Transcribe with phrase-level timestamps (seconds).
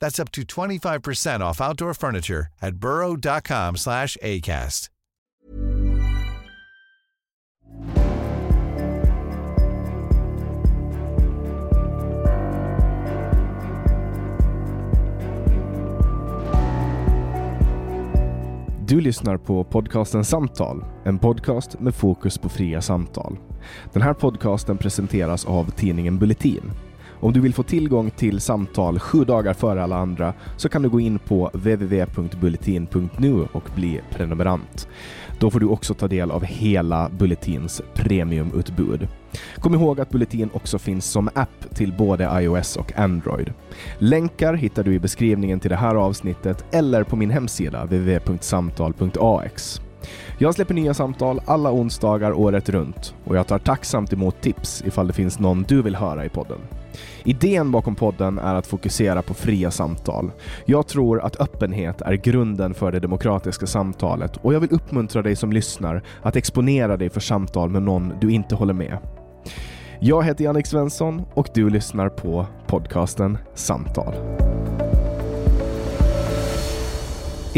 [0.00, 4.90] That's up to 25% off outdoor furniture at burrow.com slash ACAST.
[18.88, 23.38] Du lyssnar på podcasten Samtal, en podcast med fokus på fria samtal.
[23.92, 26.72] Den här podcasten presenteras av tidningen Bulletin.
[27.26, 30.88] Om du vill få tillgång till samtal sju dagar före alla andra så kan du
[30.88, 34.88] gå in på www.bulletin.nu och bli prenumerant.
[35.38, 39.08] Då får du också ta del av hela Bulletins premiumutbud.
[39.56, 43.52] Kom ihåg att Bulletin också finns som app till både iOS och Android.
[43.98, 49.80] Länkar hittar du i beskrivningen till det här avsnittet eller på min hemsida www.samtal.ax.
[50.38, 55.06] Jag släpper nya samtal alla onsdagar året runt och jag tar tacksamt emot tips ifall
[55.06, 56.58] det finns någon du vill höra i podden.
[57.24, 60.30] Idén bakom podden är att fokusera på fria samtal.
[60.66, 65.36] Jag tror att öppenhet är grunden för det demokratiska samtalet och jag vill uppmuntra dig
[65.36, 68.98] som lyssnar att exponera dig för samtal med någon du inte håller med.
[70.00, 74.14] Jag heter Jannik Svensson och du lyssnar på podcasten Samtal.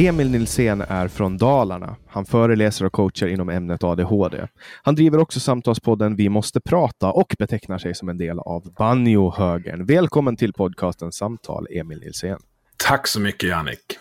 [0.00, 1.96] Emil Nilsén är från Dalarna.
[2.06, 4.46] Han föreläser och coachar inom ämnet ADHD.
[4.82, 9.86] Han driver också samtalspodden Vi måste prata och betecknar sig som en del av Banjo-högern.
[9.86, 12.38] Välkommen till podcasten Samtal, Emil Nilsén.
[12.76, 13.98] Tack så mycket, Jannik.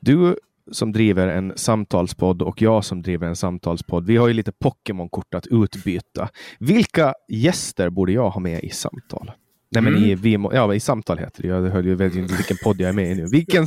[0.00, 0.36] Du
[0.70, 5.34] som driver en samtalspodd och jag som driver en samtalspodd, vi har ju lite Pokémon-kort
[5.34, 6.28] att utbyta.
[6.58, 9.32] Vilka gäster borde jag ha med i samtal?
[9.70, 10.10] Nej, men mm.
[10.10, 11.48] i, vi, ja, i samtal heter det.
[11.48, 13.26] Jag hör ju vet inte vilken podd jag är med i nu.
[13.26, 13.66] Vilken...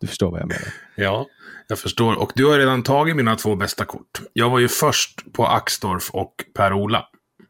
[0.00, 0.68] Du förstår vad jag menar.
[0.96, 1.26] Ja,
[1.68, 2.14] jag förstår.
[2.14, 4.20] Och du har redan tagit mina två bästa kort.
[4.32, 7.06] Jag var ju först på Axdorf och Per-Ola.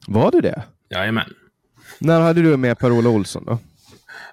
[0.06, 0.62] Var du det?
[0.90, 1.34] Jajamän.
[1.98, 3.58] När hade du med Per-Ola Olsson då?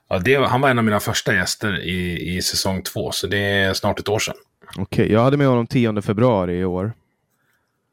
[0.09, 3.37] Ja, det, han var en av mina första gäster i, i säsong två, så det
[3.37, 4.35] är snart ett år sedan.
[4.69, 6.93] Okej, okay, jag hade med honom 10 februari i år.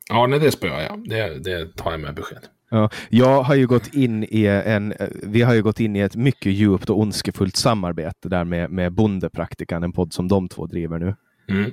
[0.08, 1.08] Ja, nej, det spöar jag.
[1.08, 2.46] Det, det tar jag med besked.
[2.70, 6.16] Ja, jag har ju gått in i en, vi har ju gått in i ett
[6.16, 10.98] mycket djupt och ondskefullt samarbete där med, med Bondepraktikan, en podd som de två driver
[10.98, 11.14] nu.
[11.48, 11.70] Mm.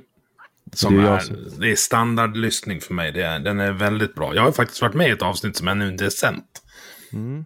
[0.74, 1.36] Som det, är, som...
[1.60, 3.12] det är standardlyssning för mig.
[3.12, 4.36] Det är, den är väldigt bra.
[4.36, 6.62] Jag har faktiskt varit med i ett avsnitt som ännu inte är sänt.
[7.14, 7.46] Mm.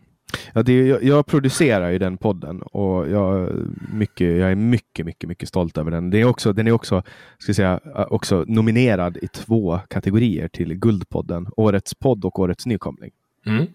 [0.53, 3.51] Ja, det, jag, jag, producerar ju den podden och jag,
[3.93, 6.09] mycket, jag är mycket, mycket, mycket stolt över den.
[6.09, 7.03] Det är också, den är också,
[7.37, 7.79] ska säga,
[8.09, 11.47] också nominerad i två kategorier till Guldpodden.
[11.57, 13.11] Årets podd och Årets nykomling.
[13.45, 13.67] Mm.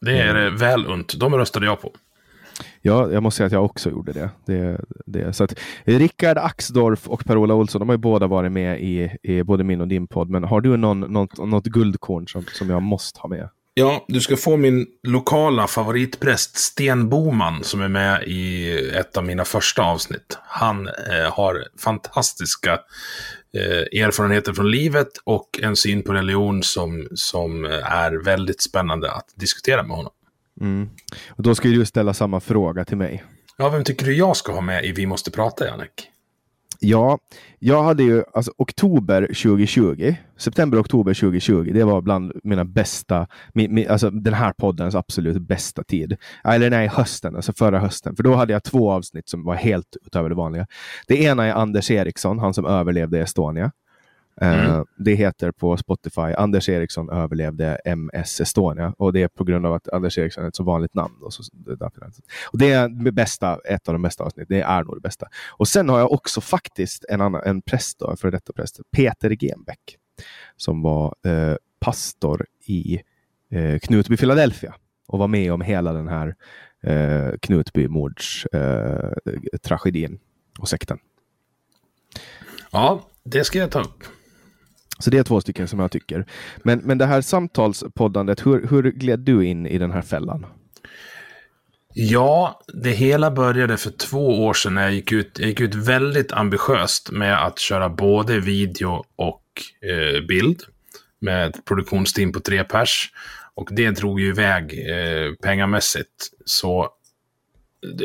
[0.00, 0.56] Det är mm.
[0.56, 1.14] väl unt.
[1.20, 1.92] De röstade jag på.
[2.82, 4.30] Ja, jag måste säga att jag också gjorde det.
[4.46, 5.32] det, det.
[5.32, 9.42] Så att Rickard Axdorff och Per-Ola Olsson, de har ju båda varit med i, i
[9.42, 10.30] både min och din podd.
[10.30, 13.48] Men har du någon, något, något guldkorn som, som jag måste ha med?
[13.74, 19.24] Ja, du ska få min lokala favoritpräst Sten Boman som är med i ett av
[19.24, 20.38] mina första avsnitt.
[20.42, 22.78] Han eh, har fantastiska
[23.56, 29.32] eh, erfarenheter från livet och en syn på religion som, som är väldigt spännande att
[29.34, 30.12] diskutera med honom.
[30.60, 30.88] Mm.
[31.28, 33.24] Och då ska du ställa samma fråga till mig.
[33.56, 36.10] Ja, vem tycker du jag ska ha med i Vi måste prata, Jannik?
[36.80, 37.18] Ja,
[37.58, 43.86] jag hade ju alltså oktober 2020, september-oktober 2020, det var bland mina bästa, mi, mi,
[43.86, 46.16] alltså den här poddens absolut bästa tid.
[46.44, 48.16] Eller nej, hösten, alltså förra hösten.
[48.16, 50.66] För då hade jag två avsnitt som var helt utöver det vanliga.
[51.08, 53.72] Det ena är Anders Eriksson, han som överlevde Estonia.
[54.40, 54.70] Mm.
[54.70, 59.66] Uh, det heter på Spotify Anders Eriksson överlevde MS Estonia och det är på grund
[59.66, 61.14] av att Anders Eriksson är ett så vanligt namn.
[61.22, 61.42] Och, så,
[62.52, 64.56] och det är det bästa, ett av de bästa avsnitten.
[64.56, 65.26] Det är nog det bästa.
[65.48, 69.30] Och sen har jag också faktiskt en annan, en präst, då, för detta präst, Peter
[69.30, 69.96] Genbeck,
[70.56, 73.00] som var uh, pastor i
[73.54, 74.74] uh, Knutby, Philadelphia
[75.08, 76.34] och var med om hela den här
[76.86, 80.18] uh, Knutby-mordstragedin
[80.58, 80.98] och sekten.
[82.72, 84.04] Ja, det ska jag ta upp.
[84.98, 86.26] Så det är två stycken som jag tycker.
[86.62, 90.46] Men, men det här samtalspoddandet, hur, hur gled du in i den här fällan?
[91.94, 95.74] Ja, det hela började för två år sedan när jag gick ut, jag gick ut
[95.74, 99.42] väldigt ambitiöst med att köra både video och
[99.90, 100.62] eh, bild
[101.20, 103.12] med ett produktionsteam på tre pers.
[103.54, 106.30] Och det drog ju iväg eh, pengamässigt.
[106.44, 106.88] Så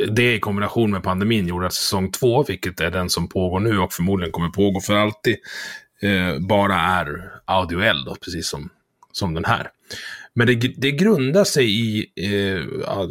[0.10, 3.80] det i kombination med pandemin gjorde att säsong två, vilket är den som pågår nu
[3.80, 5.38] och förmodligen kommer pågå för alltid,
[6.02, 8.70] eh, bara är audioell, då, precis som,
[9.12, 9.70] som den här.
[10.34, 12.66] Men det, det grundar sig i eh,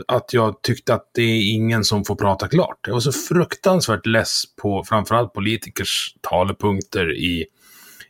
[0.09, 2.79] att jag tyckte att det är ingen som får prata klart.
[2.87, 7.47] Jag var så fruktansvärt less på framförallt politikers talepunkter i,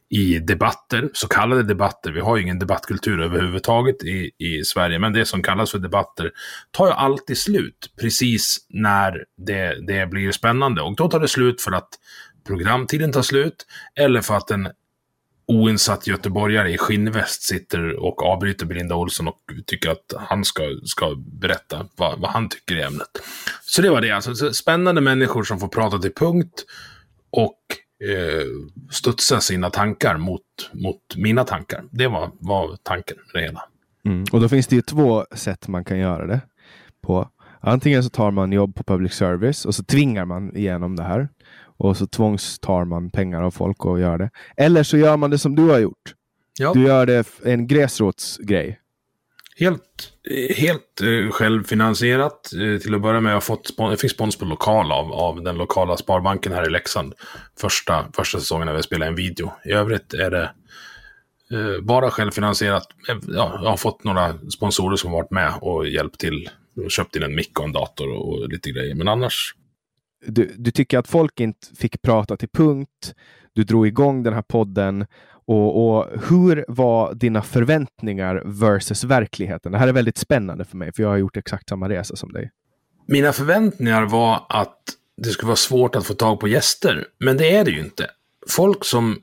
[0.08, 2.12] i debatter, så kallade debatter.
[2.12, 6.30] Vi har ju ingen debattkultur överhuvudtaget i, i Sverige, men det som kallas för debatter
[6.70, 10.82] tar ju alltid slut precis när det, det blir spännande.
[10.82, 11.88] Och då tar det slut för att
[12.46, 14.68] programtiden tar slut eller för att en
[15.50, 21.14] oinsatt göteborgare i skinnväst sitter och avbryter Belinda Olsson och tycker att han ska, ska
[21.16, 23.08] berätta vad, vad han tycker i ämnet.
[23.62, 26.64] Så det var det, alltså spännande människor som får prata till punkt
[27.30, 27.58] och
[28.08, 28.46] eh,
[28.90, 31.84] studsa sina tankar mot, mot mina tankar.
[31.90, 33.62] Det var, var tanken med det hela.
[34.04, 34.24] Mm.
[34.32, 36.40] Och då finns det ju två sätt man kan göra det
[37.02, 37.28] på.
[37.60, 41.28] Antingen så tar man jobb på public service och så tvingar man igenom det här
[41.80, 44.30] och så tvångstar man pengar av folk och gör det.
[44.56, 46.14] Eller så gör man det som du har gjort.
[46.58, 46.72] Ja.
[46.72, 48.80] Du gör det en gräsrotsgrej.
[49.56, 50.12] Helt,
[50.56, 52.52] helt eh, självfinansierat.
[52.52, 55.56] Eh, till att börja med, jag, fått jag fick spons på lokal av, av den
[55.56, 57.14] lokala sparbanken här i Leksand.
[57.60, 59.52] Första, första säsongen när vi spelade en video.
[59.64, 60.50] I övrigt är det
[61.52, 62.86] eh, bara självfinansierat.
[63.08, 66.50] Eh, ja, jag har fått några sponsorer som varit med och hjälpt till.
[66.88, 68.94] Köpt in en mick och en dator och, och lite grejer.
[68.94, 69.54] Men annars
[70.26, 73.14] du, du tycker att folk inte fick prata till punkt.
[73.52, 75.06] Du drog igång den här podden.
[75.46, 79.72] Och, och, hur var dina förväntningar versus verkligheten?
[79.72, 82.32] Det här är väldigt spännande för mig, för jag har gjort exakt samma resa som
[82.32, 82.50] dig.
[83.06, 84.78] Mina förväntningar var att
[85.16, 88.06] det skulle vara svårt att få tag på gäster, men det är det ju inte.
[88.48, 89.18] Folk som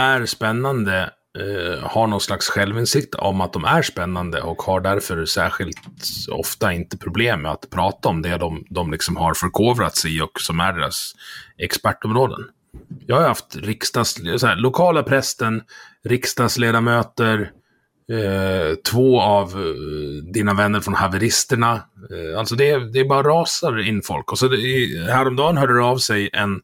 [0.00, 5.24] är spännande eh, har någon slags självinsikt om att de är spännande och har därför
[5.24, 5.80] särskilt
[6.30, 10.20] ofta inte problem med att prata om det de, de liksom har förkovrat sig i
[10.20, 11.14] och som är deras
[11.58, 12.40] expertområden.
[13.06, 15.62] Jag har haft riksdags, här, lokala prästen,
[16.04, 17.50] riksdagsledamöter,
[18.12, 21.72] eh, två av eh, dina vänner från haveristerna.
[22.10, 24.32] Eh, alltså det, det bara rasar in folk.
[24.32, 24.56] Och så det,
[25.12, 26.60] häromdagen hörde det av sig en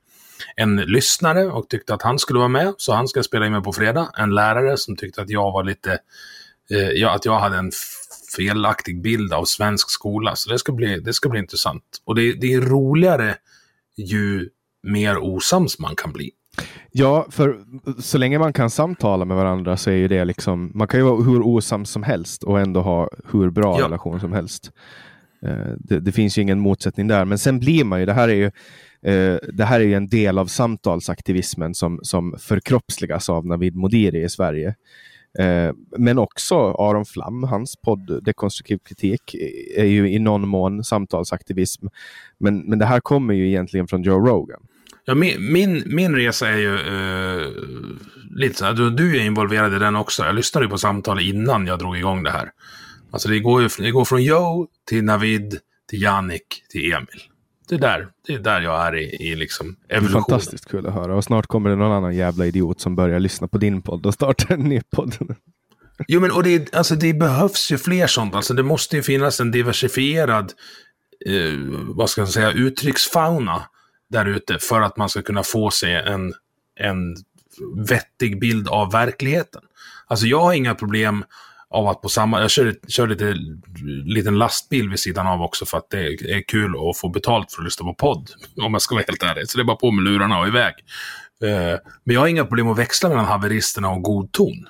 [0.56, 3.62] en lyssnare och tyckte att han skulle vara med, så han ska spela in mig
[3.62, 4.10] på fredag.
[4.16, 5.98] En lärare som tyckte att jag var lite,
[6.70, 7.70] eh, att jag hade en
[8.36, 10.36] felaktig bild av svensk skola.
[10.36, 11.84] Så det ska bli, det ska bli intressant.
[12.04, 13.36] Och det, det är roligare
[13.96, 14.48] ju
[14.82, 16.30] mer osams man kan bli.
[16.92, 17.64] Ja, för
[17.98, 21.06] så länge man kan samtala med varandra så är ju det liksom, man kan ju
[21.06, 23.84] vara hur osams som helst och ändå ha hur bra ja.
[23.84, 24.72] relation som helst.
[25.42, 28.28] Eh, det, det, finns ju ingen motsättning där, men sen blir man ju, det här
[28.28, 28.50] är ju
[29.02, 34.24] Eh, det här är ju en del av samtalsaktivismen som, som förkroppsligas av Navid Modiri
[34.24, 34.74] i Sverige.
[35.38, 39.36] Eh, men också Aron Flam, hans podd Dekonstruktiv kritik
[39.76, 41.86] är ju i någon mån samtalsaktivism.
[42.38, 44.60] Men, men det här kommer ju egentligen från Joe Rogan.
[45.04, 47.46] Ja, min, min, min resa är ju uh,
[48.30, 50.22] lite så här, du, du är involverad i den också.
[50.22, 52.50] Jag lyssnade ju på samtal innan jag drog igång det här.
[53.10, 55.58] Alltså det går ju det går från Joe till Navid,
[55.90, 57.29] till Jannik, till Emil
[57.70, 60.24] det är där, det är där jag är i, i liksom evolutionen.
[60.24, 61.16] Fantastiskt kul att höra.
[61.16, 64.14] Och snart kommer det någon annan jävla idiot som börjar lyssna på din podd och
[64.14, 65.14] startar en ny podd.
[66.08, 68.34] Jo, men och det, alltså, det behövs ju fler sånt.
[68.34, 70.52] Alltså, det måste ju finnas en diversifierad,
[71.26, 71.58] eh,
[71.88, 73.62] vad ska jag säga, uttrycksfauna
[74.10, 76.34] där ute för att man ska kunna få sig en,
[76.80, 77.16] en
[77.88, 79.62] vettig bild av verkligheten.
[80.06, 81.24] Alltså jag har inga problem
[81.70, 83.34] av att på samma, jag kör, kör lite
[84.04, 87.60] liten lastbil vid sidan av också för att det är kul att få betalt för
[87.62, 88.30] att lyssna på podd.
[88.56, 89.48] Om jag ska vara helt ärlig.
[89.48, 90.74] Så det är bara på med lurarna och iväg.
[91.42, 94.66] Eh, men jag har inga problem att växla mellan haveristerna och god ton.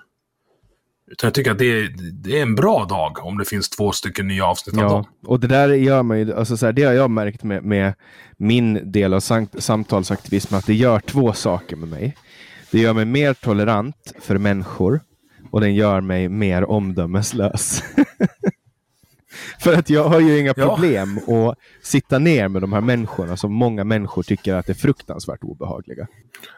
[1.11, 3.93] Utan jag tycker att det är, det är en bra dag om det finns två
[3.93, 5.05] stycken nya avsnitt av dem.
[5.27, 7.95] Och det där gör man ju, alltså så här, det har jag märkt med, med
[8.37, 9.21] min del av
[9.59, 12.17] samtalsaktivism, att det gör två saker med mig.
[12.71, 15.01] Det gör mig mer tolerant för människor
[15.51, 17.83] och den gör mig mer omdömeslös.
[19.61, 21.51] För att jag har ju inga problem ja.
[21.51, 26.07] att sitta ner med de här människorna som många människor tycker att är fruktansvärt obehagliga.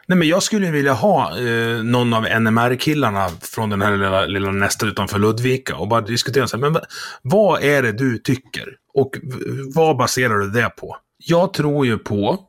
[0.07, 4.51] Nej, men jag skulle vilja ha eh, någon av NMR-killarna från den här lilla, lilla
[4.51, 6.81] nästa utanför Ludvika och bara diskutera så här, men
[7.21, 8.75] vad är det du tycker?
[8.93, 9.17] Och
[9.75, 10.97] vad baserar du det på?
[11.17, 12.39] Jag tror ju på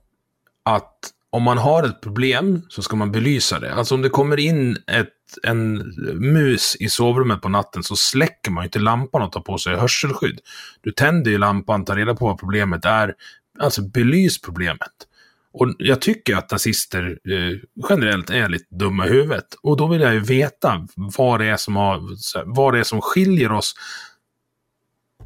[0.65, 3.75] att om man har ett problem så ska man belysa det.
[3.75, 5.09] Alltså om det kommer in ett,
[5.43, 9.59] en mus i sovrummet på natten så släcker man ju inte lampan och tar på
[9.59, 10.41] sig hörselskydd.
[10.81, 13.15] Du tänder ju lampan, tar reda på vad problemet är.
[13.59, 14.91] Alltså belys problemet.
[15.53, 19.47] Och jag tycker att nazister eh, generellt är lite dumma i huvudet.
[19.63, 22.01] Och då vill jag ju veta vad det är som, har,
[22.55, 23.75] vad det är som skiljer oss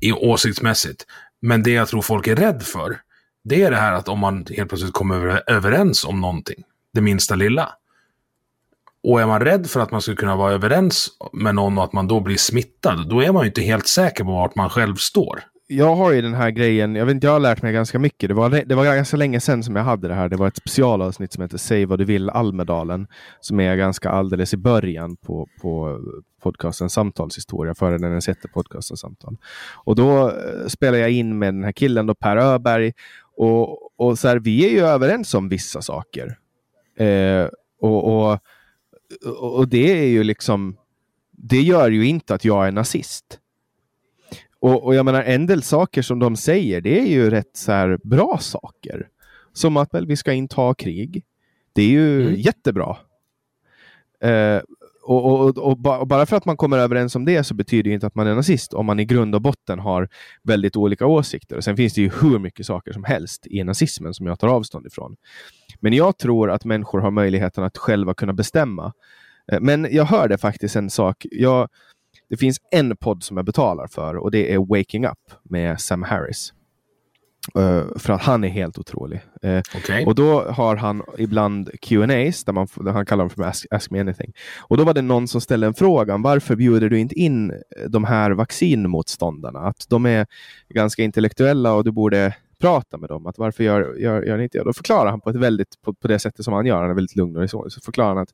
[0.00, 1.06] i åsiktsmässigt.
[1.42, 2.98] Men det jag tror folk är rädd för,
[3.48, 6.64] det är det här att om man helt plötsligt kommer överens om någonting,
[6.94, 7.68] det minsta lilla.
[9.02, 11.92] Och är man rädd för att man ska kunna vara överens med någon och att
[11.92, 14.96] man då blir smittad, då är man ju inte helt säker på vart man själv
[14.96, 15.40] står.
[15.70, 18.28] Jag har ju den här grejen, jag vet inte, jag har lärt mig ganska mycket.
[18.28, 20.28] Det var, det var ganska länge sedan som jag hade det här.
[20.28, 23.06] Det var ett specialavsnitt som heter Säg vad du vill Almedalen,
[23.40, 26.00] som är ganska alldeles i början på, på
[26.42, 29.36] podcasten Samtalshistoria, före den ens hette podcasten Samtal.
[29.74, 32.92] Och då spelar spelade jag in med den här killen, då, Per Öberg,
[33.38, 36.38] och, och så här, vi är ju överens om vissa saker.
[36.96, 37.48] Eh,
[37.80, 38.38] och, och,
[39.38, 40.76] och det är ju liksom,
[41.30, 43.38] det gör ju inte att jag är nazist.
[44.60, 47.72] Och, och jag menar, en del saker som de säger, det är ju rätt så
[47.72, 49.08] här bra saker.
[49.52, 51.24] Som att väl, vi ska inta krig.
[51.72, 52.34] Det är ju mm.
[52.34, 52.96] jättebra.
[54.20, 54.60] Eh,
[55.08, 57.94] och, och, och, och, bara för att man kommer överens om det så betyder det
[57.94, 60.08] inte att man är nazist om man i grund och botten har
[60.42, 61.56] väldigt olika åsikter.
[61.56, 64.48] Och sen finns det ju hur mycket saker som helst i nazismen som jag tar
[64.48, 65.16] avstånd ifrån.
[65.80, 68.92] Men jag tror att människor har möjligheten att själva kunna bestämma.
[69.52, 71.26] Eh, men jag hörde faktiskt en sak.
[71.30, 71.68] Jag,
[72.30, 76.02] det finns en podd som jag betalar för och det är Waking Up med Sam
[76.02, 76.52] Harris.
[77.56, 79.20] Uh, för att han är helt otrolig.
[79.42, 80.04] Eh, okay.
[80.04, 83.90] Och då har han ibland Q&As där, man, där han kallar dem för ask, ask,
[83.90, 84.32] Me Anything.
[84.58, 86.16] Och då var det någon som ställde en fråga.
[86.16, 87.52] Varför bjuder du inte in
[87.88, 89.58] de här vaccinmotståndarna?
[89.58, 90.26] Att de är
[90.68, 93.26] ganska intellektuella och du borde prata med dem.
[93.26, 94.64] Att varför gör, gör, gör ni inte det?
[94.64, 96.80] Då förklarar han på, ett väldigt, på, på det sättet som han gör.
[96.80, 97.70] Han är väldigt lugn och så.
[97.70, 98.32] Så förklarar han att,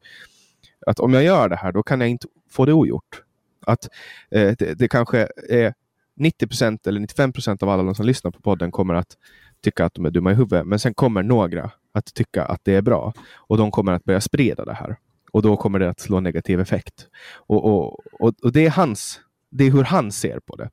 [0.87, 3.23] att om jag gör det här, då kan jag inte få det ogjort.
[3.67, 3.89] Att
[4.31, 5.75] eh, det, det kanske är
[6.17, 9.17] 90 procent eller 95 procent av alla de som lyssnar på podden kommer att
[9.65, 10.67] tycka att de är dumma i huvudet.
[10.67, 14.21] Men sen kommer några att tycka att det är bra och de kommer att börja
[14.21, 14.97] sprida det här.
[15.31, 17.07] Och då kommer det att slå negativ effekt.
[17.35, 20.71] Och, och, och, och det, är hans, det är hur han ser på det.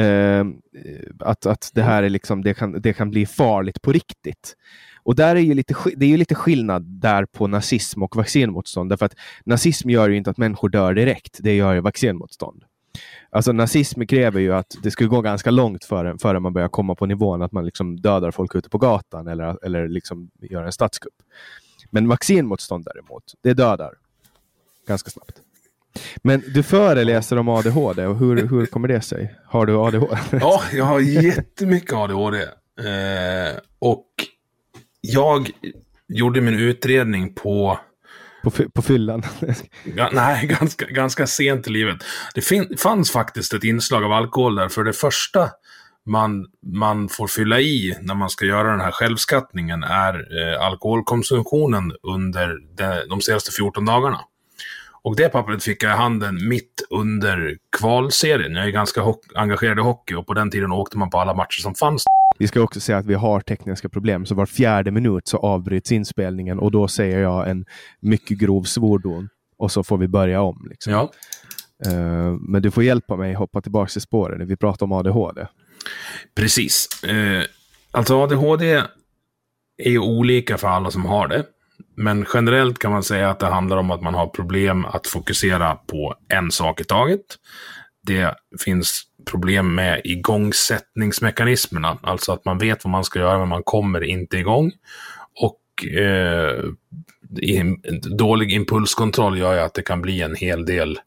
[0.00, 0.46] Uh,
[1.18, 4.56] att, att det här är liksom, det kan, det kan bli farligt på riktigt.
[5.02, 8.90] Och där är ju lite, det är ju lite skillnad där på nazism och vaccinmotstånd.
[8.90, 11.38] Därför att nazism gör ju inte att människor dör direkt.
[11.40, 12.64] Det gör ju vaccinmotstånd.
[13.30, 16.94] Alltså nazism kräver ju att det ska gå ganska långt före, före man börjar komma
[16.94, 20.72] på nivån att man liksom dödar folk ute på gatan eller, eller liksom gör en
[20.72, 21.14] statskupp.
[21.90, 23.94] Men vaccinmotstånd däremot, det dödar
[24.86, 25.40] ganska snabbt.
[26.22, 29.34] Men du föreläser om ADHD och hur, hur kommer det sig?
[29.46, 30.16] Har du ADHD?
[30.40, 32.38] Ja, jag har jättemycket ADHD.
[32.42, 34.06] Eh, och
[35.00, 35.50] jag
[36.08, 37.78] gjorde min utredning på
[38.42, 39.22] på, på fyllan?
[39.96, 41.96] ja, nej, ganska, ganska sent i livet.
[42.34, 42.42] Det
[42.80, 44.68] fanns faktiskt ett inslag av alkohol där.
[44.68, 45.50] För det första
[46.06, 51.92] man, man får fylla i när man ska göra den här självskattningen är eh, alkoholkonsumtionen
[52.02, 54.20] under de, de senaste 14 dagarna.
[55.04, 58.54] Och det pappret fick jag i handen mitt under kvalserien.
[58.54, 59.02] Jag är ganska
[59.34, 62.04] engagerad i hockey och på den tiden åkte man på alla matcher som fanns.
[62.38, 65.92] Vi ska också säga att vi har tekniska problem, så var fjärde minut så avbryts
[65.92, 67.64] inspelningen och då säger jag en
[68.00, 70.66] mycket grov svordom och så får vi börja om.
[70.70, 70.92] Liksom.
[70.92, 71.12] Ja.
[71.86, 74.46] Uh, men du får hjälpa mig hoppa tillbaka till spåren.
[74.46, 75.46] Vi pratar om ADHD.
[76.34, 76.88] Precis.
[77.10, 77.42] Uh,
[77.90, 78.82] alltså ADHD
[79.76, 81.44] är ju olika för alla som har det.
[81.96, 85.74] Men generellt kan man säga att det handlar om att man har problem att fokusera
[85.74, 87.20] på en sak i taget.
[88.06, 88.34] Det
[88.64, 91.98] finns problem med igångsättningsmekanismerna.
[92.02, 94.72] Alltså att man vet vad man ska göra men man kommer inte igång.
[95.34, 96.64] Och eh,
[98.18, 101.00] dålig impulskontroll gör ju att det kan bli en hel del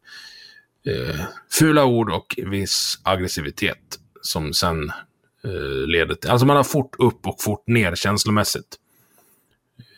[0.88, 1.16] eh,
[1.52, 4.90] fula ord och viss aggressivitet som sen
[5.44, 8.78] eh, leder till, alltså man har fort upp och fort ner känslomässigt.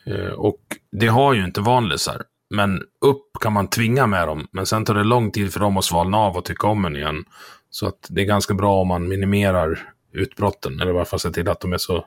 [0.06, 0.60] Eh, och
[0.92, 2.22] det har ju inte vanlisar.
[2.50, 5.76] Men upp kan man tvinga med dem, men sen tar det lång tid för dem
[5.76, 7.24] att svalna av och tycka om en igen.
[7.70, 11.30] Så att det är ganska bra om man minimerar utbrotten, eller i alla fall ser
[11.30, 12.06] till att de är så,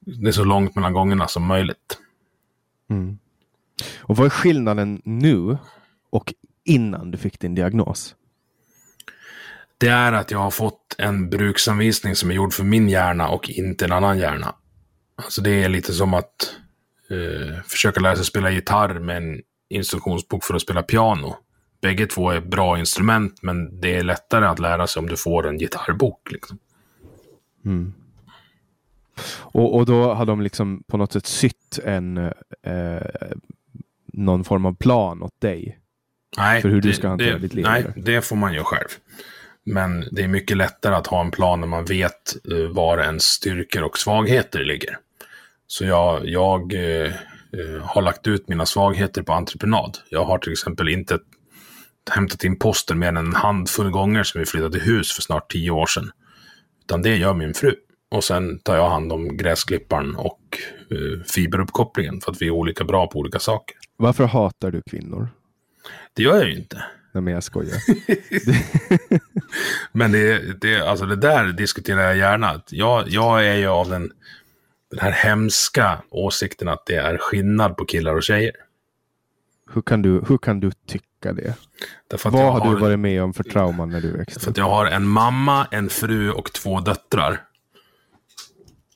[0.00, 1.98] det är så långt mellan gångerna som möjligt.
[2.90, 3.18] Mm.
[3.98, 5.58] Och vad är skillnaden nu
[6.10, 8.14] och innan du fick din diagnos?
[9.78, 13.50] Det är att jag har fått en bruksanvisning som är gjord för min hjärna och
[13.50, 14.54] inte en annan hjärna.
[15.16, 16.56] Alltså det är lite som att
[17.10, 21.36] eh, försöka lära sig spela gitarr med en instruktionsbok för att spela piano.
[21.82, 25.48] Bägge två är bra instrument, men det är lättare att lära sig om du får
[25.48, 26.32] en gitarrbok.
[26.32, 26.58] Liksom.
[27.64, 27.92] Mm.
[29.38, 32.16] Och, och då har de liksom på något sätt sytt en
[32.62, 33.02] eh,
[34.12, 35.78] någon form av plan åt dig?
[36.36, 37.64] Nej, för hur det, du ska hantera det, ditt liv?
[37.64, 38.88] Nej, det får man ju själv.
[39.64, 43.22] Men det är mycket lättare att ha en plan när man vet uh, var ens
[43.22, 44.98] styrkor och svagheter ligger.
[45.66, 47.12] Så jag, jag uh,
[47.56, 49.98] uh, har lagt ut mina svagheter på entreprenad.
[50.10, 51.18] Jag har till exempel inte
[52.10, 55.52] hämtat in posten mer än en handfull gånger som vi flyttade till hus för snart
[55.52, 56.10] tio år sedan.
[56.84, 57.74] Utan det gör min fru.
[58.10, 60.58] Och sen tar jag hand om gräsklipparen och
[61.34, 63.76] fiberuppkopplingen för att vi är olika bra på olika saker.
[63.96, 65.28] Varför hatar du kvinnor?
[66.12, 66.84] Det gör jag ju inte.
[67.12, 67.78] Nej, men jag skojar.
[69.92, 72.62] Men det, det, alltså det där diskuterar jag gärna.
[72.70, 74.12] Jag, jag är ju av den,
[74.90, 78.52] den här hemska åsikten att det är skillnad på killar och tjejer.
[79.74, 81.54] Hur, kan du, hur kan du tycka det?
[82.24, 84.56] Vad har du varit med om för trauman när du växte upp?
[84.58, 87.40] jag har en mamma, en fru och två döttrar.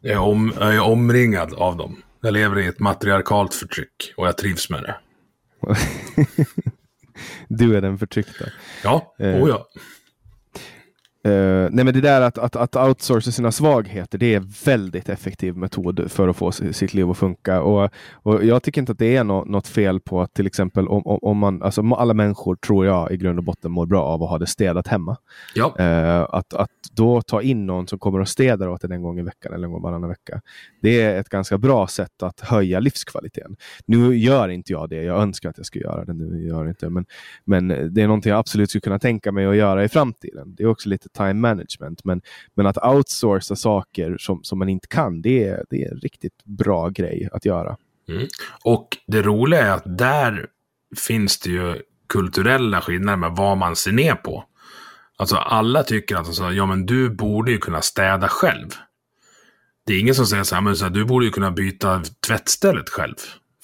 [0.00, 2.02] Jag är, om, jag är omringad av dem.
[2.20, 4.96] Jag lever i ett matriarkalt förtryck och jag trivs med det.
[7.48, 8.44] Du är den förtryckta.
[8.84, 9.26] Ja, Eh.
[9.26, 9.66] oh ja.
[11.26, 15.08] Eh, nej men det där att, att, att outsourca sina svagheter, det är en väldigt
[15.08, 17.62] effektiv metod för att få si- sitt liv att funka.
[17.62, 20.88] Och, och jag tycker inte att det är nå- något fel på att till exempel
[20.88, 24.22] om, om, man, alltså alla människor tror jag i grund och botten mår bra av
[24.22, 25.16] att ha det städat hemma.
[25.54, 25.74] ja.
[25.78, 29.18] Eh, att, att då ta in någon som kommer och städar åt en en gång
[29.18, 30.40] i veckan eller en gång varannan vecka.
[30.82, 33.56] Det är ett ganska bra sätt att höja livskvaliteten.
[33.86, 35.02] Nu gör inte jag det.
[35.02, 36.12] Jag önskar att jag skulle göra det.
[36.12, 36.90] Nu gör jag inte.
[36.90, 37.06] Men,
[37.44, 40.54] men det är någonting jag absolut skulle kunna tänka mig att göra i framtiden.
[40.54, 42.04] Det är också lite time management.
[42.04, 42.20] Men,
[42.54, 46.44] men att outsourca saker som, som man inte kan, det är, det är en riktigt
[46.44, 47.76] bra grej att göra.
[48.64, 50.46] Och det roliga är att där
[50.96, 54.44] finns det ju kulturella skillnader med vad man ser ner på.
[55.18, 58.68] Alltså alla tycker att alltså, ja, men du borde ju kunna städa själv.
[59.86, 62.02] Det är ingen som säger så här, men så här, du borde ju kunna byta
[62.26, 63.14] tvättstället själv.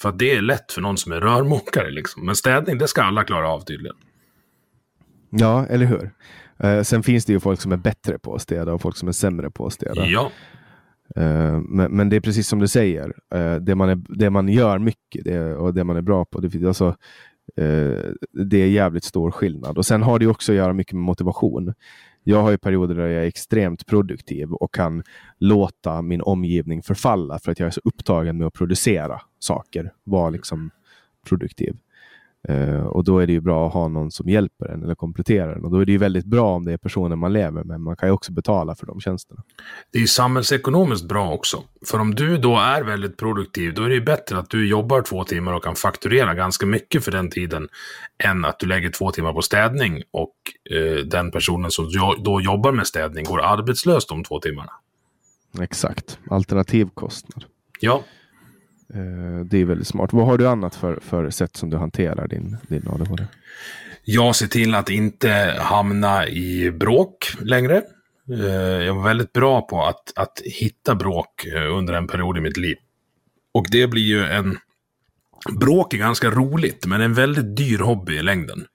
[0.01, 1.91] För att det är lätt för någon som är rörmokare.
[1.91, 2.25] Liksom.
[2.25, 3.95] Men städning, det ska alla klara av tydligen.
[5.29, 6.11] Ja, eller hur?
[6.59, 9.07] Eh, sen finns det ju folk som är bättre på att städa och folk som
[9.07, 10.05] är sämre på att städa.
[10.05, 10.31] Ja,
[11.15, 13.13] Eh, men, men det är precis som du säger.
[13.35, 16.39] Eh, det, man är, det man gör mycket det, och det man är bra på,
[16.39, 16.87] det, alltså,
[17.57, 19.77] eh, det är jävligt stor skillnad.
[19.77, 21.73] Och Sen har det också att göra mycket med motivation.
[22.23, 25.03] Jag har ju perioder där jag är extremt produktiv och kan
[25.39, 29.91] låta min omgivning förfalla för att jag är så upptagen med att producera saker.
[30.03, 30.71] Vara liksom
[31.29, 31.77] produktiv.
[32.49, 35.55] Eh, och då är det ju bra att ha någon som hjälper en eller kompletterar
[35.55, 35.65] en.
[35.65, 37.81] Och då är det ju väldigt bra om det är personer man lever med.
[37.81, 39.43] Man kan ju också betala för de tjänsterna.
[39.91, 41.63] det är ju samhällsekonomiskt bra också.
[41.85, 45.01] För om du då är väldigt produktiv, då är det ju bättre att du jobbar
[45.01, 47.67] två timmar och kan fakturera ganska mycket för den tiden,
[48.23, 50.33] än att du lägger två timmar på städning och
[50.75, 54.71] eh, den personen som jo- då jobbar med städning går arbetslös de två timmarna.
[55.61, 56.19] Exakt.
[56.29, 57.45] Alternativkostnad.
[57.79, 58.03] Ja,
[58.93, 60.13] Eh, det är väldigt smart.
[60.13, 63.27] Vad har du annat för, för sätt som du hanterar din, din ADHD?
[64.03, 67.81] jag ser till att inte hamna i bråk längre.
[68.29, 72.41] Eh, jag var väldigt bra på att, att hitta bråk eh, under en period i
[72.41, 72.77] mitt liv.
[73.51, 74.57] Och det blir ju en...
[75.59, 78.65] Bråk är ganska roligt, men en väldigt dyr hobby i längden.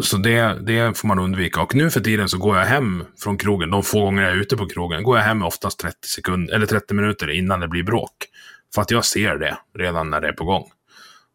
[0.00, 1.60] Så det, det får man undvika.
[1.60, 4.36] Och nu för tiden så går jag hem från krogen, de få gånger jag är
[4.36, 7.82] ute på krogen, går jag hem oftast 30, sekund, eller 30 minuter innan det blir
[7.82, 8.12] bråk.
[8.74, 10.64] För att jag ser det redan när det är på gång.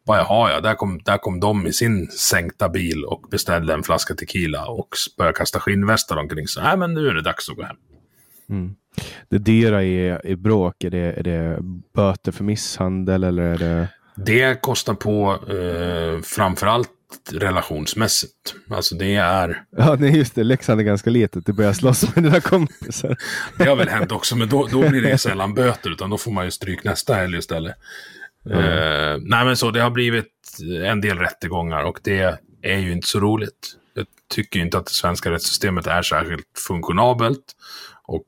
[0.06, 3.82] Bara, jaha, ja, där kom, där kom de i sin sänkta bil och beställde en
[3.82, 6.62] flaska tequila och började kasta skinnvästar omkring sig.
[6.62, 7.76] Nej, men nu är det dags att gå hem.
[8.50, 8.74] Mm.
[9.28, 11.58] Det dyra i, i bråk, är det, är det
[11.94, 13.88] böter för misshandel eller är det...
[14.16, 16.90] Det kostar på eh, framförallt
[17.32, 18.54] relationsmässigt.
[18.70, 20.44] Alltså det är, Ja, nej, just det.
[20.44, 21.46] Leksand är ganska litet.
[21.46, 23.16] Du börjar slåss med dina kompisar.
[23.58, 26.30] det har väl hänt också, men då, då blir det sällan böter, utan då får
[26.30, 27.76] man ju stryk nästa helg istället.
[28.50, 30.26] Eh, nej men så, det har blivit
[30.84, 33.76] en del rättegångar och det är ju inte så roligt.
[33.94, 37.44] Jag tycker inte att det svenska rättssystemet är särskilt funktionabelt.
[38.02, 38.26] Och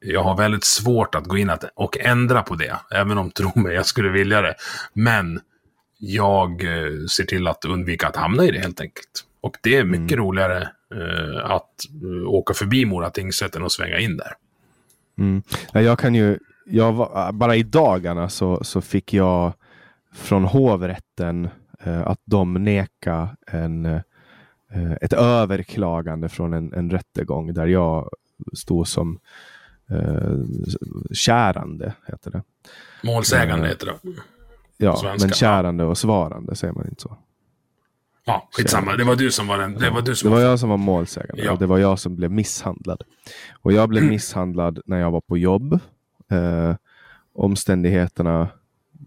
[0.00, 2.76] jag har väldigt svårt att gå in och ändra på det.
[2.90, 4.54] Även om, tro mig, jag skulle vilja det.
[4.92, 5.40] Men
[5.98, 9.24] jag eh, ser till att undvika att hamna i det helt enkelt.
[9.40, 10.24] Och det är mycket mm.
[10.24, 14.32] roligare eh, att uh, åka förbi Mora tingsrätten och svänga in där.
[15.18, 15.42] Mm.
[15.72, 19.52] Jag kan ju, jag var, bara i dagarna så, så fick jag
[20.14, 21.48] från hovrätten
[21.80, 28.08] eh, att de neka en, eh, ett överklagande från en, en rättegång där jag
[28.52, 29.18] stod som
[29.90, 30.38] eh,
[31.12, 32.42] kärande, heter det.
[33.02, 34.12] Målsägande eh, heter det.
[34.78, 37.16] Ja, men kärande och svarande säger man inte så.
[38.24, 38.96] Ja, skitsamma.
[38.96, 39.74] Det var du som var den.
[39.74, 41.52] Det var, du som det var jag som var målsägande ja.
[41.52, 43.02] och det var jag som blev misshandlad.
[43.62, 45.80] Och jag blev misshandlad när jag var på jobb.
[46.30, 46.74] Eh,
[47.32, 48.48] omständigheterna,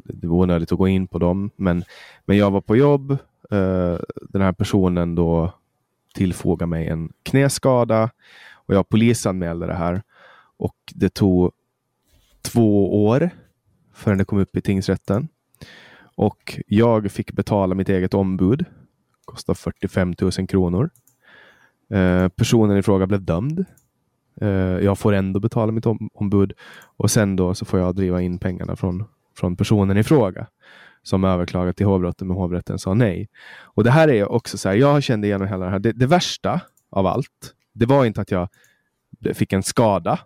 [0.03, 1.84] det var onödigt att gå in på dem, men,
[2.25, 3.12] men jag var på jobb.
[3.51, 3.97] Eh,
[4.29, 5.53] den här personen då
[6.13, 8.10] tillfogade mig en knäskada
[8.53, 10.01] och jag polisanmälde det här.
[10.57, 11.51] Och det tog
[12.41, 13.29] två år
[13.93, 15.27] förrän det kom upp i tingsrätten.
[16.15, 18.65] Och jag fick betala mitt eget ombud.
[19.26, 20.89] Kostade 45 000 kronor.
[21.89, 23.65] Eh, personen i fråga blev dömd.
[24.41, 26.54] Eh, jag får ändå betala mitt om ombud
[26.97, 29.04] och sen då så får jag driva in pengarna från,
[29.38, 30.47] från personen i fråga
[31.04, 33.30] som överklagat till hovrätten, men hovrätten sa nej.
[33.62, 35.80] Och det här är också så här, jag kände igenom hela det här.
[35.80, 38.50] Det, det värsta av allt, det var inte att jag
[39.34, 40.19] fick en skada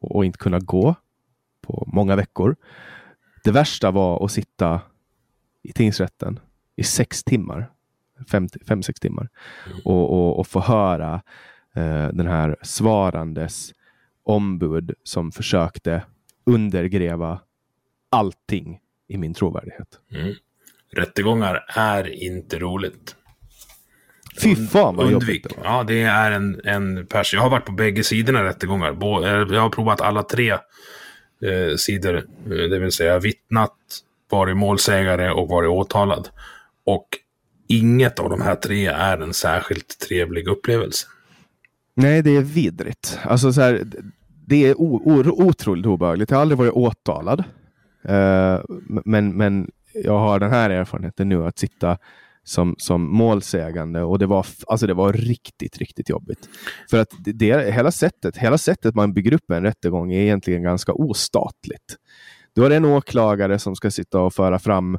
[0.00, 0.94] och, och inte kunna gå
[1.60, 2.56] på många veckor.
[3.44, 4.80] Det värsta var att sitta
[5.64, 6.40] i tingsrätten
[6.76, 7.70] i sex timmar,
[8.30, 9.28] fem, fem sex timmar
[9.66, 9.78] mm.
[9.84, 11.22] och, och, och, få höra
[11.74, 13.72] eh, den här svarandes
[14.22, 16.02] ombud som försökte
[16.46, 17.40] undergräva
[18.10, 20.00] allting i min trovärdighet.
[20.10, 20.34] Mm.
[20.92, 23.16] Rättegångar är inte roligt.
[24.42, 25.22] Fy fan vad Undvik.
[25.22, 25.64] jobbigt det var.
[25.64, 27.34] Ja, det är en, en pers.
[27.34, 28.90] Jag har varit på bägge sidorna rättegångar.
[28.90, 32.16] Eh, jag har provat alla tre eh, sidor.
[32.16, 33.76] Eh, det vill säga vittnat,
[34.30, 36.28] varit målsägare och varit åtalad.
[36.86, 37.08] Och
[37.68, 41.06] inget av de här tre är en särskilt trevlig upplevelse.
[41.94, 43.18] Nej, det är vidrigt.
[43.22, 43.84] Alltså så här,
[44.46, 46.30] det är otroligt obehagligt.
[46.30, 47.44] Jag har aldrig varit åtalad.
[48.08, 48.60] Uh,
[49.04, 51.98] men, men jag har den här erfarenheten nu att sitta
[52.44, 56.48] som, som målsägande och det var, alltså det var riktigt, riktigt jobbigt.
[56.90, 60.62] För att det, det, hela, sättet, hela sättet man bygger upp en rättegång är egentligen
[60.62, 61.96] ganska ostatligt.
[62.54, 64.98] Du har en åklagare som ska sitta och föra fram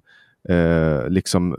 [0.49, 1.55] eh, liksom,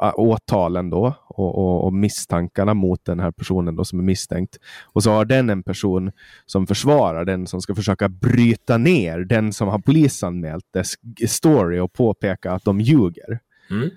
[0.00, 4.58] äh, åtalen då och, och, och, misstankarna mot den här personen då som är misstänkt.
[4.82, 6.12] Och så har den en person
[6.46, 10.94] som försvarar den som ska försöka bryta ner den som har polisanmält dess
[11.28, 13.40] story och påpeka att de ljuger.
[13.70, 13.90] Mm.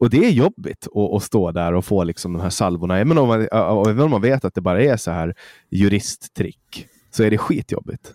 [0.00, 2.98] Och det är jobbigt att, att, stå där och få liksom de här salvorna.
[2.98, 3.48] Även om, man,
[3.88, 5.34] även om man vet att det bara är så här
[5.70, 8.14] juristtrick så är det skitjobbigt.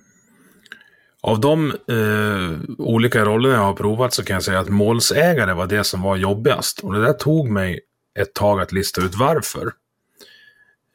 [1.26, 5.68] Av de eh, olika rollerna jag har provat så kan jag säga att målsägare var
[5.68, 6.80] det som var jobbigast.
[6.80, 7.80] Och det där tog mig
[8.20, 9.74] ett tag att lista ut varför.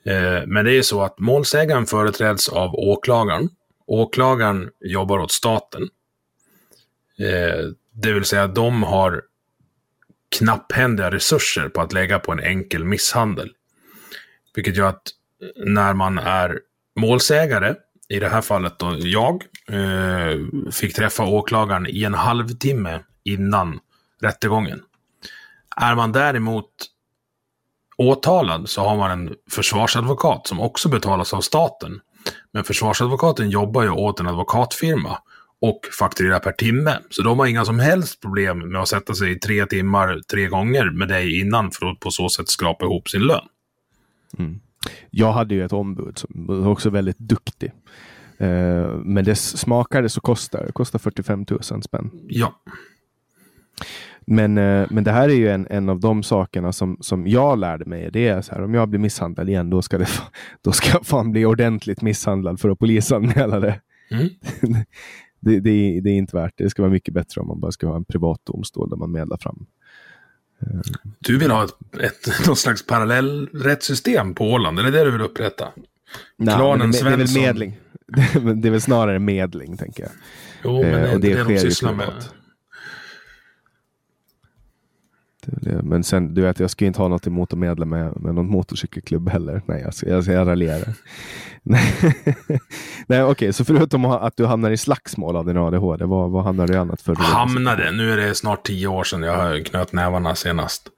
[0.04, 3.48] Eh, men det är ju så att målsägaren företräds av åklagaren.
[3.86, 5.82] Åklagaren jobbar åt staten.
[7.18, 9.22] Eh, det vill säga de har
[10.28, 13.52] knapphändiga resurser på att lägga på en enkel misshandel.
[14.54, 15.08] Vilket gör att
[15.56, 16.60] när man är
[16.96, 17.74] målsägare,
[18.10, 23.80] i det här fallet då jag, eh, fick träffa åklagaren i en halvtimme innan
[24.22, 24.82] rättegången.
[25.76, 26.70] Är man däremot
[27.96, 32.00] åtalad så har man en försvarsadvokat som också betalas av staten.
[32.52, 35.18] Men försvarsadvokaten jobbar ju åt en advokatfirma
[35.60, 36.98] och fakturerar per timme.
[37.10, 40.46] Så de har inga som helst problem med att sätta sig i tre timmar tre
[40.46, 43.44] gånger med dig innan för att på så sätt skrapa ihop sin lön.
[44.38, 44.60] Mm.
[45.20, 47.72] Jag hade ju ett ombud som var också väldigt duktig.
[48.40, 52.10] Uh, men det smakade så kostar det kostar 45 000 spänn.
[52.28, 52.54] Ja.
[54.20, 57.58] Men, uh, men det här är ju en, en av de sakerna som, som jag
[57.58, 58.10] lärde mig.
[58.12, 60.08] Det är så här, om jag blir misshandlad igen, då ska, det,
[60.62, 63.80] då ska jag fan bli ordentligt misshandlad för att polisanmäla det.
[64.10, 64.28] Mm.
[65.40, 66.64] det, det, det, är inte värt det.
[66.64, 69.12] Det ska vara mycket bättre om man bara ska ha en privat domstol där man
[69.12, 69.66] medlar fram.
[70.60, 70.80] Eh,
[71.18, 74.78] du vill ha ett, ett, något slags parallellrättssystem på Åland?
[74.78, 75.68] Är det det du vill upprätta?
[76.36, 77.78] Nej, Klanen det, det, är väl medling.
[78.62, 80.12] det är väl snarare medling, tänker jag.
[80.64, 82.12] Jo, men det, eh, och det, det de sysslar med.
[85.82, 88.50] Men sen, du vet, jag ska inte ha något emot att medla med, med någon
[88.50, 89.62] motorcykelklubb heller.
[89.66, 90.88] Nej, jag, jag, jag raljerar.
[93.06, 96.44] Nej, okej, okay, så förutom att du hamnar i slagsmål av din ADHD, vad, vad
[96.44, 97.14] hamnar du i annat för?
[97.14, 97.90] Hamnade?
[97.90, 100.88] Nu är det snart tio år sedan jag knöt nävarna senast.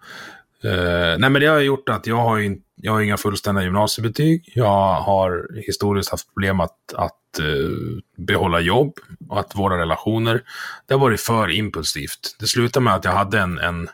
[0.64, 4.52] Uh, nej, men det har gjort att jag har, in, jag har inga fullständiga gymnasiebetyg.
[4.54, 8.92] Jag har historiskt haft problem att, att uh, behålla jobb
[9.28, 10.42] och att våra relationer.
[10.86, 12.36] Det har varit för impulsivt.
[12.40, 13.88] Det slutade med att jag hade en, en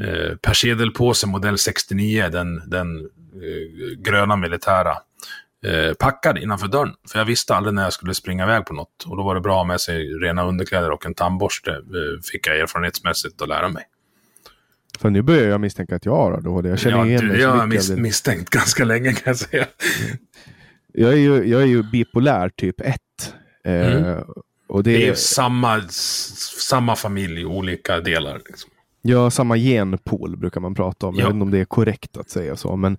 [0.00, 3.08] uh, persedelpåse modell 69, den, den
[3.98, 4.96] gröna militära,
[5.98, 6.94] packad innanför dörren.
[7.12, 9.04] För jag visste aldrig när jag skulle springa iväg på något.
[9.06, 11.80] Och då var det bra att ha med sig rena underkläder och en tandborste,
[12.32, 13.84] fick jag erfarenhetsmässigt att lära mig.
[14.98, 16.68] För nu börjar jag misstänka att jag har ADHD.
[16.68, 17.40] Jag känner ja, igen mig.
[17.40, 19.66] Jag har mis misstänkt ganska länge kan jag säga.
[20.92, 23.00] Jag är ju, jag är ju bipolär typ 1.
[23.64, 24.04] Mm.
[24.04, 24.18] Eh,
[24.66, 28.40] och det, det är samma, samma familj, olika delar.
[28.46, 28.70] Liksom.
[29.06, 31.14] Ja, samma genpool brukar man prata om.
[31.14, 31.20] Ja.
[31.20, 32.76] Jag vet inte om det är korrekt att säga så.
[32.76, 32.92] Men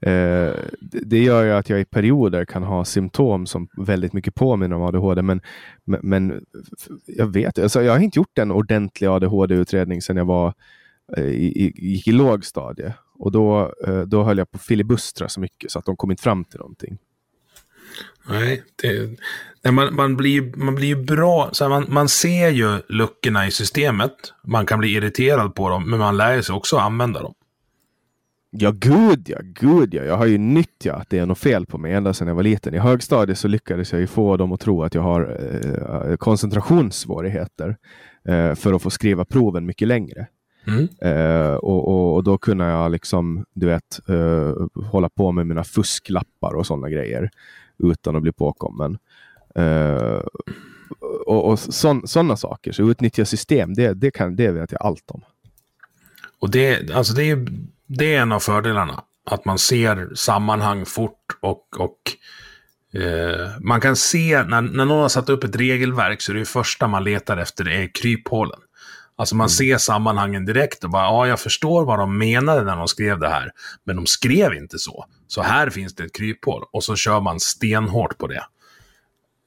[0.00, 4.76] eh, det gör ju att jag i perioder kan ha symptom som väldigt mycket påminner
[4.76, 5.22] om ADHD.
[5.22, 5.40] Men,
[5.84, 6.44] men,
[7.06, 10.54] jag vet alltså, jag har inte gjort en ordentlig ADHD-utredning sedan jag var
[11.16, 12.94] Eh, i, gick i lågstadie.
[13.18, 16.10] Och då, eh, då höll jag på att filibustra så mycket så att de kom
[16.10, 16.98] inte fram till någonting.
[18.28, 19.18] Nej, det,
[19.64, 21.48] nej man, man, blir, man blir bra.
[21.52, 24.12] Så man, man ser ju luckorna i systemet.
[24.44, 27.34] Man kan bli irriterad på dem, men man lär sig också att använda dem.
[28.50, 30.02] Ja, gud ja, gud ja.
[30.02, 32.42] Jag har ju nyttjat att det är något fel på mig ända sedan jag var
[32.42, 32.74] liten.
[32.74, 35.38] I högstadiet så lyckades jag ju få dem att tro att jag har
[36.10, 37.76] eh, koncentrationssvårigheter
[38.28, 40.26] eh, för att få skriva proven mycket längre.
[40.66, 40.88] Mm.
[41.04, 44.54] Uh, och, och, och, då kunde jag liksom, du vet, uh,
[44.90, 47.30] hålla på med mina fusklappar och sådana grejer
[47.78, 48.98] utan att bli påkommen.
[49.58, 50.20] Uh,
[51.26, 52.72] och, och sådana saker.
[52.72, 55.22] Så utnyttja system, det, det, kan, det vet jag allt om.
[56.38, 57.48] Och det, alltså det, är,
[57.86, 59.02] det är en av fördelarna.
[59.24, 61.98] Att man ser sammanhang fort och, och
[63.00, 66.44] eh, man kan se när, när någon har satt upp ett regelverk så är det
[66.44, 68.60] första man letar efter det är kryphålen.
[69.18, 69.48] Alltså man mm.
[69.48, 73.28] ser sammanhangen direkt och bara, ja, jag förstår vad de menade när de skrev det
[73.28, 73.50] här.
[73.84, 75.06] Men de skrev inte så.
[75.26, 76.64] Så här finns det ett kryphål.
[76.72, 78.44] Och så kör man stenhårt på det.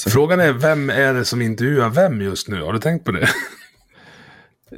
[0.07, 2.63] Frågan är, vem är det som intervjuar vem just nu?
[2.63, 3.29] Har du tänkt på det?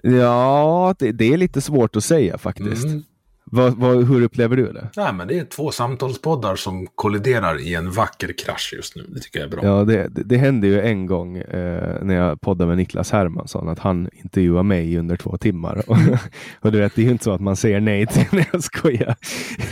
[0.03, 2.85] Ja, det, det, är lite svårt att säga faktiskt.
[2.85, 3.03] Mm.
[3.51, 4.89] Vad, vad, hur upplever du det?
[4.97, 9.05] Nej, men det är två samtalspoddar som kolliderar i en vacker krasch just nu.
[9.09, 9.65] Det tycker jag är bra.
[9.65, 13.69] Ja, det, det, det hände ju en gång eh, när jag poddade med Niklas Hermansson
[13.69, 15.83] att han intervjuade mig under två timmar.
[16.61, 18.63] och du vet, det är ju inte så att man säger nej till när jag
[18.63, 19.17] skojar.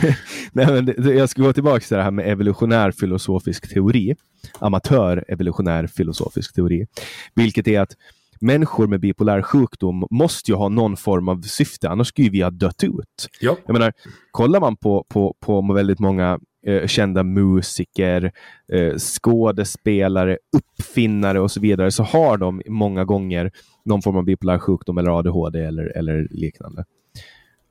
[0.51, 4.15] nej, men det, jag ska gå tillbaka till det här med evolutionär filosofisk teori.
[4.59, 6.87] Amatör evolutionär filosofisk teori.
[7.35, 7.95] Vilket är att
[8.41, 12.49] människor med bipolär sjukdom måste ju ha någon form av syfte, annars skulle vi ha
[12.49, 13.29] dött ut.
[13.39, 13.57] Ja.
[13.65, 13.93] Jag menar,
[14.31, 18.31] kollar man på, på, på väldigt många eh, kända musiker,
[18.73, 23.51] eh, skådespelare, uppfinnare och så vidare, så har de många gånger
[23.85, 26.85] någon form av bipolär sjukdom eller ADHD eller, eller liknande.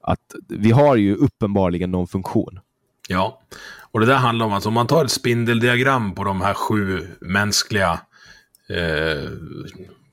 [0.02, 2.60] Att vi har ju uppenbarligen någon funktion.
[3.08, 3.40] Ja,
[3.92, 7.00] och det där handlar om att om man tar ett spindeldiagram på de här sju
[7.20, 8.00] mänskliga
[8.68, 9.30] eh,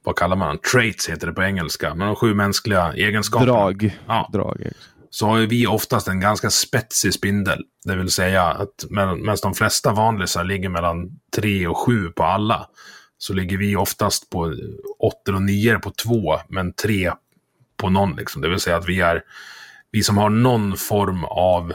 [0.04, 1.96] vad kallar man Traits heter det på engelska.
[1.96, 3.54] Men de sju mänskliga egenskaperna.
[3.54, 4.00] Drag.
[4.08, 4.30] Ja.
[4.34, 4.72] Drag.
[5.10, 7.64] Så har vi oftast en ganska spetsig spindel.
[7.86, 12.68] Det vill säga att medan de flesta vanlisar ligger mellan tre och sju på alla.
[13.18, 14.56] Så ligger vi oftast på
[15.00, 17.14] åtta och nio på två, men tre
[17.78, 18.16] på någon.
[18.16, 18.42] Liksom.
[18.42, 19.24] Det vill säga att vi är,
[19.92, 21.74] vi som har någon form av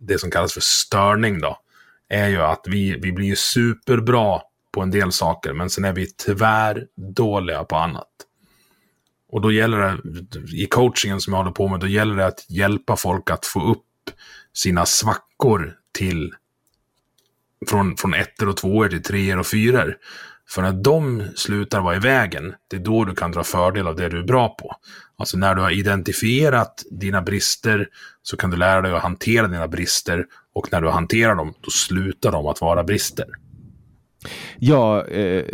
[0.00, 1.58] det som kallas för störning då,
[2.08, 4.40] är ju att vi, vi blir superbra
[4.76, 8.08] på en del saker, men sen är vi tyvärr dåliga på annat.
[9.28, 12.50] Och då gäller det, i coachingen som jag håller på med, då gäller det att
[12.50, 14.10] hjälpa folk att få upp
[14.54, 16.34] sina svackor till
[17.68, 19.96] från, från ettor och tvåor till treor och fyror.
[20.48, 23.96] För när de slutar vara i vägen, det är då du kan dra fördel av
[23.96, 24.76] det du är bra på.
[25.16, 27.88] Alltså när du har identifierat dina brister
[28.22, 31.70] så kan du lära dig att hantera dina brister Och när du hanterar dem, då
[31.70, 33.26] slutar de att vara brister.
[34.58, 35.44] Ja, eh,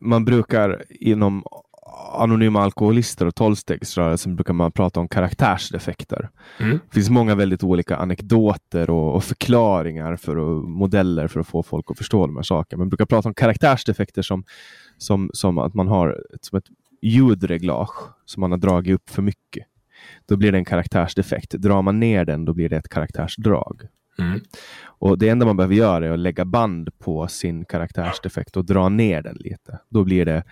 [0.00, 1.44] man brukar inom
[2.12, 6.30] anonyma alkoholister och tolvstegsrörelsen brukar man prata om karaktärsdefekter.
[6.60, 6.78] Mm.
[6.88, 11.62] Det finns många väldigt olika anekdoter och, och förklaringar för och modeller för att få
[11.62, 12.78] folk att förstå de här sakerna.
[12.78, 14.44] Man brukar prata om karaktärsdefekter som,
[14.98, 16.68] som, som att man har ett, som ett
[17.02, 19.66] ljudreglage som man har dragit upp för mycket.
[20.26, 21.50] Då blir det en karaktärsdefekt.
[21.50, 23.82] Drar man ner den, då blir det ett karaktärsdrag.
[24.18, 24.40] Mm.
[24.84, 28.88] Och Det enda man behöver göra är att lägga band på sin karaktärsdefekt och dra
[28.88, 29.78] ner den lite.
[29.88, 30.44] Då blir det,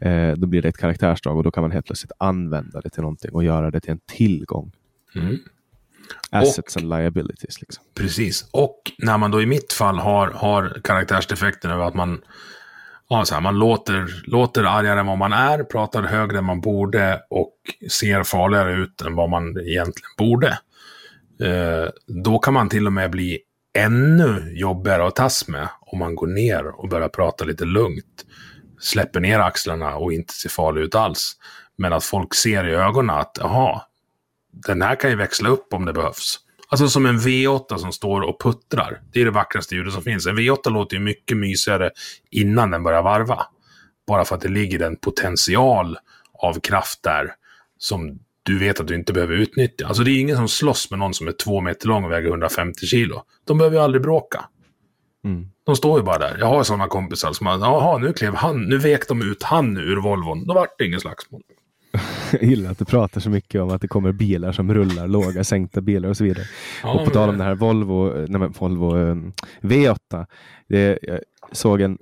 [0.00, 3.02] eh, då blir det ett karaktärsdrag och då kan man helt plötsligt använda det till
[3.02, 4.72] någonting och göra det till en tillgång.
[5.14, 5.38] Mm.
[6.30, 7.60] Assets and liabilities.
[7.60, 7.84] Liksom.
[7.94, 8.48] Precis.
[8.50, 12.20] Och när man då i mitt fall har, har karaktärsdefekten över att man,
[13.08, 16.60] ja, så här, man låter, låter argare än vad man är, pratar högre än man
[16.60, 17.54] borde och
[17.90, 20.58] ser farligare ut än vad man egentligen borde.
[21.40, 23.38] Eh, då kan man till och med bli
[23.74, 28.24] ännu jobbigare att tas med om man går ner och börjar prata lite lugnt.
[28.80, 31.36] Släpper ner axlarna och inte ser farlig ut alls.
[31.76, 33.82] Men att folk ser i ögonen att, jaha,
[34.52, 36.40] den här kan ju växla upp om det behövs.
[36.68, 39.00] Alltså som en V8 som står och puttrar.
[39.12, 40.26] Det är det vackraste ljudet som finns.
[40.26, 41.90] En V8 låter ju mycket mysigare
[42.30, 43.46] innan den börjar varva.
[44.06, 45.98] Bara för att det ligger en potential
[46.32, 47.34] av kraft där
[47.78, 48.18] som
[48.48, 49.86] du vet att du inte behöver utnyttja.
[49.86, 52.28] Alltså det är ingen som slåss med någon som är två meter lång och väger
[52.28, 53.22] 150 kilo.
[53.46, 54.44] De behöver ju aldrig bråka.
[55.24, 55.46] Mm.
[55.66, 56.36] De står ju bara där.
[56.40, 59.76] Jag har sådana kompisar som har, jaha, nu klev han, nu vek de ut han
[59.76, 60.46] ur Volvon.
[60.46, 61.42] Då vart det ingen slagsmål.
[62.32, 65.44] Jag gillar att du pratar så mycket om att det kommer bilar som rullar, låga
[65.44, 66.44] sänkta bilar och så vidare.
[66.82, 70.26] Ja, och på tal om det här Volvo, nej men Volvo um, V8.
[70.68, 70.98] Det,
[71.52, 71.98] såg en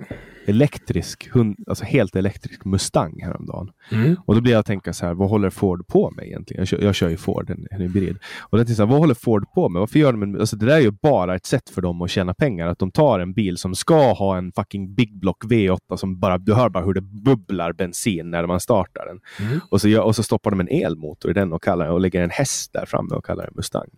[0.46, 3.70] elektrisk, hund, alltså helt elektrisk Mustang häromdagen.
[3.92, 4.16] Mm.
[4.26, 6.60] Och då blir jag att tänka så här, vad håller Ford på med egentligen?
[6.60, 8.18] Jag kör, jag kör ju Ford, en, en hybrid.
[8.40, 9.80] Och jag så här, vad håller Ford på med?
[9.80, 12.10] Varför gör de en, alltså det där är ju bara ett sätt för dem att
[12.10, 12.66] tjäna pengar.
[12.66, 16.38] Att de tar en bil som ska ha en fucking Big Block V8 som bara,
[16.38, 19.20] du hör bara hur det bubblar bensin när man startar den.
[19.48, 19.60] Mm.
[19.70, 22.22] Och, så gör, och så stoppar de en elmotor i den och, kallar, och lägger
[22.22, 23.88] en häst där framme och kallar den Mustang.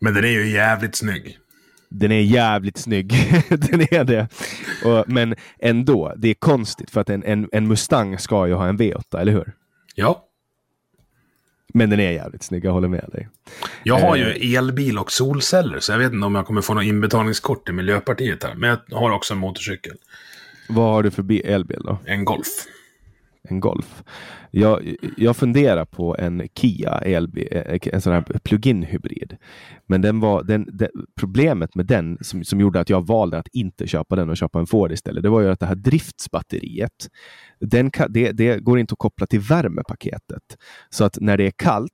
[0.00, 1.38] Men den är ju jävligt snygg.
[1.96, 3.08] Den är jävligt snygg.
[3.48, 4.28] den är det.
[4.84, 8.68] Och, men ändå, det är konstigt för att en, en, en Mustang ska ju ha
[8.68, 9.52] en V8, eller hur?
[9.94, 10.24] Ja.
[11.74, 13.28] Men den är jävligt snygg, jag håller med dig.
[13.82, 14.36] Jag har Eh.
[14.36, 17.74] ju elbil och solceller, så jag vet inte om jag kommer få något inbetalningskort till
[17.74, 18.54] Miljöpartiet här.
[18.54, 19.96] Men jag har också en motorcykel.
[20.68, 21.98] Vad har du för bi- elbil då?
[22.04, 22.46] En Golf.
[23.48, 24.02] En Golf?
[24.50, 29.36] Jag, jag funderar på en Kia elbil, eh, en sån här plug-in hybrid.
[29.86, 30.88] Men den var, den, den,
[31.20, 34.58] problemet med den som, som gjorde att jag valde att inte köpa den och köpa
[34.58, 37.08] en Ford istället, det var ju att det här driftsbatteriet,
[37.60, 40.42] den det, det går inte att koppla till värmepaketet.
[40.90, 41.90] Så att när det är kallt,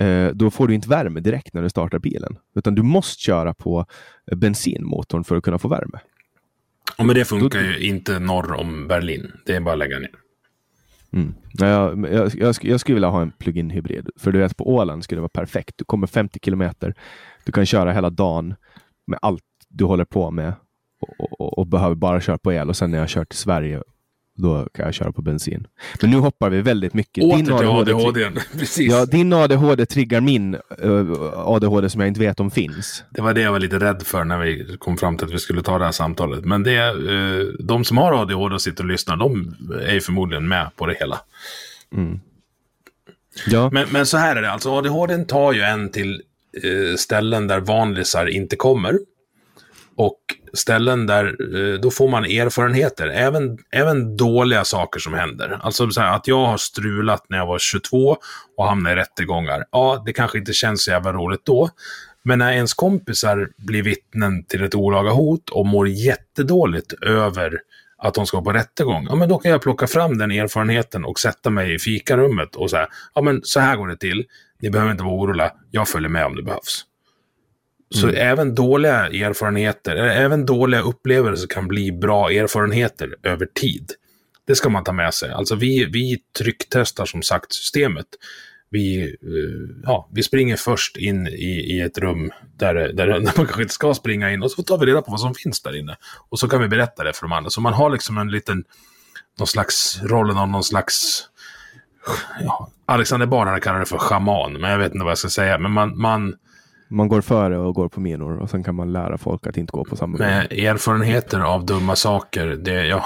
[0.00, 2.38] eh, då får du inte värme direkt när du startar bilen.
[2.54, 3.86] Utan du måste köra på
[4.36, 6.00] bensinmotorn för att kunna få värme.
[6.98, 9.32] Och men det funkar ju inte norr om Berlin.
[9.46, 10.10] Det är bara att lägga ner.
[11.12, 11.34] Mm.
[11.52, 14.10] Jag, jag, jag, jag skulle vilja ha en plug-in hybrid.
[14.16, 15.74] För du vet, på Åland skulle det vara perfekt.
[15.78, 16.94] Du kommer 50 kilometer.
[17.44, 18.54] Du kan köra hela dagen
[19.06, 20.52] med allt du håller på med
[21.00, 22.68] och, och, och behöver bara köra på el.
[22.68, 23.82] Och sen när jag kör till Sverige,
[24.38, 25.66] då kan jag köra på bensin.
[26.00, 27.24] Men nu hoppar vi väldigt mycket.
[27.24, 28.30] Åter till ADHD ADHD.
[28.58, 28.92] Precis.
[28.92, 33.04] Ja, din ADHD triggar min uh, ADHD som jag inte vet om finns.
[33.10, 35.38] Det var det jag var lite rädd för när vi kom fram till att vi
[35.38, 36.44] skulle ta det här samtalet.
[36.44, 40.48] Men det, eh, de som har ADHD och sitter och lyssnar, de är ju förmodligen
[40.48, 41.20] med på det hela.
[43.46, 46.22] Ja, Men, men så här är det, alltså ADHD tar ju en till
[46.62, 48.98] eh, ställen där vanlisar inte kommer.
[49.98, 50.18] Och
[50.52, 51.24] ställen där,
[51.56, 55.58] eh, då får man erfarenheter, även, även dåliga saker som händer.
[55.62, 58.16] Alltså så här, att jag har strulat när jag var 22
[58.56, 59.64] och hamnade i rättegångar.
[59.72, 61.70] Ja, det kanske inte känns så jävla roligt då.
[62.22, 67.58] Men när ens kompisar blir vittnen till ett olaga hot och mår jättedåligt över
[68.02, 71.18] att de ska på rättegång, ja men då kan jag plocka fram den erfarenheten och
[71.18, 74.24] sätta mig i fikarummet och säga, ja men så här går det till,
[74.60, 76.84] ni behöver inte vara oroliga, jag följer med om det behövs.
[77.90, 83.92] Så även dåliga erfarenheter, även dåliga upplevelser kan bli bra erfarenheter över tid.
[84.46, 85.30] Det ska man ta med sig.
[85.30, 88.06] Alltså vi, vi trycktestar som sagt systemet.
[88.70, 93.46] Vi, eh, ja, vi springer först in i, i ett rum där, där, där man
[93.46, 95.76] kanske inte ska springa in och så tar vi reda på vad som finns där
[95.76, 95.96] inne.
[96.28, 97.50] Och så kan vi berätta det för de andra.
[97.50, 98.64] Så man har liksom en liten,
[99.38, 101.24] någon slags, rollen av någon slags,
[102.40, 105.28] ja, Alexander Bard hade kallat det för schaman, men jag vet inte vad jag ska
[105.28, 105.58] säga.
[105.58, 106.34] Men man, man,
[106.88, 109.72] man går före och går på minor och sen kan man lära folk att inte
[109.72, 110.30] gå på samma minor.
[110.30, 112.46] med erfarenheter av dumma saker.
[112.46, 113.04] Det, jag,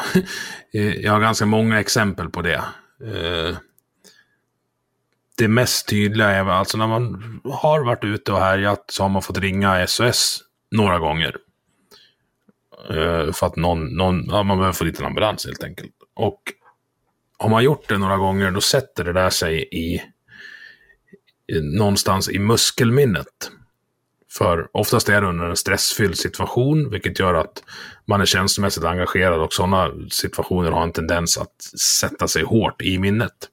[1.02, 2.62] jag har ganska många exempel på det.
[3.04, 3.56] Eh,
[5.38, 9.22] Det mest tydliga är alltså när man har varit ute och härjat så har man
[9.22, 11.36] fått ringa SOS några gånger.
[12.90, 15.92] Uh, för att någon, någon ja, man behöver få dit en ambulans helt enkelt.
[16.14, 16.42] Och
[17.38, 20.02] har man gjort det några gånger, då sätter det där sig i,
[21.54, 23.50] i någonstans i muskelminnet.
[24.38, 27.62] För oftast är det under en stressfylld situation, vilket gör att
[28.08, 32.98] man är känslomässigt engagerad och sådana situationer har en tendens att sätta sig hårt i
[32.98, 33.48] minnet.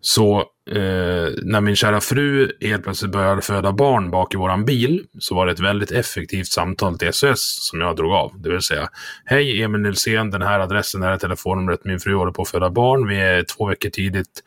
[0.00, 0.38] Så
[0.70, 5.34] eh, när min kära fru helt plötsligt började föda barn bak i våran bil så
[5.34, 8.40] var det ett väldigt effektivt samtal till SOS som jag drog av.
[8.40, 8.88] Det vill säga,
[9.24, 12.48] hej Emil Nilsén, den här adressen, det här är telefonnumret, min fru håller på att
[12.48, 14.42] föda barn, vi är två veckor tidigt.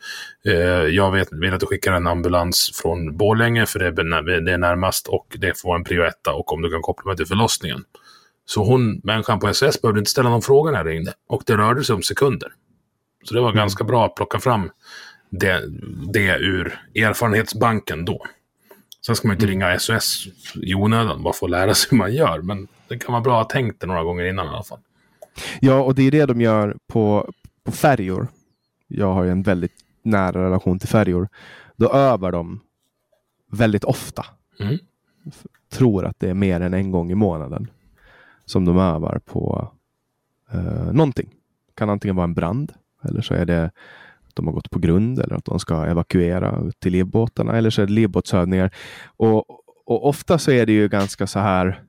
[0.46, 4.52] Eh, jag vet, vill att du skickar en ambulans från Borlänge för det är, det
[4.52, 7.26] är närmast och det får vara en prio och om du kan koppla mig till
[7.26, 7.84] förlossningen.
[8.44, 11.56] Så hon, människan på SOS, behövde inte ställa någon fråga när jag ringde och det
[11.56, 12.48] rörde sig om sekunder.
[13.24, 13.56] Så det var mm.
[13.56, 14.70] ganska bra att plocka fram
[15.32, 15.62] det,
[16.12, 18.26] det ur erfarenhetsbanken då.
[19.06, 19.60] Sen ska man inte mm.
[19.60, 20.28] ringa SOS
[20.62, 22.42] i onödan, bara för att lära sig hur man gör.
[22.42, 24.78] Men det kan vara bra att ha tänkt det några gånger innan i alla fall.
[25.60, 27.32] Ja, och det är det de gör på,
[27.64, 28.28] på färjor.
[28.88, 31.28] Jag har ju en väldigt nära relation till färjor.
[31.76, 32.60] Då övar de
[33.50, 34.26] väldigt ofta.
[34.60, 34.78] Mm.
[35.70, 37.70] Tror att det är mer än en gång i månaden
[38.44, 39.72] som de övar på
[40.52, 41.30] eh, någonting.
[41.74, 42.72] Kan antingen vara en brand
[43.02, 43.70] eller så är det
[44.36, 47.86] de har gått på grund eller att de ska evakuera till livbåtarna eller så är
[47.86, 48.74] det livbåtsövningar.
[49.16, 49.44] Och,
[49.86, 51.82] och ofta så är det ju ganska så här,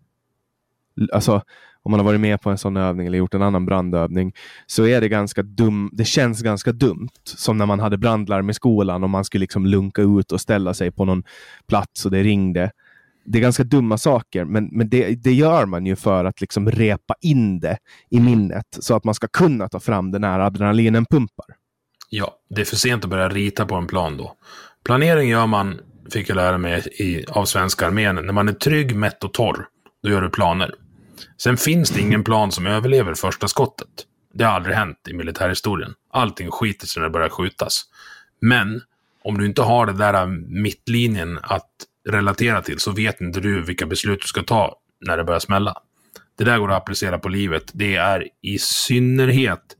[1.11, 1.41] alltså
[1.83, 4.33] om man har varit med på en sån övning eller gjort en annan brandövning
[4.65, 5.89] så är det ganska dum.
[5.93, 9.65] Det känns ganska dumt som när man hade brandlarm i skolan och man skulle liksom
[9.65, 11.23] lunka ut och ställa sig på någon
[11.67, 12.71] plats och det ringde.
[13.25, 16.71] Det är ganska dumma saker, men, men det, det gör man ju för att liksom
[16.71, 17.77] repa in det
[18.09, 21.45] i minnet så att man ska kunna ta fram det när adrenalinen pumpar.
[22.15, 24.35] Ja, det är för sent att börja rita på en plan då.
[24.85, 25.79] Planering gör man,
[26.11, 29.67] fick jag lära mig i, av svenska armén, när man är trygg, mätt och torr.
[30.03, 30.75] Då gör du planer.
[31.37, 33.87] Sen finns det ingen plan som överlever första skottet.
[34.33, 35.93] Det har aldrig hänt i militärhistorien.
[36.11, 37.83] Allting skiter sig när det börjar skjutas.
[38.41, 38.81] Men
[39.23, 40.25] om du inte har det där
[40.61, 41.71] mittlinjen att
[42.09, 45.75] relatera till så vet inte du vilka beslut du ska ta när det börjar smälla.
[46.37, 47.71] Det där går att applicera på livet.
[47.73, 49.77] Det är i synnerhet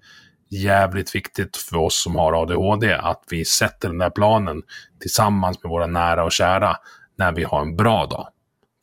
[0.53, 4.61] jävligt viktigt för oss som har ADHD att vi sätter den där planen
[4.99, 6.75] tillsammans med våra nära och kära
[7.17, 8.27] när vi har en bra dag.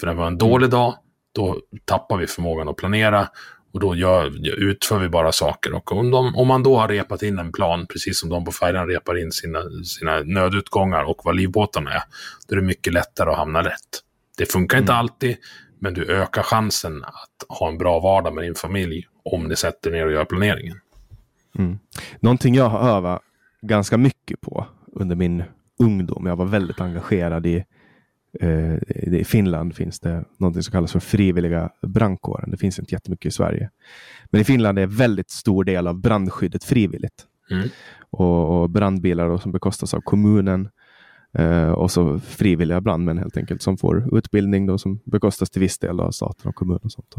[0.01, 0.95] För när vi har en dålig dag,
[1.35, 3.29] då tappar vi förmågan att planera
[3.73, 5.75] och då gör, utför vi bara saker.
[5.75, 8.53] Och om, de, om, man då har repat in en plan, precis som de på
[8.53, 12.03] färjan repar in sina, sina nödutgångar och vad livbåtarna är,
[12.49, 14.03] då är det mycket lättare att hamna rätt.
[14.39, 15.01] Det funkar inte mm.
[15.01, 15.37] alltid,
[15.79, 19.91] men du ökar chansen att ha en bra vardag med din familj om ni sätter
[19.91, 20.77] ner och gör planeringen.
[21.59, 21.79] Mm.
[22.21, 23.23] Någonting jag har övat
[23.63, 25.43] ganska mycket på under min
[25.79, 26.27] ungdom.
[26.27, 27.65] Jag var väldigt engagerad i
[28.41, 28.75] eh,
[29.15, 32.51] i Finland finns det något som kallas för frivilliga brandkåren.
[32.51, 33.71] Det finns inte jättemycket i Sverige.
[34.31, 37.27] Men i Finland är väldigt stor del av brandskyddet frivilligt.
[37.51, 37.69] Mm.
[38.11, 40.69] Och, och, brandbilar då, som bekostas av kommunen
[41.33, 45.79] Eh, och så frivilliga brandmän helt enkelt som får utbildning då, som bekostas till viss
[45.79, 46.81] del av staten och kommunen.
[46.85, 47.15] Och, sånt.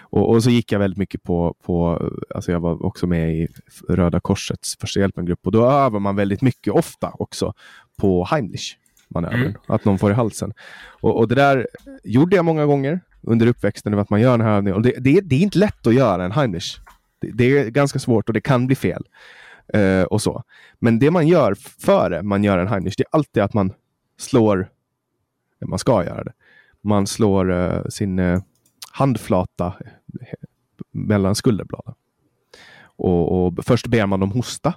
[0.00, 2.02] Och, och, så gick jag väldigt mycket på, på
[2.34, 3.48] alltså jag var också med i
[3.88, 7.54] Röda Korsets första hjälpen-grupp och då övar man väldigt mycket, ofta också,
[7.96, 8.76] på Heimlich
[9.08, 9.54] manövern, mm.
[9.66, 10.52] att någon får i halsen.
[11.00, 11.66] Och, och, det där
[12.04, 14.76] gjorde jag många gånger under uppväxten, att man gör den här övningen.
[14.76, 16.78] Och det, det, det är inte lätt att göra en Heimlich.
[17.20, 19.04] Det, det är ganska svårt och det kan bli fel.
[19.76, 20.42] Uh, och så.
[20.78, 23.72] Men det man gör före man gör en Heimlich, det är alltid att man
[24.18, 24.68] slår,
[25.66, 26.32] man ska göra det,
[26.80, 28.40] man slår uh, sin uh,
[28.92, 29.74] handflata
[30.90, 31.94] mellan skulderbladen.
[32.96, 34.74] Och, och, först ber man dem hosta.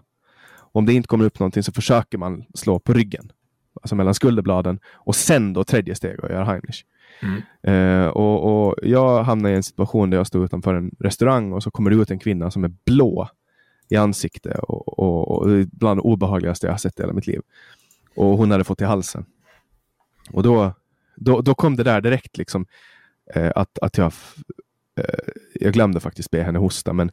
[0.56, 3.32] Om det inte kommer upp någonting så försöker man slå på ryggen,
[3.82, 6.86] alltså mellan skulderbladen och sen då tredje steg och göra Heimlich.
[7.22, 7.42] Mm.
[7.68, 11.64] Uh, och, och, jag hamnade i en situation där jag stod utanför en restaurang och
[11.64, 13.30] så kommer det ut en kvinna som är blå
[13.90, 17.42] i ansikte och, och, och bland det obehagligaste jag har sett i hela mitt liv.
[18.16, 19.26] Och hon hade fått i halsen.
[20.32, 20.74] Och då,
[21.16, 22.66] då, då kom det där direkt liksom
[23.34, 24.14] eh, att, att jag,
[25.00, 27.12] eh, jag glömde faktiskt be henne hosta, men,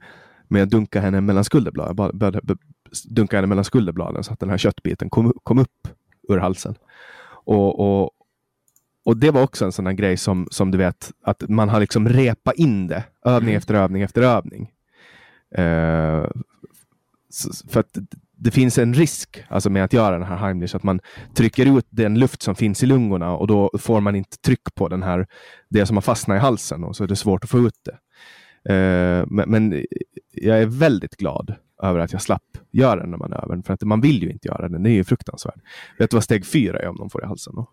[0.49, 2.57] men jag dunkade henne mellan skulderbladen, började
[3.05, 5.89] dunka henne mellan skulderbladen så att den här köttbiten kom, kom upp
[6.29, 6.75] ur halsen.
[7.45, 8.11] Och, och,
[9.05, 11.81] och det var också en sån här grej som, som du vet, att man har
[11.81, 13.59] liksom repat in det, övning mm.
[13.59, 14.71] efter övning efter övning.
[15.59, 16.27] Uh,
[17.69, 17.99] för att
[18.37, 21.01] det finns en risk alltså med att göra den här Heimlich, att man
[21.35, 24.89] trycker ut den luft som finns i lungorna och då får man inte tryck på
[24.89, 25.27] den här,
[25.69, 27.99] det som har fastnat i halsen och så är det svårt att få ut det.
[28.69, 29.85] Eh, uh, men, men,
[30.33, 34.01] jag är väldigt glad över att jag slapp göra den här manövern, för att man
[34.01, 35.61] vill ju inte göra den, den är ju fruktansvärd.
[35.99, 37.55] Vet du vad steg fyra är om de får i halsen?
[37.57, 37.71] Då?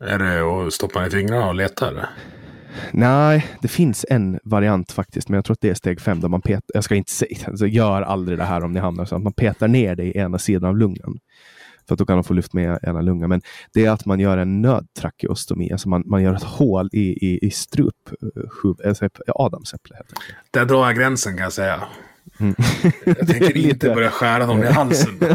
[0.00, 2.08] Är det att stoppa i fingrarna och leta eller?
[2.90, 6.20] Nej, det finns en variant faktiskt, men jag tror att det är steg fem.
[6.20, 9.04] Där man petar, jag ska inte säga, alltså, gör aldrig det här om ni hamnar
[9.04, 11.18] så att man petar ner det i ena sidan av lungan.
[11.88, 13.28] För att då kan de få luft med ena lungan.
[13.28, 13.42] Men
[13.74, 17.38] det är att man gör en nödtrakeostomi, alltså man, man gör ett hål i, i,
[17.46, 17.94] i strup,
[18.64, 19.96] uh, alltså adamsäpple.
[20.50, 21.82] Där drar jag gränsen kan jag säga.
[22.42, 22.54] Mm.
[23.04, 25.18] Jag tänker inte börja skära dem i halsen.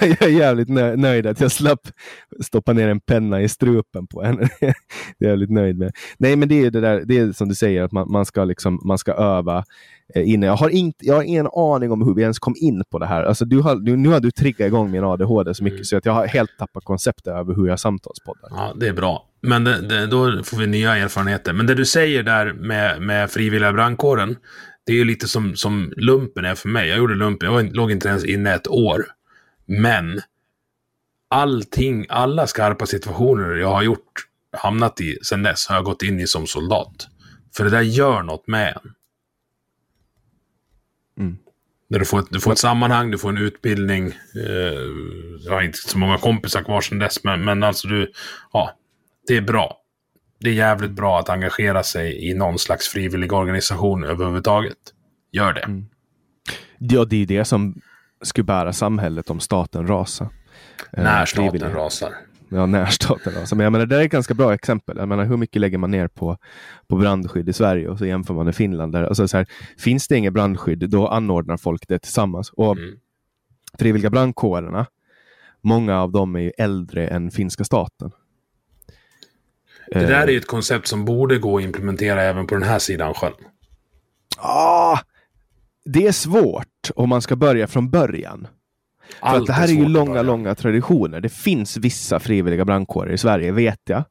[0.00, 1.80] jag är jävligt nöjd att jag slapp
[2.40, 4.48] stoppa ner en penna i strupen på henne.
[4.60, 4.74] det är
[5.18, 5.92] jag jävligt nöjd med.
[6.18, 8.44] Nej, men det är det där, det är som du säger, att man, man ska,
[8.44, 9.64] liksom, man ska öva
[10.14, 10.46] eh, innan.
[10.46, 13.06] Jag har, inte, jag har ingen aning om hur vi ens kom in på det
[13.06, 13.22] här.
[13.22, 15.84] Alltså, du har, nu, nu har du triggat igång min ADHD så mycket mm.
[15.84, 18.48] så att jag har helt tappat konceptet över hur jag samtalspoddar.
[18.50, 19.28] Ja, det är bra.
[19.42, 21.52] Men det, det, då får vi nya erfarenheter.
[21.52, 24.36] Men det du säger där med, med frivilliga brandkåren,
[24.84, 26.88] det är lite som, som lumpen är för mig.
[26.88, 29.06] Jag gjorde lumpen, jag låg inte ens inne ett år.
[29.66, 30.20] Men
[31.28, 34.12] allting, alla skarpa situationer jag har gjort,
[34.56, 37.08] hamnat i sen dess, har jag gått in i som soldat.
[37.56, 38.94] För det där gör något med en.
[41.18, 41.38] Mm.
[41.88, 44.06] Du får, ett, du får ett sammanhang, du får en utbildning.
[44.46, 44.82] Eh,
[45.40, 48.12] jag har inte så många kompisar kvar sedan dess, men, men alltså du,
[48.52, 48.78] ja,
[49.26, 49.81] det är bra
[50.42, 54.78] det är jävligt bra att engagera sig i någon slags frivillig organisation överhuvudtaget.
[55.32, 55.60] Gör det.
[55.60, 55.86] Mm.
[56.78, 57.80] Ja, det är det som
[58.22, 60.28] skulle bära samhället om staten rasar.
[60.92, 62.12] Eh, när staten rasar.
[62.48, 63.56] Ja, när staten rasar.
[63.56, 64.96] Men jag menar, det är ett ganska bra exempel.
[64.96, 66.36] Jag menar, hur mycket lägger man ner på,
[66.86, 68.92] på brandskydd i Sverige och så jämför man med Finland.
[68.92, 69.46] Där, alltså så här,
[69.78, 72.50] finns det inget brandskydd, då anordnar folk det tillsammans.
[72.50, 72.94] Och mm.
[73.78, 74.86] frivilliga brandkårerna,
[75.60, 78.10] många av dem är ju äldre än finska staten.
[80.00, 82.78] Det där är ju ett koncept som borde gå att implementera även på den här
[82.78, 83.34] sidan själv.
[84.38, 84.98] Ah,
[85.84, 88.46] det är svårt om man ska börja från början.
[89.20, 91.20] För att det här är, är ju långa, långa traditioner.
[91.20, 94.04] Det finns vissa frivilliga brandkårer i Sverige, vet jag.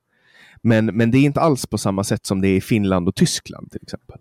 [0.64, 3.16] Men, men det är inte alls på samma sätt som det är i Finland och
[3.16, 4.18] Tyskland till exempel.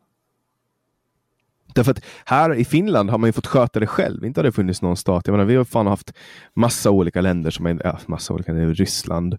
[1.75, 4.25] Därför att här i Finland har man ju fått sköta det själv.
[4.25, 5.27] Inte har det funnits någon stat.
[5.27, 6.13] Jag menar, vi har fan haft
[6.57, 9.39] massa olika länder som är, ja, massa olika, Ryssland, Uh,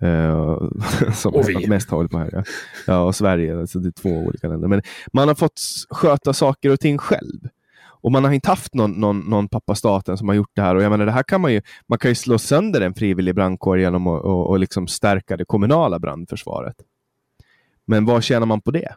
[1.14, 1.66] som och vi.
[1.68, 2.30] mest håller på här.
[2.32, 2.42] Ja.
[2.86, 3.60] ja, och Sverige.
[3.60, 4.68] Alltså det är två olika länder.
[4.68, 4.82] Men
[5.12, 7.48] man har fått sköta saker och ting själv.
[8.02, 10.74] Och man har inte haft någon, någon, någon pappa staten som har gjort det här.
[10.74, 13.34] Och jag menar, det här kan man ju, man kan ju slå sönder en frivillig
[13.34, 16.76] brandkår genom att och, och liksom stärka det kommunala brandförsvaret.
[17.86, 18.94] Men vad tjänar man på det?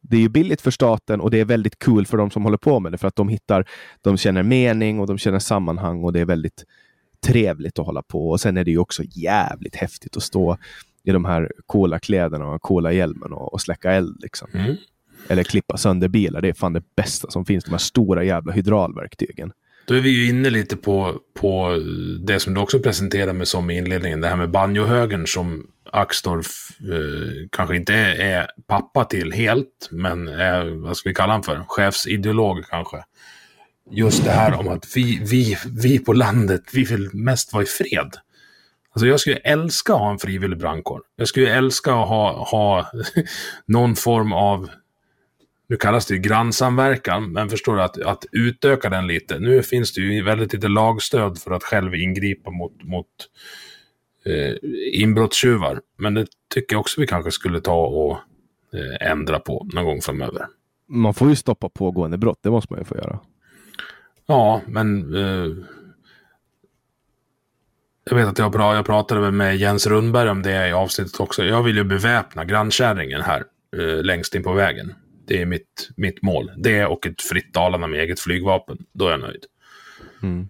[0.00, 2.56] Det är ju billigt för staten och det är väldigt kul för de som håller
[2.56, 3.68] på med det för att de hittar,
[4.00, 6.64] de känner mening och de känner sammanhang och det är väldigt
[7.26, 8.30] trevligt att hålla på.
[8.30, 10.58] Och sen är det ju också jävligt häftigt att stå
[11.04, 14.16] i de här coola kläderna och coola hjälmen och, och släcka eld.
[14.22, 14.48] Liksom.
[14.54, 14.76] Mm.
[15.28, 16.40] Eller klippa sönder bilar.
[16.40, 17.64] Det är fan det bästa som finns.
[17.64, 19.52] De här stora jävla hydraulverktygen.
[19.84, 21.82] Då är vi ju inne lite på, på
[22.20, 24.20] det som du också presenterade med som i inledningen.
[24.20, 26.46] Det här med banjohögern som Axdorf
[26.80, 29.88] eh, kanske inte är, är, pappa till helt.
[29.90, 31.64] Men är, vad ska vi kalla honom för?
[31.68, 33.04] Chefsideolog kanske
[33.90, 37.66] just det här om att vi, vi, vi på landet, vi vill mest vara i
[37.66, 38.16] fred.
[38.92, 41.02] Alltså jag skulle älska att ha en frivillig brandkår.
[41.16, 42.90] Jag skulle älska att ha, ha
[43.66, 44.70] någon form av,
[45.68, 49.38] nu kallas det ju grannsamverkan, men förstår du, att, att utöka den lite.
[49.38, 53.06] Nu finns det ju väldigt lite lagstöd för att själv ingripa mot, mot
[54.26, 54.54] eh,
[54.92, 55.80] inbrottstjuvar.
[55.98, 58.12] Men det tycker jag också vi kanske skulle ta och
[58.74, 60.46] eh, ändra på någon gång framöver.
[60.88, 63.20] Man får ju stoppa pågående brott, det måste man ju få göra.
[64.28, 65.14] Ja, men...
[65.14, 65.64] Eh,
[68.10, 71.44] jag vet att jag, bra, jag pratade med Jens Rundberg om det i avsnittet också.
[71.44, 73.44] Jag vill ju beväpna grannkärringen här
[73.76, 74.94] eh, längst in på vägen.
[75.26, 76.50] Det är mitt, mitt mål.
[76.56, 78.78] Det och ett fritt Dalarna med eget flygvapen.
[78.92, 79.44] Då är jag nöjd.
[80.22, 80.48] Mm.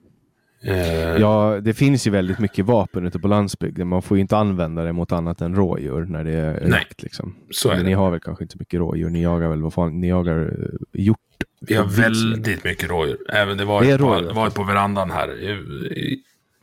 [0.62, 3.88] Eh, ja, det finns ju väldigt mycket vapen ute på landsbygden.
[3.88, 7.02] Man får ju inte använda det mot annat än rådjur när det är Nej, jakt.
[7.02, 7.34] Liksom.
[7.50, 7.82] Så är det.
[7.82, 9.10] Ni har väl kanske inte mycket rådjur.
[9.10, 10.56] Ni jagar väl vad fan, ni jagar
[10.92, 11.18] hjort?
[11.60, 13.18] Vi har väldigt mycket rådjur.
[13.28, 14.32] Även det var, det ett, rådjur.
[14.32, 15.28] var ett på verandan här.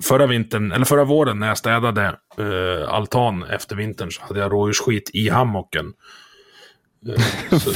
[0.03, 4.51] Förra vintern, eller förra våren när jag städade uh, altan efter vintern så hade jag
[4.51, 5.93] rådjursskit i hammocken.
[7.59, 7.71] Så,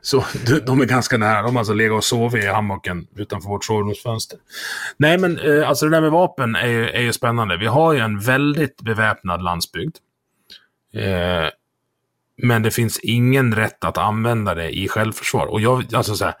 [0.24, 0.24] så
[0.66, 1.42] de är ganska nära.
[1.42, 4.38] De har alltså legat och sovit i hammocken utanför vårt sovrumsfönster.
[4.96, 7.56] Nej, men eh, alltså det där med vapen är, är ju spännande.
[7.56, 9.96] Vi har ju en väldigt beväpnad landsbygd.
[10.94, 11.48] Eh,
[12.42, 15.46] men det finns ingen rätt att använda det i självförsvar.
[15.46, 16.34] Och jag, alltså så här,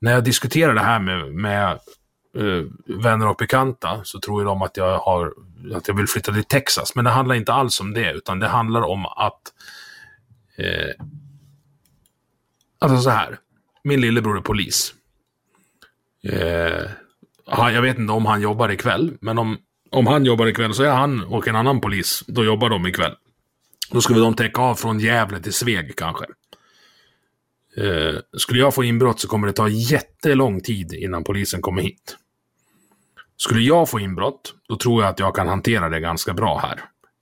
[0.00, 1.78] när jag diskuterar det här med, med
[2.38, 5.32] uh, vänner och bekanta så tror de att jag, har,
[5.74, 6.94] att jag vill flytta till Texas.
[6.94, 9.40] Men det handlar inte alls om det, utan det handlar om att
[10.58, 11.06] Uh,
[12.80, 13.38] Alltså så här.
[13.84, 14.94] Min lillebror är polis.
[16.24, 16.90] Eh,
[17.46, 19.58] jag vet inte om han jobbar ikväll, men om,
[19.90, 23.14] om han jobbar ikväll så är han och en annan polis, då jobbar de ikväll.
[23.90, 26.24] Då skulle de täcka av från Gävle till Sveg kanske.
[27.76, 32.16] Eh, skulle jag få inbrott så kommer det ta jättelång tid innan polisen kommer hit.
[33.36, 36.80] Skulle jag få inbrott, då tror jag att jag kan hantera det ganska bra här.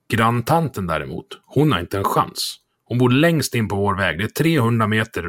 [0.08, 2.56] Granntanten däremot, hon har inte en chans.
[2.84, 4.18] Hon bor längst in på vår väg.
[4.18, 5.24] Det är 300 meter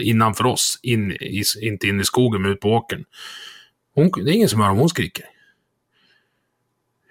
[0.00, 3.04] innanför oss, in i, inte in i skogen men ut på åkern.
[3.94, 5.24] Hon, det är ingen som hör om hon skriker.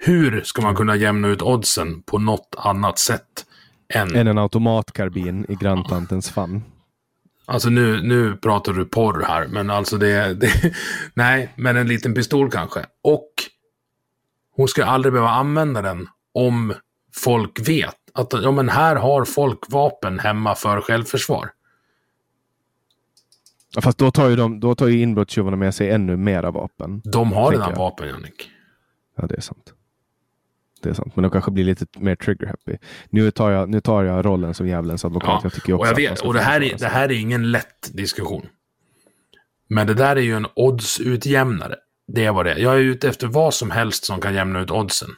[0.02, 3.45] Hur ska man kunna jämna ut oddsen på något annat sätt
[3.93, 4.16] än...
[4.16, 6.62] Än en automatkarbin i granntantens famn.
[7.45, 10.74] Alltså nu, nu pratar du porr här, men alltså det, det...
[11.14, 12.86] Nej, men en liten pistol kanske.
[13.02, 13.30] Och
[14.56, 16.74] hon ska aldrig behöva använda den om
[17.16, 21.52] folk vet att ja, men här har folk vapen hemma för självförsvar.
[23.76, 27.02] Ja, fast då tar ju, de, då tar ju inbrottstjuvarna med sig ännu mera vapen.
[27.06, 28.50] De har redan vapen, Jannik.
[29.16, 29.74] Ja, det är sant.
[30.82, 32.77] Det är sant, men de kanske blir lite mer trigger-happy.
[33.09, 35.30] Nu tar jag, nu tar jag rollen som djävulens advokat.
[35.30, 37.51] Ja, jag tycker också och, jag vet, och det, här är, det här är ingen
[37.51, 38.47] lätt diskussion.
[39.69, 41.75] Men det där är ju en oddsutjämnare.
[42.07, 42.57] Det är vad det är.
[42.57, 45.09] Jag är ute efter vad som helst som kan jämna ut oddsen.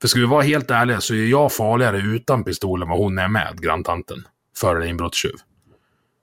[0.00, 3.18] För ska vi vara helt ärliga så är jag farligare utan pistol än vad hon
[3.18, 4.18] är med, granntanten.
[4.56, 5.34] För en inbrottstjuv.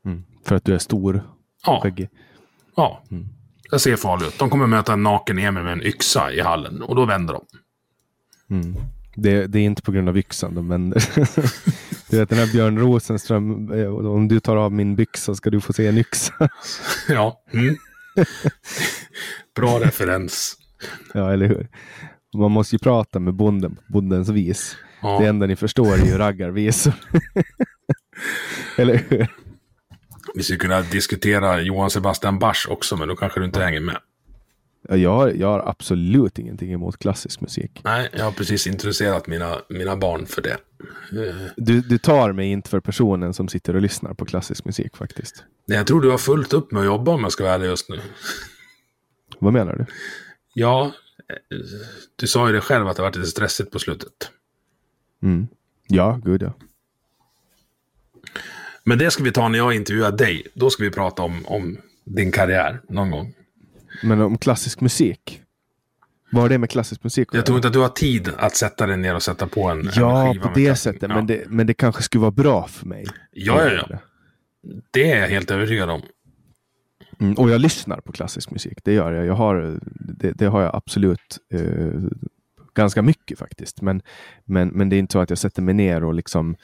[0.05, 0.23] Mm.
[0.45, 1.23] För att du är stor?
[1.65, 1.79] Ja.
[1.83, 2.09] Skäggig.
[2.75, 3.03] Ja.
[3.11, 3.25] Mm.
[3.71, 4.39] Jag ser farlig ut.
[4.39, 7.45] De kommer möta en naken Emil med en yxa i hallen och då vänder de.
[8.49, 8.75] Mm.
[9.15, 11.03] Det, det, är inte på grund av yxan de vänder.
[12.09, 15.61] du vet den här Björn Rosenström, eh, om du tar av min byxa ska du
[15.61, 16.33] få se en yxa.
[17.09, 17.43] ja.
[17.53, 17.77] Mm.
[19.55, 20.57] Bra referens.
[21.13, 21.67] Ja, eller hur?
[22.37, 24.77] Man måste ju prata med bonden på bondens vis.
[25.01, 25.19] Ja.
[25.19, 26.93] Det enda ni förstår är ju raggarvisor.
[28.77, 29.27] Eller hur?
[30.35, 33.97] Vi skulle kunna diskutera Johan Sebastian Bach också, men då kanske du inte hänger med.
[34.89, 37.81] Jag har, jag har absolut ingenting emot klassisk musik.
[37.83, 40.57] Nej, jag har precis introducerat mina, mina barn för det.
[41.57, 45.43] Du, du tar mig inte för personen som sitter och lyssnar på klassisk musik faktiskt.
[45.65, 47.67] Nej, jag tror du har fullt upp med att jobba om jag ska vara ärlig
[47.67, 47.99] just nu.
[49.39, 49.85] Vad menar du?
[50.53, 50.91] Ja,
[52.15, 54.31] du sa ju det själv att det varit lite stressigt på slutet.
[55.23, 55.47] Mm.
[55.87, 56.53] Ja, gud ja.
[58.83, 60.47] Men det ska vi ta när jag intervjuar dig.
[60.53, 63.33] Då ska vi prata om, om din karriär någon gång.
[64.03, 65.41] Men om klassisk musik?
[66.31, 68.87] Vad har det med klassisk musik Jag tror inte att du har tid att sätta
[68.87, 71.01] dig ner och sätta på en Ja, en på det sättet.
[71.01, 71.15] Ja.
[71.15, 73.05] Men, det, men det kanske skulle vara bra för mig.
[73.31, 73.97] Ja, ja, ja.
[74.91, 76.01] Det är jag helt övertygad om.
[77.19, 79.25] Mm, och jag lyssnar på klassisk musik, det gör jag.
[79.25, 81.61] jag har, det, det har jag absolut eh,
[82.73, 83.81] ganska mycket faktiskt.
[83.81, 84.01] Men,
[84.45, 86.55] men, men det är inte så att jag sätter mig ner och liksom,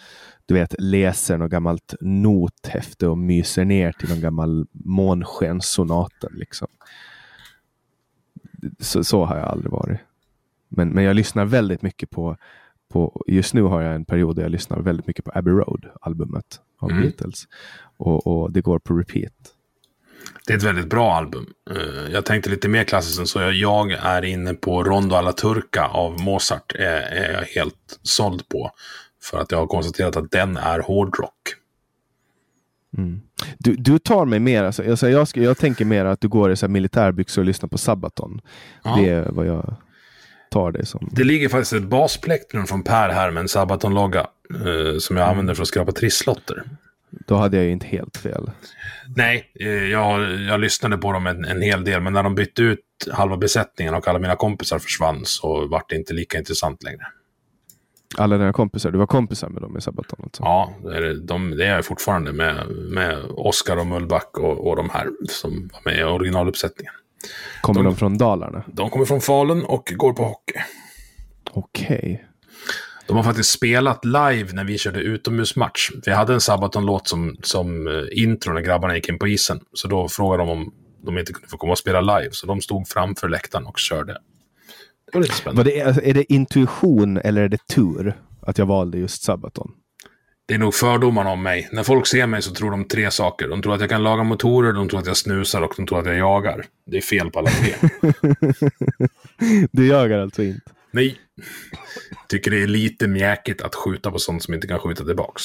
[0.46, 6.32] du vet, läser något gammalt nothäfte och myser ner till någon gammal månskenssonaten.
[6.34, 6.68] Liksom.
[8.80, 10.00] Så, så har jag aldrig varit.
[10.70, 12.38] Men, men jag lyssnar väldigt mycket på,
[12.94, 15.86] på, just nu har jag en period där jag lyssnar väldigt mycket på Abbey Road,
[16.02, 17.04] albumet av mm.
[17.04, 17.48] Beatles.
[17.98, 19.34] Och, och det går på repeat.
[20.48, 21.54] Det är ett väldigt bra album.
[21.72, 23.40] Eh, jag tänkte lite mer klassiskt än så.
[23.42, 26.76] Jag är inne på Rondo alla Turca av Mozart.
[26.76, 28.72] är jag helt såld på.
[29.24, 31.56] För att jag har konstaterat att den är hårdrock.
[32.98, 33.22] Mm.
[33.58, 36.52] Du, du tar mig mer, alltså, alltså jag, ska, jag tänker mer att du går
[36.52, 38.42] i så militärbyxor och lyssnar på Sabaton.
[38.84, 38.96] Ja.
[38.96, 39.76] Det är vad jag
[40.52, 41.10] tar det som.
[41.12, 44.28] Det ligger faktiskt ett basplektrum från Per här med en Sabaton-logga.
[44.56, 45.32] Eh, som jag mm.
[45.32, 46.64] använder för att skrapa trisslotter.
[47.10, 48.52] Då hade jag ju inte helt fel.
[49.16, 52.62] Nej, eh, jag, jag lyssnade på dem en, en hel del, men när de bytte
[52.62, 52.80] ut
[53.12, 57.06] halva besättningen och alla mina kompisar försvann så var det inte lika intressant längre.
[58.18, 58.92] Alla dina kompisar?
[58.92, 60.20] Du var kompisar med dem i Sabaton?
[60.24, 60.44] Alltså.
[60.44, 64.76] Ja, det är, de, det är jag fortfarande med, med Oskar och Mullback och, och
[64.76, 66.94] de här som var med i originaluppsättningen.
[67.62, 68.64] Kommer de, de från Dalarna?
[68.68, 70.60] De kommer från Falun och går på hockey.
[71.52, 71.98] Okej.
[71.98, 72.18] Okay.
[73.08, 75.92] De har faktiskt spelat live när vi körde utomhusmatch.
[76.06, 79.60] Vi hade en Sabaton-låt som, som eh, intro när grabbarna gick in på isen.
[79.74, 80.74] Så då frågade de om
[81.06, 82.30] de inte kunde få komma och spela live.
[82.32, 84.18] Så de stod framför läktaren och körde.
[85.12, 85.72] Det var lite spännande.
[85.72, 89.72] Det, alltså, är det intuition eller är det tur att jag valde just Sabaton?
[90.46, 91.70] Det är nog fördomarna om mig.
[91.72, 93.48] När folk ser mig så tror de tre saker.
[93.48, 96.00] De tror att jag kan laga motorer, de tror att jag snusar och de tror
[96.00, 96.66] att jag jagar.
[96.86, 97.74] Det är fel på alla tre.
[99.72, 100.72] du jagar alltså inte?
[100.92, 101.18] Nej.
[102.28, 105.44] Tycker det är lite mjäkigt att skjuta på sånt som inte kan skjuta tillbaks.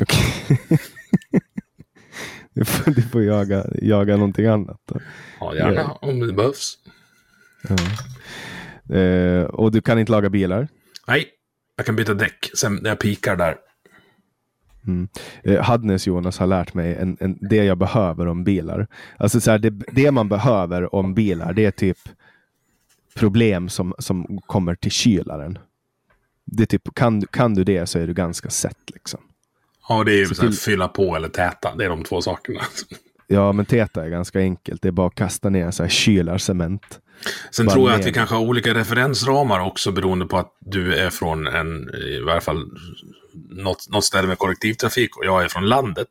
[0.00, 0.24] Okej.
[0.44, 0.78] Okay.
[2.54, 4.80] du, får, du får jaga, jaga någonting annat.
[4.84, 5.00] Då.
[5.40, 6.78] Ja, gärna om det behövs.
[7.68, 7.76] Ja.
[8.90, 10.68] Eh, och du kan inte laga bilar?
[11.08, 11.26] Nej,
[11.76, 13.56] jag kan byta däck sen när jag pikar där.
[14.86, 15.08] Mm.
[15.42, 18.86] Eh, Hadnes Jonas har lärt mig en, en, det jag behöver om bilar.
[19.16, 21.98] Alltså så här, det, det man behöver om bilar, det är typ
[23.14, 25.58] problem som, som kommer till kylaren.
[26.44, 29.20] Det är typ, kan, kan du det så är du ganska sett liksom.
[29.88, 31.74] Ja, det är ju Så till- fylla på eller täta.
[31.76, 32.60] Det är de två sakerna.
[33.26, 34.82] Ja, men teta är ganska enkelt.
[34.82, 37.00] Det är bara att kasta ner så här kylarcement.
[37.50, 38.06] Sen Bara tror jag att med.
[38.06, 42.40] vi kanske har olika referensramar också beroende på att du är från en, i varje
[42.40, 42.64] fall
[43.50, 46.08] något, något ställe med kollektivtrafik och jag är från landet.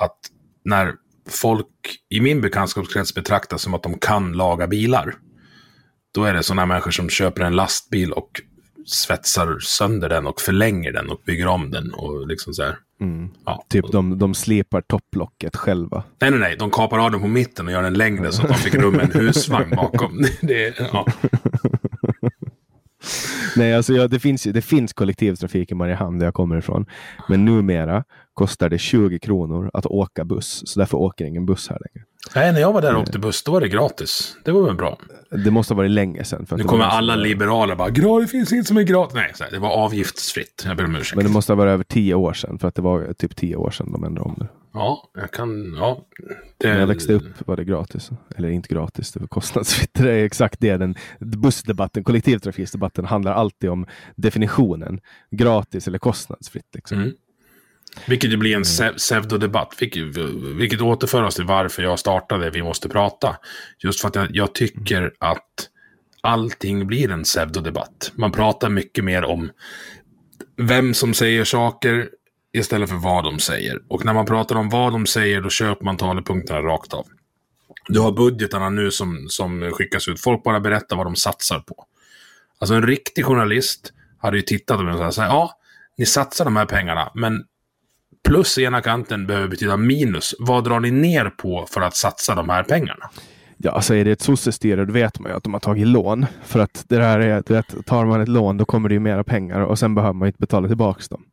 [0.00, 0.18] Att
[0.64, 0.92] när
[1.28, 1.68] folk
[2.08, 5.14] i min bekantskapskrets betraktas som att de kan laga bilar.
[6.14, 8.40] Då är det sådana människor som köper en lastbil och
[8.86, 12.76] svetsar sönder den och förlänger den och bygger om den och liksom så här.
[13.46, 13.64] Ja.
[13.68, 16.04] Typ de, de slipar topplocket själva.
[16.20, 16.56] Nej, nej, nej.
[16.56, 18.94] De kapar av den på mitten och gör den längre så att de fick rum
[18.94, 20.24] med en husvagn bakom.
[20.40, 21.06] Det, ja.
[23.56, 26.86] Nej, alltså ja, det, finns det finns kollektivtrafik i Mariehamn där jag kommer ifrån.
[27.28, 28.04] Men numera
[28.34, 30.62] kostar det 20 kronor att åka buss.
[30.64, 32.06] Så därför åker ingen buss här längre.
[32.34, 34.36] Nej, när jag var där och åkte buss, då var det gratis.
[34.44, 34.98] Det var väl bra.
[35.44, 36.46] Det måste ha varit länge sedan.
[36.50, 39.14] Nu kommer alla liberaler bara, "Gra, det finns inget som är gratis.
[39.14, 40.62] Nej, här, det var avgiftsfritt.
[40.66, 41.16] Jag ber om ursäkt.
[41.16, 42.58] Men det måste ha varit över tio år sedan.
[42.58, 44.48] För att det var typ tio år sedan de ändrade om det.
[44.74, 46.06] Ja, jag kan, ja.
[46.58, 48.10] Det, När jag växte upp var det gratis.
[48.36, 49.90] Eller inte gratis, det var kostnadsfritt.
[50.02, 50.76] Det är exakt det.
[50.76, 55.00] Den bussdebatten, kollektivtrafikdebatten handlar alltid om definitionen.
[55.30, 56.74] Gratis eller kostnadsfritt.
[56.74, 56.98] Liksom.
[56.98, 57.12] Mm.
[58.06, 59.74] Vilket ju blir en se- pseudodebatt.
[59.78, 60.16] Vilket,
[60.56, 63.36] vilket återför oss till varför jag startade Vi måste prata.
[63.78, 65.68] Just för att jag, jag tycker att
[66.20, 68.12] allting blir en pseudodebatt.
[68.14, 69.50] Man pratar mycket mer om
[70.56, 72.08] vem som säger saker
[72.52, 73.82] istället för vad de säger.
[73.88, 77.06] Och när man pratar om vad de säger, då köper man talepunkterna rakt av.
[77.88, 80.20] Du har budgetarna nu som, som skickas ut.
[80.20, 81.86] Folk bara berättar vad de satsar på.
[82.58, 85.58] Alltså en riktig journalist hade ju tittat och sagt så här, ja,
[85.98, 87.44] ni satsar de här pengarna, men
[88.22, 90.34] plus i ena kanten behöver betyda minus.
[90.38, 93.10] Vad drar ni ner på för att satsa de här pengarna?
[93.56, 96.26] Ja, alltså är det ett sossestyre då vet man ju att de har tagit lån.
[96.44, 99.00] För att det där är, du vet, tar man ett lån då kommer det ju
[99.00, 101.24] mera pengar och sen behöver man ju inte betala tillbaka dem.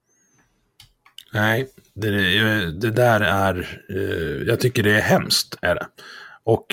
[1.34, 2.10] Nej, det,
[2.72, 3.80] det där är...
[3.90, 5.88] eh, Jag tycker det är hemskt, är det.
[6.44, 6.66] Och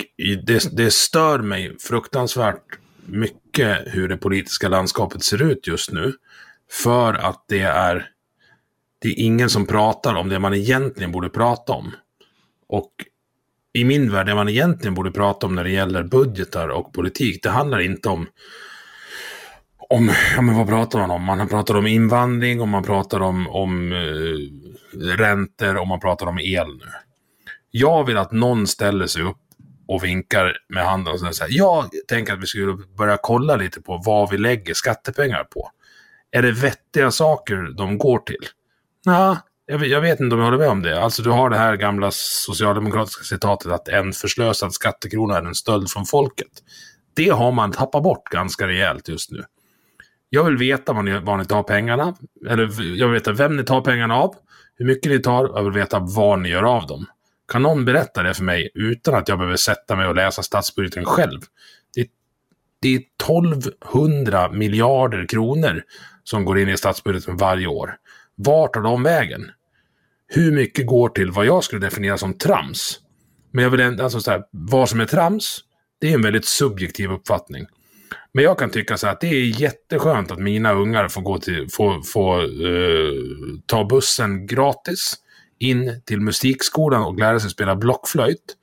[0.45, 2.63] det, det stör mig fruktansvärt
[3.05, 6.13] mycket hur det politiska landskapet ser ut just nu.
[6.83, 8.09] För att det är...
[8.99, 11.95] Det är ingen som pratar om det man egentligen borde prata om.
[12.69, 12.91] Och
[13.73, 17.43] i min värld, det man egentligen borde prata om när det gäller budgetar och politik,
[17.43, 18.27] det handlar inte om
[19.89, 21.23] om, ja men vad pratar man om?
[21.23, 26.39] Man pratar om invandring och man pratar om, om eh, räntor och man pratar om
[26.39, 26.85] el nu.
[27.71, 29.37] Jag vill att någon ställer sig upp
[29.87, 34.01] och vinkar med handen och säger jag tänker att vi skulle börja kolla lite på
[34.05, 35.71] vad vi lägger skattepengar på.
[36.31, 38.45] Är det vettiga saker de går till?
[39.07, 41.01] Ja, jag, vet- jag vet inte om jag håller med om det.
[41.03, 45.89] Alltså du har det här gamla socialdemokratiska citatet att en förslösad skattekrona är en stöld
[45.89, 46.51] från folket.
[47.15, 49.43] Det har man tappat bort ganska rejält just nu.
[50.29, 52.15] Jag vill veta var ni, var ni tar pengarna.
[52.49, 52.63] Eller
[52.97, 54.35] jag vill veta vem ni tar pengarna av.
[54.75, 55.43] Hur mycket ni tar.
[55.45, 57.05] och Jag vill veta vad ni gör av dem.
[57.51, 61.05] Kan någon berätta det för mig utan att jag behöver sätta mig och läsa statsbudgeten
[61.05, 61.41] själv?
[61.95, 62.07] Det,
[62.81, 65.83] det är 1200 miljarder kronor
[66.23, 67.95] som går in i statsbudgeten varje år.
[68.37, 69.51] Vart tar de vägen?
[70.27, 72.99] Hur mycket går till vad jag skulle definiera som trams?
[73.51, 75.59] Men jag vill ändå, alltså så här, vad som är trams,
[76.01, 77.65] det är en väldigt subjektiv uppfattning.
[78.31, 81.37] Men jag kan tycka så här att det är jätteskönt att mina ungar får, gå
[81.37, 83.13] till, får, får eh,
[83.65, 85.15] ta bussen gratis
[85.59, 88.55] in till musikskolan och lära sig spela blockflöjt.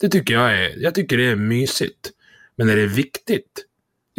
[0.00, 2.10] Det tycker jag är, jag tycker det är mysigt.
[2.56, 3.64] Men är det viktigt?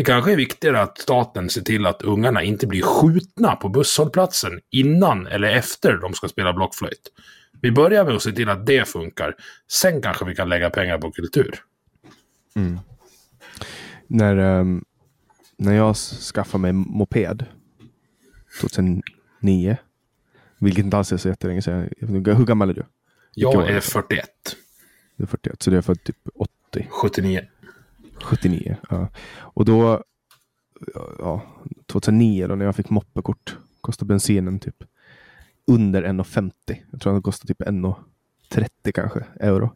[0.02, 4.60] Det kanske är viktigare att staten ser till att ungarna inte blir skjutna på busshållplatsen
[4.70, 7.12] innan eller efter de ska spela blockflöjt.
[7.62, 9.36] Vi börjar med att se till att det funkar.
[9.72, 11.60] Sen kanske vi kan lägga pengar på kultur.
[14.08, 14.86] När, ehm,
[15.58, 17.46] när jag skaffade mig moped
[18.62, 19.78] 2009,
[20.60, 21.90] vilket inte alls är så jättelänge sedan.
[22.00, 22.84] Hur gammal är du?
[23.34, 23.82] Jag är är det?
[23.82, 24.30] 41.
[25.16, 26.18] Du är 41, så det är för typ
[26.72, 26.88] 80.
[26.90, 27.48] 79.
[28.24, 28.78] 79.
[28.90, 29.08] Ja.
[29.38, 30.04] Och då,
[31.20, 31.42] ja,
[31.86, 34.84] 2009 då när jag fick moppekort, kostade bensinen typ
[35.68, 36.52] under 1,50.
[36.92, 39.76] Jag tror att det kostade typ 1,30 kanske euro.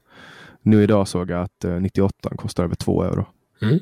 [0.61, 3.25] Nu idag såg jag att eh, 98 kostar över 2 euro.
[3.61, 3.79] Mm.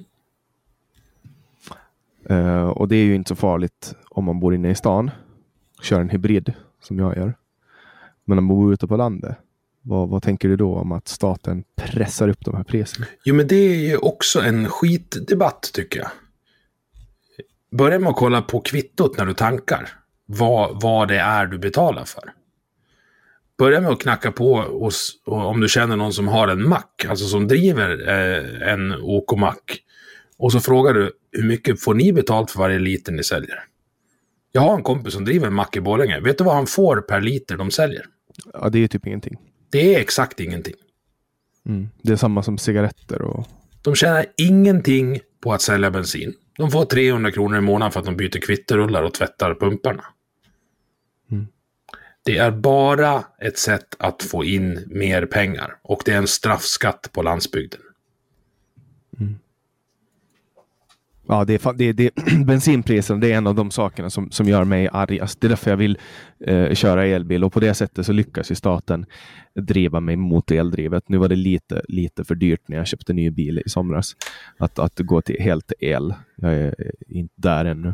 [2.26, 5.12] Eh, och det är ju inte så farligt om man bor inne i stan.
[5.82, 7.34] Kör en hybrid som jag gör.
[8.26, 9.38] Men om man bor ute på landet,
[9.84, 13.06] vad, vad tänker du då om att staten pressar upp de här priserna?
[13.24, 16.10] Jo, men det är ju också en skitdebatt tycker jag.
[17.78, 19.90] Börja med att kolla på kvittot när du tankar.
[20.26, 22.24] Vad, vad det är du betalar för.
[23.58, 27.06] Börja med att knacka på hos, och om du känner någon som har en mack,
[27.10, 29.80] alltså som driver eh, en OK-mack.
[30.38, 33.60] Och så frågar du, hur mycket får ni betalt för varje liter ni säljer?
[34.52, 36.20] Jag har en kompis som driver en mack i Borlänge.
[36.20, 38.06] Vet du vad han får per liter de säljer?
[38.54, 39.38] Ja, det är typ ingenting.
[39.74, 40.74] Det är exakt ingenting.
[41.66, 41.90] Mm.
[42.02, 43.48] Det är samma som cigaretter och...
[43.82, 46.34] De tjänar ingenting på att sälja bensin.
[46.58, 50.04] De får 300 kronor i månaden för att de byter kvitterullar och tvättar pumparna.
[51.32, 51.48] Mm.
[52.24, 55.76] Det är bara ett sätt att få in mer pengar.
[55.82, 57.82] Och det är en straffskatt på landsbygden.
[61.28, 62.12] Ja, det är, det, det,
[62.46, 65.22] bensinpriserna det är en av de sakerna som, som gör mig argast.
[65.22, 65.98] Alltså, det är därför jag vill
[66.46, 69.06] eh, köra elbil och på det sättet så lyckas ju staten
[69.56, 71.10] driva mig mot eldrivet.
[71.10, 74.16] Nu var det lite, lite för dyrt när jag köpte ny bil i somras
[74.58, 76.14] att, att gå till helt el.
[76.36, 76.76] Jag är
[77.08, 77.94] inte där ännu.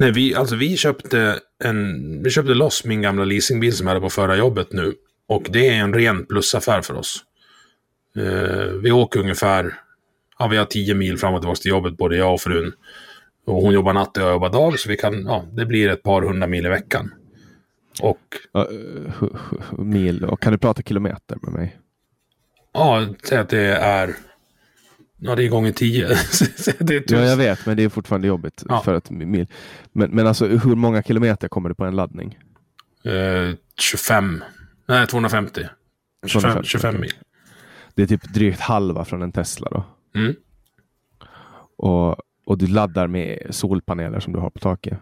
[0.00, 4.00] Nej, vi, alltså vi köpte en, vi köpte loss min gamla leasingbil som jag hade
[4.00, 4.94] på förra jobbet nu.
[5.28, 7.24] Och det är en ren plusaffär för oss.
[8.16, 9.74] Eh, vi åker ungefär,
[10.40, 12.72] ja vi har 10 mil fram och tillbaka till jobbet, både jag och frun.
[13.46, 16.02] Och hon jobbar natt och jag jobbar dag, så vi kan, ja, det blir ett
[16.02, 17.14] par hundra mil i veckan.
[18.02, 18.18] Och
[18.54, 19.22] eh,
[19.78, 20.24] mil.
[20.24, 21.76] Och kan du prata kilometer med mig?
[22.72, 24.14] ja, säg att det är,
[25.18, 26.08] ja det är gånger 10.
[26.78, 28.82] det är Ja, jag vet, men det är fortfarande jobbigt Ja.
[28.84, 29.46] för ett mil.
[29.92, 32.38] Men, men alltså hur många kilometer kommer det på en laddning?
[33.04, 34.44] Eh, 25,
[34.88, 35.60] nej 250.
[36.26, 37.12] 25, 250, 25 mil.
[37.94, 39.84] Det är typ drygt halva från en Tesla då.
[40.14, 40.34] Mm.
[41.76, 44.98] Och, och du laddar med solpaneler som du har på taket.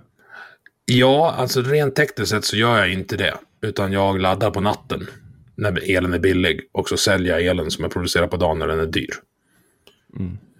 [0.84, 3.34] Ja, alltså rent tekniskt sett så gör jag inte det.
[3.60, 5.06] Utan jag laddar på natten
[5.54, 6.68] när elen är billig.
[6.72, 9.14] Och så säljer jag elen som jag producerar på dagen när den är dyr.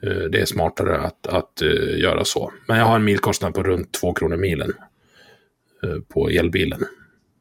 [0.02, 2.52] Eh, Det är smartare att, att eh, göra så.
[2.68, 4.72] Men jag har en milkostnad på runt 2 kronor milen
[5.82, 6.80] eh, på elbilen.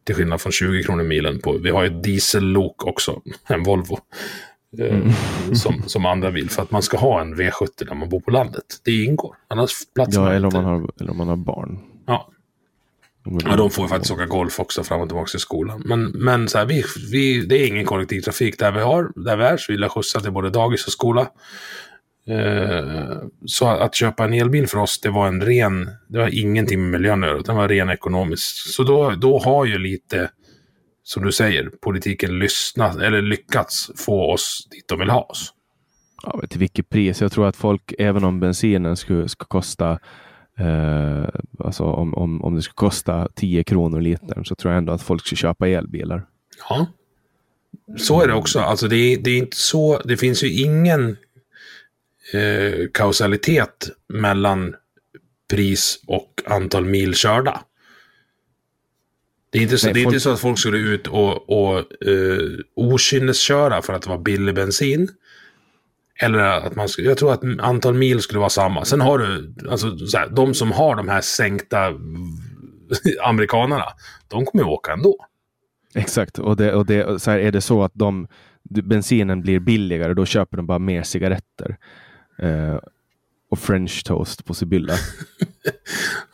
[0.04, 4.00] Till skillnad från 20 kronor milen på, vi har ju ett diesellok också, en Volvo.
[4.80, 5.14] Eh,
[5.54, 8.32] Som, som andra vill, för att man ska ha en V70 när man bor på
[8.32, 8.64] landet.
[8.86, 10.62] Det ingår, annars platsar Ja, eller om inte.
[10.62, 11.80] man har, eller om man har barn.
[12.06, 12.30] Ja,
[13.46, 15.82] Ja, de får ju faktiskt åka golf också fram och tillbaka till skolan.
[15.86, 19.44] Men, men så här, vi, vi, det är ingen kollektivtrafik där vi, har, där vi
[19.44, 21.28] är, så vi vill skjutsa till både dagis och skola.
[22.28, 26.82] Eh, så att köpa en elbil för oss, det var en ren, det var ingenting
[26.82, 28.74] med miljön att det var ren ekonomiskt.
[28.74, 30.30] Så då, då har ju lite,
[31.08, 35.54] som du säger, politiken lyssnat, eller lyckats få oss dit de vill ha oss.
[36.24, 37.22] Ja, men till vilket pris?
[37.22, 40.00] Jag tror att folk, även om bensinen skulle, ska kosta
[40.60, 41.26] eh,
[41.60, 45.02] alltså om, om, om det skulle kosta 10 kronor litern så tror jag ändå att
[45.02, 46.26] folk skulle köpa elbilar.
[46.70, 46.88] Ja.
[47.98, 48.60] Så är det också.
[48.60, 51.18] Alltså det, är, det är inte så, det finns ju ingen
[52.34, 54.76] eh, kausalitet mellan
[55.50, 57.62] pris och antal mil körda.
[59.58, 61.50] Det är inte så, Nej, det är folk- inte så att folk skulle ut och,
[61.50, 61.78] och
[62.08, 62.40] eh,
[62.76, 65.08] okynnesköra för att det var billig bensin.
[66.22, 68.86] Eller att man skulle, jag tror att antal mil skulle vara samma.
[68.86, 71.78] Sen har du, alltså så här, de som har de här sänkta
[73.24, 73.86] amerikanerna,
[74.28, 75.26] de kommer ju åka ändå.
[75.96, 78.28] Exakt, och, det, och det, så här, är det så att de,
[78.64, 81.78] bensinen blir billigare då köper de bara mer cigaretter.
[82.40, 82.78] Eh,
[83.52, 84.94] och french toast på Sibylla.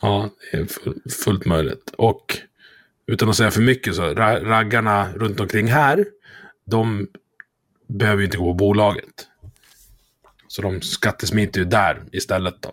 [0.00, 1.94] Ja, det är full, fullt möjligt.
[1.98, 2.38] Och
[3.06, 6.04] utan att säga för mycket så, ra- raggarna runt omkring här,
[6.64, 7.06] de
[7.86, 9.28] behöver ju inte gå på bolaget.
[10.48, 12.72] Så de skattesmiter ju där istället då.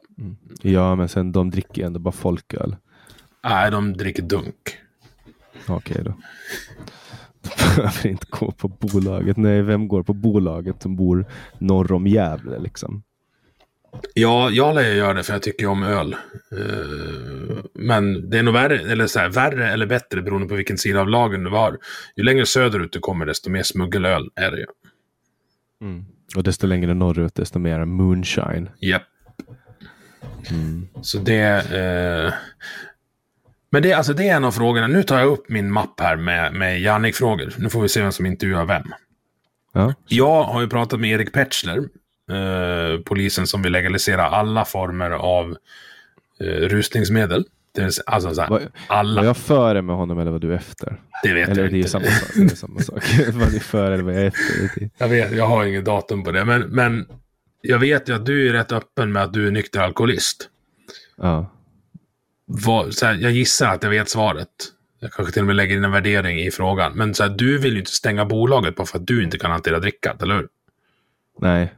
[0.61, 2.75] ja, men sen de dricker ändå bara folköl.
[3.43, 4.77] Nej, de dricker dunk.
[5.67, 6.13] Okej då.
[7.41, 9.37] De behöver inte gå på bolaget.
[9.37, 11.25] Nej, vem går på bolaget som bor
[11.59, 13.03] norr om Gävle liksom?
[14.13, 16.15] Ja, jag lär göra det för jag tycker om öl.
[16.51, 17.60] Eh,
[17.91, 21.01] Men det är nog värre, eller så här, värre eller bättre beroende på vilken sida
[21.01, 21.77] av lagen du var.
[22.15, 24.65] Ju längre söderut du kommer, desto mer smuggelöl är det ju.
[26.35, 28.69] Och desto längre norrut, desto mer moonshine.
[28.79, 29.03] Japp.
[31.01, 31.41] Så det...
[31.71, 32.33] Eh...
[33.69, 34.87] Men det, alltså det är en av frågorna.
[34.87, 37.53] Nu tar jag upp min mapp här med, med Jannik-frågor.
[37.57, 38.83] Nu får vi se vem som intervjuar vem.
[39.73, 41.77] Ja, Jag har ju pratat med Erik Petschler,
[42.31, 45.55] eh, polisen som vill legalisera alla former av
[46.39, 47.45] eh, rusningsmedel.
[47.73, 49.21] Det säga, alltså så här, Vad- alla.
[49.21, 51.01] var jag före med honom eller var du efter?
[51.23, 51.89] det vet Eller jag det är inte.
[51.89, 52.29] samma sak.
[52.35, 53.03] Det är samma sak.
[53.33, 54.89] var du före eller var jag efter?
[54.97, 56.45] Jag, vet, jag har inget datum på det.
[56.45, 57.07] Men, men
[57.61, 60.49] jag vet ju att du är rätt öppen med att du är nykter alkoholist.
[61.17, 61.51] Ja.
[62.45, 64.47] vad, så här, jag gissar att jag vet svaret.
[64.99, 66.91] Jag kanske till och med lägger in en värdering i frågan.
[66.95, 69.51] Men så här, du vill ju inte stänga bolaget bara för att du inte kan
[69.51, 70.47] hantera drickat, eller hur?
[71.39, 71.73] Nej,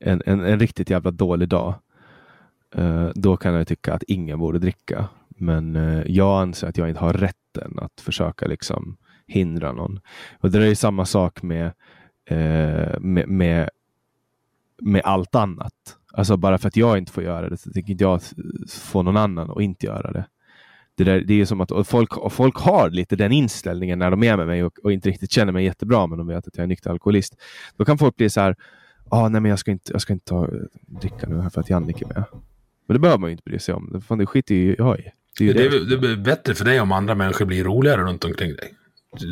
[0.00, 1.74] en, en, en riktigt jävla dålig dag.
[2.76, 5.08] Eh, då kan jag tycka att ingen borde dricka.
[5.40, 10.00] Men eh, jag anser att jag inte har rätten att försöka liksom hindra någon.
[10.40, 11.66] Och det är ju samma sak med,
[12.24, 13.68] eh, med, med,
[14.82, 15.72] med allt annat.
[16.12, 18.20] Alltså bara för att jag inte får göra det så tänker inte jag
[18.70, 20.26] få någon annan att inte göra det.
[20.94, 24.36] det, där, det är som att folk, folk har lite den inställningen när de är
[24.36, 26.68] med mig och, och, inte riktigt känner mig jättebra, men de vet att jag är
[26.68, 27.36] nykter alkoholist.
[27.76, 28.56] Då kan folk bli så här,
[29.10, 30.50] ah, nej men jag ska inte, jag ska inte ta, eh,
[30.86, 32.24] dricka nu här för att Jannik är med.
[32.86, 34.00] Men det behöver man ju inte bry sig om.
[34.00, 35.10] Fan, det skiter ju jag i.
[35.46, 38.24] Det är, det, det, det är bättre för dig om andra människor blir roligare runt
[38.24, 38.74] omkring dig.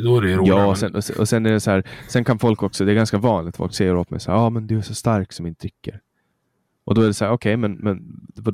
[0.03, 0.59] Då är det roligare.
[0.59, 2.95] Ja, och sen, och sen är det så här, sen kan folk också, det är
[2.95, 5.47] ganska vanligt, folk säger åt mig så här, ah, men du är så stark som
[5.47, 5.99] inte dricker.
[6.85, 8.01] Och då är det så här, okej, okay, men, men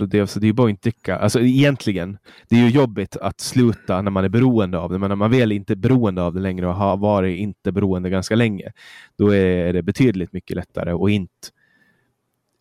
[0.10, 1.18] det, alltså, det är ju bara att inte dricka.
[1.18, 2.18] Alltså egentligen,
[2.50, 5.32] det är ju jobbigt att sluta när man är beroende av det, men när man
[5.32, 8.72] väl inte är beroende av det längre och har varit inte beroende ganska länge,
[9.18, 11.48] då är det betydligt mycket lättare att inte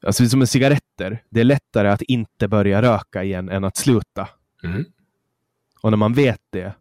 [0.06, 4.28] Alltså som med cigaretter, det är lättare att inte börja röka igen än att sluta.
[4.64, 4.84] Mm.
[5.82, 6.74] Och när man vet det,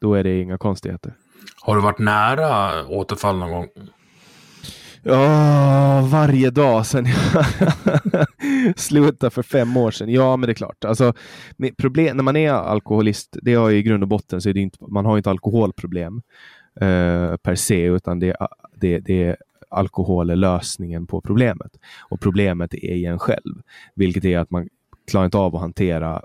[0.00, 1.14] då är det inga konstigheter.
[1.60, 3.68] Har du varit nära återfall någon gång?
[5.02, 10.08] Ja, varje dag sedan jag slutade för fem år sedan.
[10.08, 10.84] Ja, men det är klart.
[10.84, 11.12] Alltså,
[11.78, 14.78] problem, när man är alkoholist, det har i grund och botten så är det inte,
[14.88, 16.22] man har inte alkoholproblem
[16.80, 18.36] eh, per se, utan det,
[18.74, 19.36] det, det är
[19.70, 21.72] alkohol är lösningen på problemet.
[22.08, 23.62] Och problemet är i en själv,
[23.94, 24.68] vilket är att man
[25.10, 26.22] klarar inte av att hantera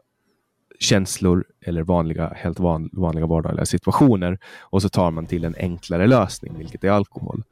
[0.81, 6.07] känslor eller vanliga, helt van, vanliga vardagliga situationer och så tar man till en enklare
[6.07, 7.43] lösning, vilket är alkohol.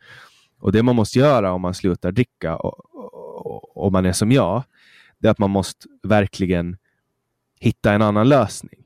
[0.59, 2.95] Och det man måste göra om man slutar dricka och,
[3.45, 4.63] och, och man är som jag,
[5.19, 6.77] det är att man måste verkligen
[7.59, 8.79] hitta en annan lösning.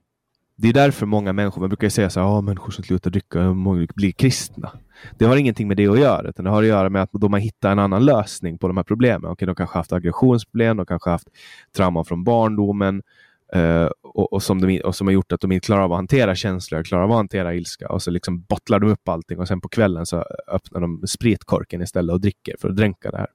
[0.55, 3.55] Det är därför många människor, man brukar säga så här, ah, människor som slutar dricka
[3.95, 4.71] blir kristna.
[5.17, 7.29] Det har ingenting med det att göra, utan det har att göra med att då
[7.29, 9.31] man hittar en annan lösning på de här problemen.
[9.31, 11.27] Okay, de kanske haft aggressionsproblem, de kanske haft
[11.75, 13.01] trauma från barndomen,
[13.55, 15.97] Uh, och, och, som de, och som har gjort att de inte klarar av att
[15.97, 19.47] hantera känslor, klarar av att hantera ilska och så liksom bottlar de upp allting och
[19.47, 23.27] sen på kvällen så öppnar de spritkorken istället och dricker för att dränka det här.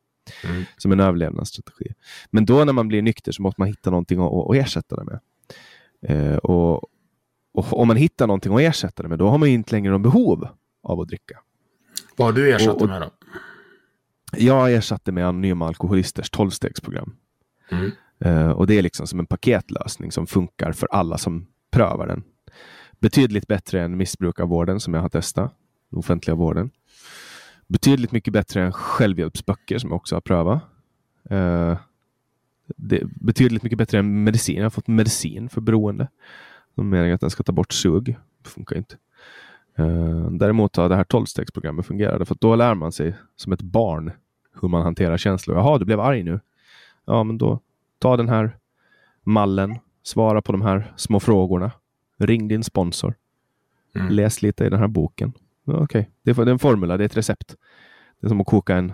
[0.44, 0.64] Mm.
[0.76, 1.94] Som en överlevnadsstrategi.
[2.30, 5.04] Men då när man blir nykter så måste man hitta någonting att, att ersätta det
[5.04, 5.20] med.
[6.10, 6.74] Uh, och,
[7.52, 10.02] och, om man hittar någonting att ersätta det med, då har man inte längre någon
[10.02, 10.48] behov
[10.82, 11.38] av att dricka.
[12.16, 13.10] Vad har du ersatt det med då?
[14.36, 17.16] Jag ersatte med Anonyma Alkoholisters tolvstegsprogram.
[17.70, 17.90] Mm.
[18.26, 22.22] Uh, och det är liksom som en paketlösning som funkar för alla som prövar den.
[23.00, 25.54] Betydligt bättre än missbrukarvården som jag har testat,
[25.90, 26.70] den offentliga vården.
[27.66, 30.62] Betydligt mycket bättre än självhjälpsböcker som jag också har prövat.
[31.30, 31.76] Uh,
[32.76, 34.56] det betydligt mycket bättre än medicin.
[34.56, 36.08] Jag har fått medicin för beroende.
[36.74, 38.16] De menar att den ska ta bort sug.
[38.42, 38.96] Det funkar inte.
[39.78, 44.12] Uh, däremot har det här tolvstegsprogrammet fungerat för då lär man sig som ett barn
[44.60, 45.56] hur man hanterar känslor.
[45.56, 46.40] Jaha, du blev arg nu.
[47.04, 47.60] Ja, men då
[47.98, 48.56] ta den här
[49.22, 51.70] mallen, svara på de här små frågorna.
[52.18, 53.14] Ring din sponsor.
[53.94, 54.08] Mm.
[54.08, 55.32] Läs lite i den här boken.
[55.64, 56.04] Okej, okay.
[56.22, 57.56] det, är en formula, det är ett recept.
[58.20, 58.92] Det är som att koka en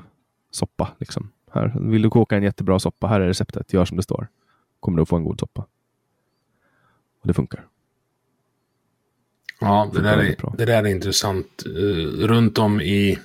[0.50, 0.88] soppa.
[0.98, 1.30] Liksom.
[1.52, 3.06] Här, vill du koka en jättebra soppa?
[3.06, 3.72] Här är receptet.
[3.72, 4.28] Gör som det står.
[4.80, 5.66] Kommer du att få en god soppa.
[7.20, 7.66] Och det funkar.
[9.60, 11.62] Ja, det, där, är, det där är intressant.
[11.66, 13.18] Uh, runt om i,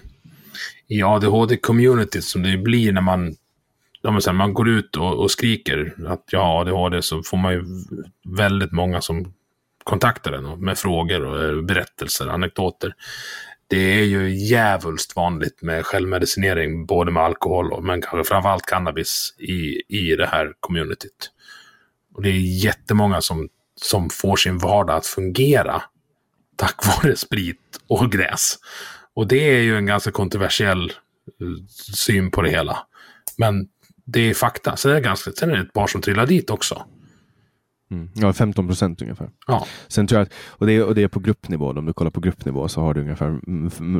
[0.87, 3.35] i ADHD-communityt som det blir när man
[4.01, 7.53] ja, men man går ut och, och, skriker att jag har ADHD så får man
[7.53, 7.63] ju
[8.37, 9.33] väldigt många som
[9.83, 12.93] kontaktar en med frågor och eh, berättelser, anekdoter.
[13.67, 19.35] Det är ju jävulst vanligt med självmedicinering, både med alkohol och men kanske framförallt cannabis
[19.37, 21.31] i, i det här communityt.
[22.15, 25.81] Och det är jättemånga som, som får sin vardag att fungera
[26.55, 28.55] tack vare sprit och gräs.
[29.13, 30.93] Och det är ju en ganska kontroversiell
[31.41, 32.87] eh, syn på det hela.
[33.37, 33.67] Men
[34.11, 34.75] det är fakta.
[34.75, 36.85] Sen är det, ganska, sen är det ett par som trillar dit också.
[37.91, 38.09] Mm.
[38.15, 39.29] Ja, 15 procent ungefär.
[39.47, 39.67] Ja.
[39.87, 41.69] Sen tror jag att, och, det är, och det är på gruppnivå.
[41.69, 43.39] Om du kollar på gruppnivå så har du ungefär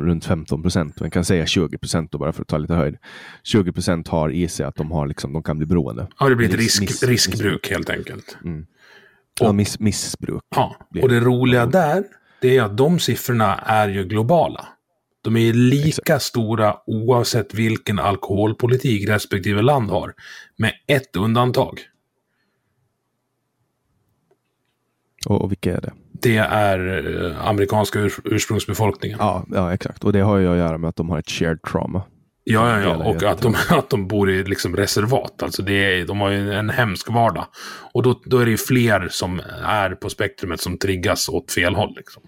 [0.02, 1.00] runt 15 procent.
[1.00, 2.96] Man kan säga 20 procent bara för att ta lite höjd.
[3.42, 6.06] 20 procent har i sig att de, har liksom, de kan bli beroende.
[6.18, 8.38] Ja, det blir ett risk, miss, riskbruk miss, helt enkelt.
[8.44, 8.66] Mm.
[9.40, 10.42] Och, ja, miss, missbruk.
[10.56, 12.04] Ja, och det roliga där,
[12.40, 14.68] det är att de siffrorna är ju globala.
[15.22, 16.22] De är lika Exakt.
[16.22, 20.14] stora oavsett vilken alkoholpolitik respektive land har.
[20.56, 21.80] Med ett undantag.
[25.26, 25.92] Och, och vilka är det?
[26.12, 29.18] Det är eh, amerikanska ur, ursprungsbefolkningen.
[29.20, 30.04] Ja, ja, exakt.
[30.04, 32.02] Och det har ju att göra med att de har ett shared trauma.
[32.44, 32.96] Ja, ja, ja.
[32.96, 35.42] och att de, att de bor i liksom reservat.
[35.42, 37.46] Alltså det är, de har ju en hemsk vardag.
[37.92, 41.74] Och då, då är det ju fler som är på spektrumet som triggas åt fel
[41.74, 41.94] håll.
[41.96, 42.22] Liksom.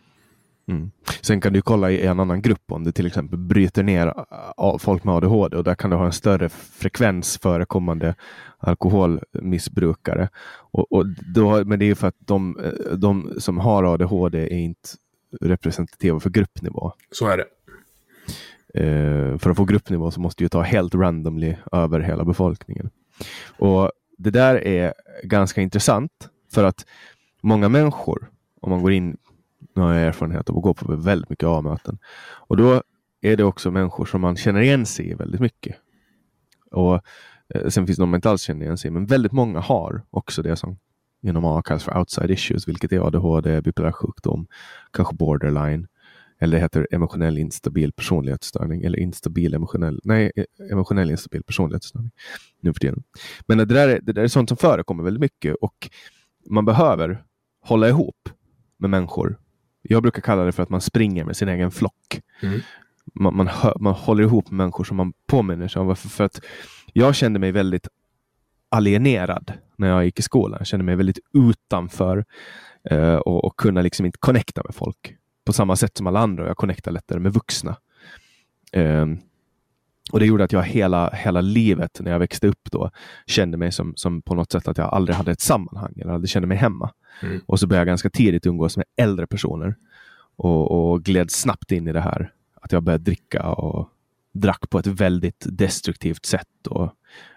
[0.73, 0.91] Mm.
[1.21, 4.15] Sen kan du kolla i en annan grupp om du till exempel bryter ner
[4.79, 8.15] folk med ADHD och där kan du ha en större frekvens förekommande
[8.59, 10.29] alkoholmissbrukare.
[10.73, 14.89] Och, och då, men det är för att de, de som har ADHD är inte
[15.41, 16.93] representativa för gruppnivå.
[17.11, 17.47] Så är det.
[18.79, 22.91] Uh, för att få gruppnivå så måste du ta helt randomly över hela befolkningen.
[23.59, 26.87] Och Det där är ganska intressant för att
[27.43, 29.17] många människor om man går in,
[29.75, 31.99] nu har jag erfarenhet av att gå på väldigt mycket A-möten.
[32.25, 32.83] Och då
[33.21, 35.77] är det också människor som man känner igen sig i väldigt mycket.
[36.71, 36.95] Och
[37.55, 40.03] eh, Sen finns det de man inte alls känner igen sig men väldigt många har
[40.11, 40.79] också det som
[41.23, 44.47] inom A kallas för outside issues, vilket är ADHD, bipolär sjukdom,
[44.93, 45.87] kanske borderline,
[46.43, 52.11] eller det heter emotionell instabil personlighetsstörning eller instabil emotionell, nej, eh, emotionell instabil personlighetsstörning
[52.61, 53.03] nu för tiden.
[53.47, 55.91] Men det där, är, det där är sånt som förekommer väldigt mycket och
[56.51, 57.25] man behöver
[57.61, 58.29] hålla ihop
[58.79, 59.39] med människor.
[59.83, 62.21] Jag brukar kalla det för att man springer med sin egen flock.
[62.43, 62.61] Mm.
[63.15, 63.49] Man, man,
[63.81, 65.97] man, håller ihop människor som man påminner sig om.
[65.97, 66.41] För, för att
[66.93, 67.89] jag kände mig väldigt
[68.69, 70.57] alienerad när jag gick i skolan.
[70.61, 72.25] Jag kände mig väldigt utanför
[72.91, 76.47] eh, och, och kunna liksom inte connecta med folk på samma sätt som alla andra.
[76.47, 77.77] Jag connectar lättare med vuxna.
[78.73, 79.07] Eh,
[80.11, 82.91] och Det gjorde att jag hela, hela livet när jag växte upp då
[83.27, 86.31] kände mig som, som på något sätt att jag aldrig hade ett sammanhang eller aldrig
[86.31, 86.91] kände mig hemma.
[87.23, 87.41] Mm.
[87.47, 89.77] Och så började jag ganska tidigt umgås med äldre personer
[90.37, 92.33] och, och gled snabbt in i det här.
[92.55, 93.89] Att jag började dricka och
[94.33, 96.67] drack på ett väldigt destruktivt sätt.
[96.69, 96.93] Och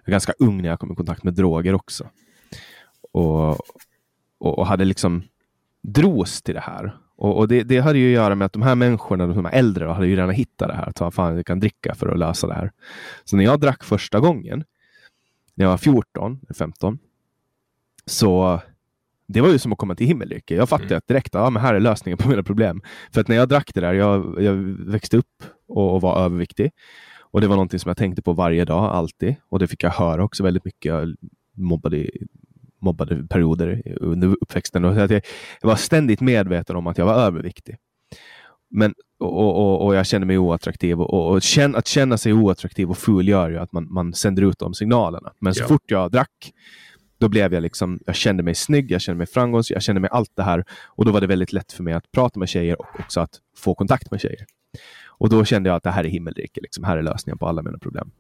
[0.06, 2.10] ganska ung när jag kom i kontakt med droger också.
[3.12, 3.50] Och,
[4.38, 5.24] och, och hade liksom
[5.82, 6.98] dros till det här.
[7.18, 9.54] Och, och det, det, hade ju att göra med att de här människorna, de här
[9.54, 10.94] äldre, hade ju redan hittat det här.
[10.96, 12.72] Att fan, jag kan dricka för att lösa det här.
[13.24, 14.64] Så när jag drack första gången,
[15.56, 17.00] när jag var 14, 15,
[18.06, 18.62] så
[19.28, 20.58] det var ju som att komma till himmelriket.
[20.58, 21.02] Jag fattade mm.
[21.08, 22.82] direkt att ja, men här är lösningen på mina problem.
[23.12, 24.54] För att när jag drack det där, jag, jag
[24.92, 26.72] växte upp och, och, var överviktig.
[27.20, 29.36] Och det var någonting som jag tänkte på varje dag, alltid.
[29.50, 30.90] Och det fick jag höra också väldigt mycket.
[30.90, 31.16] Jag
[31.54, 32.10] mobbade,
[32.86, 34.86] mobbade perioder under uppväxten.
[34.86, 35.22] Och jag, jag
[35.62, 37.78] var ständigt medveten om att jag var överviktig.
[38.70, 41.02] Men, och, och, och jag kände mig oattraktiv.
[41.02, 44.44] Och, och känn, att känna sig oattraktiv och ful gör ju att man, man sänder
[44.44, 45.34] ut de signalerna.
[45.40, 45.68] Men så ja.
[45.68, 46.54] fort jag drack
[47.18, 50.10] då blev jag liksom, jag kände mig snygg, jag kände mig framgångsrik, jag kände mig
[50.14, 50.66] allt det här.
[50.86, 53.40] Och då var det väldigt lätt för mig att prata med tjejer och också att
[53.58, 54.46] få kontakt med tjejer.
[55.08, 56.84] Och då kände jag att det här är himmelriket, liksom.
[56.84, 58.12] här är lösningen på alla mina problem.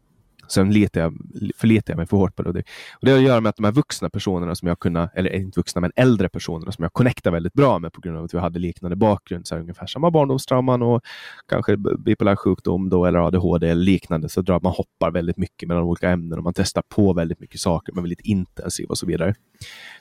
[0.47, 1.17] Sen litar jag,
[1.55, 2.49] förlitar jag mig för hårt på det.
[2.93, 5.35] Och det har att göra med att de här vuxna personerna som jag kunde, eller
[5.35, 8.33] inte vuxna, men äldre personerna som jag connectar väldigt bra med på grund av att
[8.33, 11.01] vi hade liknande bakgrund, så här, ungefär samma barndomstrauman och
[11.49, 15.83] kanske bipolär sjukdom då, eller ADHD eller liknande, så drar man hoppar väldigt mycket mellan
[15.83, 19.05] olika ämnen och man testar på väldigt mycket saker, man är väldigt intensiv och så
[19.05, 19.35] vidare.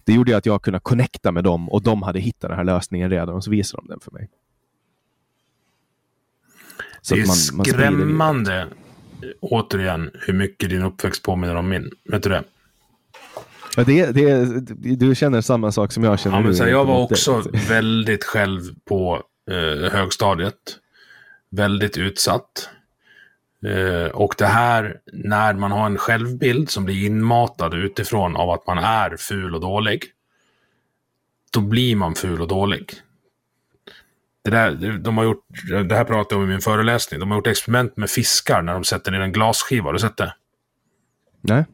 [0.05, 3.11] Det gjorde att jag kunde connecta med dem och de hade hittat den här lösningen
[3.11, 4.31] redan och så visade de den för mig.
[7.01, 8.67] Så det är man, man skrämmande
[9.41, 11.91] återigen hur mycket din uppväxt påminner om min.
[12.05, 12.45] Vet du det?
[13.77, 14.45] Ja, det, det,
[14.97, 17.59] du känner samma sak som jag känner ja, men så Jag var också det.
[17.69, 20.79] väldigt själv på eh, högstadiet.
[21.51, 22.69] Väldigt utsatt.
[23.67, 28.67] Eh, och det här, när man har en självbild som blir inmatad utifrån av att
[28.67, 30.05] man är ful och dålig.
[31.53, 32.93] Då blir man ful och dålig.
[34.45, 35.45] Det, där, de har gjort,
[35.89, 37.21] det här pratade jag om i min föreläsning.
[37.21, 39.85] De har gjort experiment med fiskar när de sätter ner en glasskiva.
[39.85, 40.35] Har du sett det?
[41.41, 41.65] Nej.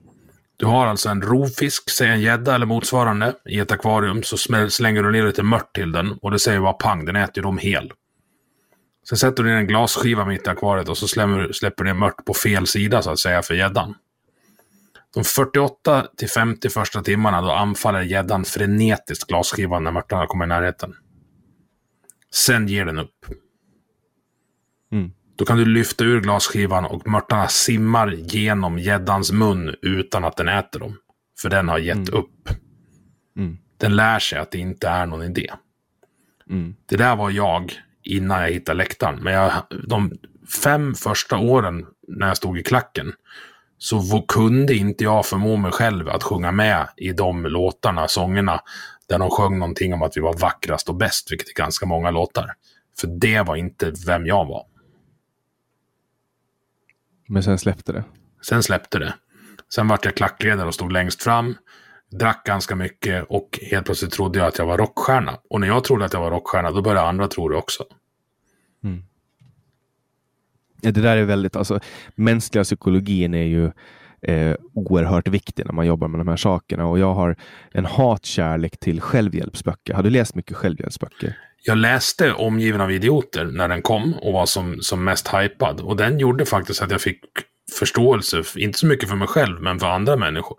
[0.56, 4.22] Du har alltså en rovfisk, säg en gädda eller motsvarande, i ett akvarium.
[4.22, 4.36] Så
[4.70, 7.42] slänger du ner lite mört till den och det säger bara pang, den äter ju
[7.42, 7.92] dem hel.
[9.08, 11.98] Sen sätter du ner en glasskiva mitt i akvariet och så släpper, släpper du ner
[11.98, 13.94] mört på fel sida så att säga för gäddan.
[15.14, 20.48] De 48 till 50 första timmarna då anfaller gäddan frenetiskt glasskivan när mörtarna kommer i
[20.48, 20.94] närheten.
[22.34, 23.26] Sen ger den upp.
[24.92, 25.12] Mm.
[25.36, 30.48] Då kan du lyfta ur glasskivan och mörtarna simmar genom gäddans mun utan att den
[30.48, 30.96] äter dem.
[31.42, 32.14] För den har gett mm.
[32.14, 32.48] upp.
[33.36, 33.58] Mm.
[33.76, 35.50] Den lär sig att det inte är någon idé.
[36.50, 36.74] Mm.
[36.86, 39.22] Det där var jag innan jag hittade läktaren.
[39.22, 39.52] Men jag,
[39.88, 40.18] de
[40.62, 43.12] fem första åren när jag stod i klacken
[43.78, 48.60] så kunde inte jag förmå mig själv att sjunga med i de låtarna, sångerna,
[49.10, 52.10] där de sjöng någonting om att vi var vackrast och bäst, vilket är ganska många
[52.10, 52.54] låtar.
[53.00, 54.66] För det var inte vem jag var.
[57.28, 58.04] Men sen släppte det?
[58.42, 59.14] Sen släppte det.
[59.74, 61.54] Sen vart jag klackledare och stod längst fram.
[62.10, 65.38] Drack ganska mycket och helt plötsligt trodde jag att jag var rockstjärna.
[65.50, 67.84] Och när jag trodde att jag var rockstjärna, då började andra tro det också.
[68.84, 69.04] Mm.
[70.80, 71.80] Ja, det där är väldigt, alltså
[72.14, 73.70] mänskliga psykologin är ju
[74.22, 76.86] eh, oerhört viktig när man jobbar med de här sakerna.
[76.86, 77.36] Och jag har
[77.72, 79.94] en hatkärlek till självhjälpsböcker.
[79.94, 81.38] Har du läst mycket självhjälpsböcker?
[81.62, 85.80] Jag läste Omgiven av idioter när den kom och var som, som mest hypad.
[85.80, 87.20] Och den gjorde faktiskt att jag fick
[87.78, 90.58] förståelse, inte så mycket för mig själv, men för andra människor.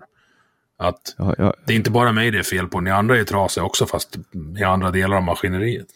[0.77, 1.53] Att ja, ja.
[1.65, 4.17] det är inte bara mig det är fel på, ni andra är trasiga också, fast
[4.59, 5.87] i andra delar av maskineriet.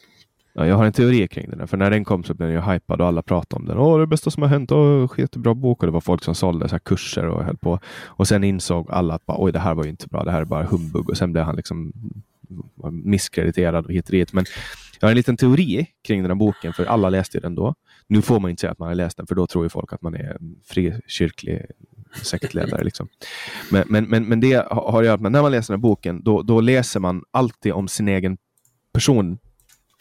[0.57, 2.71] Ja, jag har en teori kring den, för när den kom så blev den ju
[2.73, 3.77] hypad och alla pratade om den.
[3.77, 5.83] Åh, det bästa som har hänt, åh, jättebra bok.
[5.83, 7.79] Och det var folk som sålde så kurser och höll på.
[8.05, 10.41] Och sen insåg alla att bara, oj, det här var ju inte bra, det här
[10.41, 11.09] är bara humbug.
[11.09, 11.93] Och sen blev han liksom
[12.91, 14.33] misskrediterad och hit och dit.
[14.33, 14.45] Men
[14.99, 17.75] jag har en liten teori kring den här boken, för alla läste den då.
[18.07, 19.93] Nu får man inte säga att man har läst den, för då tror ju folk
[19.93, 21.65] att man är en frikyrklig
[22.23, 22.83] sektledare.
[22.83, 23.07] Liksom.
[23.71, 26.23] Men, men, men, men det har att göra med när man läser den här boken,
[26.23, 28.37] då, då läser man alltid om sin egen
[28.93, 29.37] person.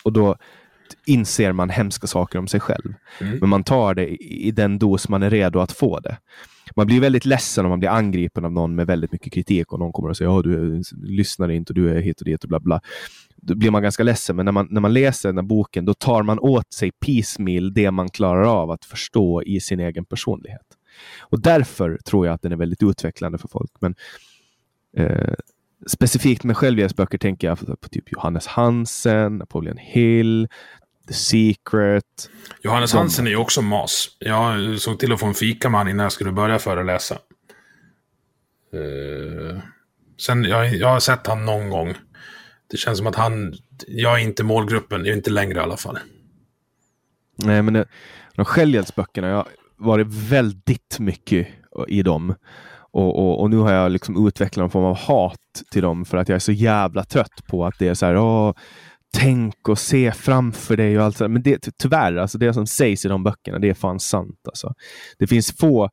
[0.05, 0.37] Och då
[1.07, 2.95] inser man hemska saker om sig själv.
[3.21, 3.39] Mm.
[3.39, 6.19] Men man tar det i, i den dos man är redo att få det.
[6.77, 9.79] Man blir väldigt ledsen om man blir angripen av någon med väldigt mycket kritik och
[9.79, 12.49] någon kommer och säger att du lyssnar inte och du är hit och dit och
[12.49, 12.81] bla bla.
[13.37, 15.95] Då blir man ganska ledsen, men när man, när man läser den här boken då
[15.95, 20.67] tar man åt sig piecemeal det man klarar av att förstå i sin egen personlighet.
[21.21, 23.71] Och därför tror jag att den är väldigt utvecklande för folk.
[23.81, 23.95] Men
[24.97, 25.35] eh,
[25.87, 30.49] Specifikt med självhjälpsböcker tänker jag på, typ Johannes Hansen, Napoleon Hill,
[31.09, 32.31] The Secret.
[32.63, 32.99] Johannes de...
[32.99, 34.17] Hansen är ju också mas.
[34.19, 37.19] Jag såg till att få en fika med innan jag skulle börja föreläsa.
[38.75, 39.59] Uh,
[40.21, 41.95] sen, jag, jag har sett han någon gång.
[42.71, 43.55] Det känns som att han,
[43.87, 45.99] jag är inte målgruppen, jag är inte längre i alla fall.
[47.37, 47.87] Nej, men det,
[48.35, 51.49] de självhjälpsböckerna, jag har varit väldigt mycket
[51.89, 52.35] i dem.
[52.95, 55.39] Och, och, och, nu har jag liksom utvecklat någon form av hat
[55.71, 58.17] till dem för att jag är så jävla trött på att det är så här,
[58.17, 58.53] åh,
[59.17, 61.21] tänk och se framför dig och allt.
[61.21, 64.41] Men det, tyvärr, alltså det som sägs i de böckerna, det är fan sant.
[64.45, 64.75] Alltså.
[65.19, 65.91] Det finns få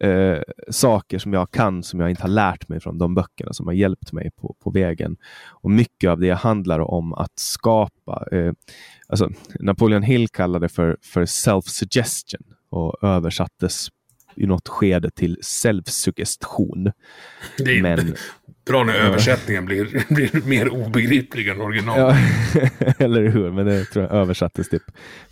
[0.00, 0.38] eh,
[0.70, 3.74] saker som jag kan som jag inte har lärt mig från de böckerna som har
[3.74, 5.16] hjälpt mig på, på vägen.
[5.48, 8.52] Och mycket av det handlar om att skapa, eh,
[9.08, 13.88] alltså Napoleon Hill kallade det för, för self-suggestion och översattes
[14.40, 16.92] i något skede till självsuggestion.
[17.58, 18.14] Det är Men,
[18.66, 21.98] bra när översättningen blir, blir mer obegriplig än original.
[21.98, 22.16] Ja,
[22.98, 23.50] eller hur?
[23.50, 24.82] Men det tror jag översattes typ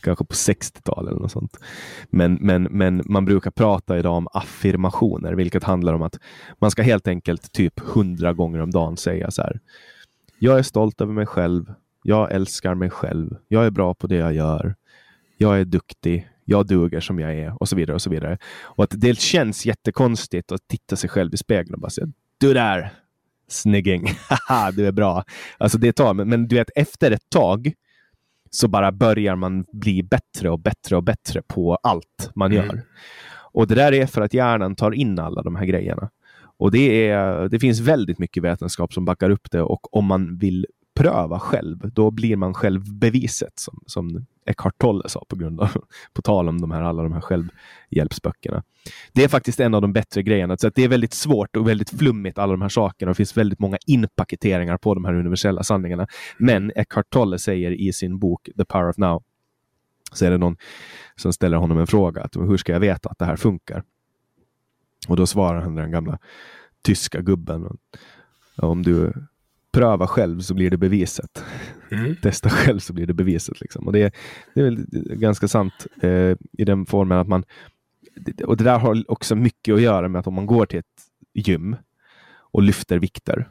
[0.00, 1.58] kanske på 60-talet eller något sånt.
[2.10, 6.18] Men, men, men man brukar prata idag om affirmationer, vilket handlar om att
[6.58, 9.60] man ska helt enkelt typ hundra gånger om dagen säga så här.
[10.38, 11.74] Jag är stolt över mig själv.
[12.02, 13.36] Jag älskar mig själv.
[13.48, 14.74] Jag är bra på det jag gör.
[15.36, 17.94] Jag är duktig jag duger som jag är och så vidare.
[17.94, 18.38] och så vidare.
[18.62, 22.06] Och att Det känns jättekonstigt att titta sig själv i spegeln och bara säga
[22.38, 22.90] du där,
[23.48, 25.24] snygging, haha, du är bra.
[25.58, 27.72] Alltså det tar, men, men du vet efter ett tag
[28.50, 32.66] så bara börjar man bli bättre och bättre och bättre på allt man mm.
[32.66, 32.82] gör.
[33.52, 36.10] Och det där är för att hjärnan tar in alla de här grejerna.
[36.58, 40.38] Och det, är, det finns väldigt mycket vetenskap som backar upp det och om man
[40.38, 40.66] vill
[40.98, 45.68] pröva själv, då blir man själv beviset som, som Eckhart Tolle sa på grund av,
[46.12, 48.62] på tal om de här, alla de här självhjälpsböckerna.
[49.12, 50.56] Det är faktiskt en av de bättre grejerna.
[50.56, 53.10] Så att det är väldigt svårt och väldigt flummigt alla de här sakerna.
[53.10, 56.06] Det finns väldigt många inpaketeringar på de här universella sanningarna.
[56.38, 59.22] Men Eckhart Tolle säger i sin bok The Power of Now,
[60.12, 60.56] så är det någon
[61.16, 62.22] som ställer honom en fråga.
[62.22, 63.82] Att, hur ska jag veta att det här funkar?
[65.08, 66.18] Och då svarar han den gamla
[66.82, 67.78] tyska gubben.
[68.56, 69.12] Om du
[69.78, 71.44] pröva själv så blir det beviset.
[71.90, 72.16] Mm.
[72.16, 73.60] Testa själv så blir det beviset.
[73.60, 73.86] Liksom.
[73.86, 74.14] Och det,
[74.54, 74.86] det är väl
[75.18, 77.44] ganska sant eh, i den formen att man...
[78.44, 81.02] Och det där har också mycket att göra med att om man går till ett
[81.34, 81.76] gym
[82.52, 83.48] och lyfter vikter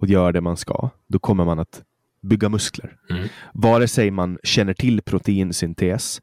[0.00, 1.82] och gör det man ska, då kommer man att
[2.22, 2.96] bygga muskler.
[3.10, 3.28] Mm.
[3.54, 6.20] Vare sig man känner till proteinsyntes,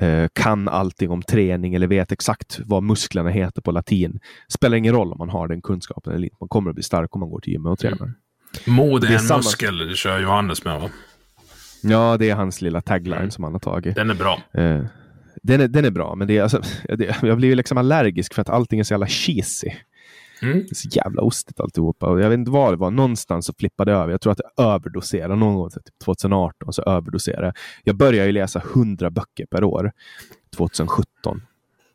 [0.00, 4.20] eh, kan allting om träning eller vet exakt vad musklerna heter på latin.
[4.48, 6.36] Spelar ingen roll om man har den kunskapen eller inte.
[6.40, 8.02] Man kommer att bli stark om man går till gymmet och tränar.
[8.02, 8.14] Mm.
[8.64, 9.38] Mod är, är en samma...
[9.38, 10.90] muskel, det kör Johannes med va?
[11.82, 13.30] Ja, det är hans lilla tagline mm.
[13.30, 13.94] som han har tagit.
[13.94, 14.42] Den är bra.
[14.52, 14.84] Eh,
[15.42, 18.42] den, är, den är bra, men det är, alltså, det, jag blir liksom allergisk för
[18.42, 19.70] att allting är så jävla cheesy.
[20.42, 20.58] Mm.
[20.58, 22.06] Det är så jävla ostigt alltihopa.
[22.06, 22.90] Och jag vet inte vad det var.
[22.90, 24.10] Någonstans så flippade jag över.
[24.10, 27.52] Jag tror att jag överdoserade någon gång, typ 2018, så överdoserade
[27.84, 27.96] jag.
[27.96, 29.92] började ju läsa 100 böcker per år
[30.56, 31.42] 2017.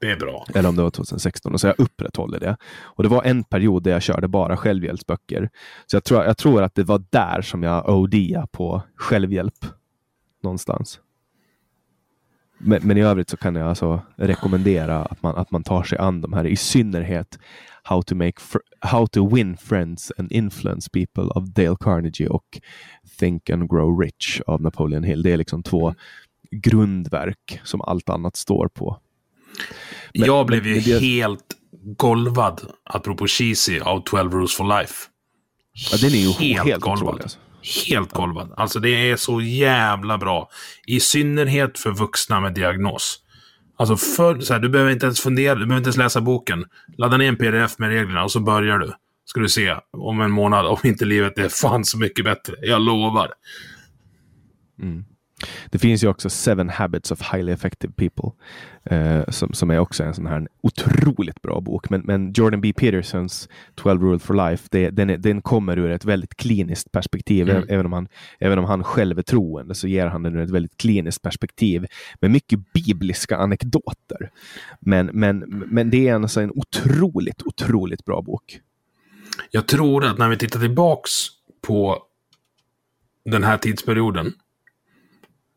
[0.02, 0.46] Det är bra.
[0.56, 1.54] Eller om det var 2016.
[1.54, 2.58] Och så jag upprätthåller det.
[2.82, 5.50] Och det var en period där jag körde bara självhjälpsböcker.
[5.86, 9.66] Så jag tror, jag tror att det var där som jag odia på självhjälp.
[10.44, 11.00] Någonstans.
[12.58, 15.98] Men, men, i övrigt så kan jag alltså rekommendera att man, att man tar sig
[15.98, 17.40] an de här, i synnerhet
[17.84, 18.42] How to, make
[18.80, 22.60] How to Win Friends and Influence People av Dale Carnegie och
[23.18, 25.24] Think and Grow Rich av Napoleon Hill.
[25.24, 25.96] Det är liksom två
[26.52, 28.98] grundverk som allt annat står på.
[30.14, 31.00] Men, jag blev ju det...
[31.00, 31.46] helt
[31.98, 34.94] golvad, apropå cheesy, av 12 Rules for Life.
[35.92, 37.22] Ja, den är ju helt, helt golvad.
[37.22, 37.38] Alltså.
[37.88, 38.54] Helt golvad.
[38.58, 40.50] Alltså det är så jävla bra.
[40.88, 43.20] I synnerhet för vuxna med diagnos.
[43.78, 46.66] Alltså för, så här, du behöver inte ens fundera, du behöver inte ens läsa boken.
[46.98, 48.94] Ladda ner en pdf med reglerna och så börjar du.
[49.26, 52.56] Ska du se om en månad, om inte livet är fan så mycket bättre.
[52.62, 53.32] Jag lovar.
[54.82, 55.06] Mm.
[55.70, 58.32] Det finns ju också Seven Habits of Highly Effective People
[58.84, 61.90] eh, som, som är också en sån här otroligt bra bok.
[61.90, 62.74] Men, men Jordan B.
[62.74, 67.50] Petersons 12 Rules for Life, det, den, är, den kommer ur ett väldigt kliniskt perspektiv.
[67.50, 67.64] Mm.
[67.70, 68.08] Även, om han,
[68.40, 71.86] även om han själv är troende så ger han den ur ett väldigt kliniskt perspektiv
[72.20, 74.32] med mycket bibliska anekdoter.
[74.80, 78.60] Men, men, men det är alltså en otroligt, otroligt bra bok.
[79.52, 81.12] Jag tror att när vi tittar tillbaks
[81.62, 82.04] på
[83.26, 84.34] den här tidsperioden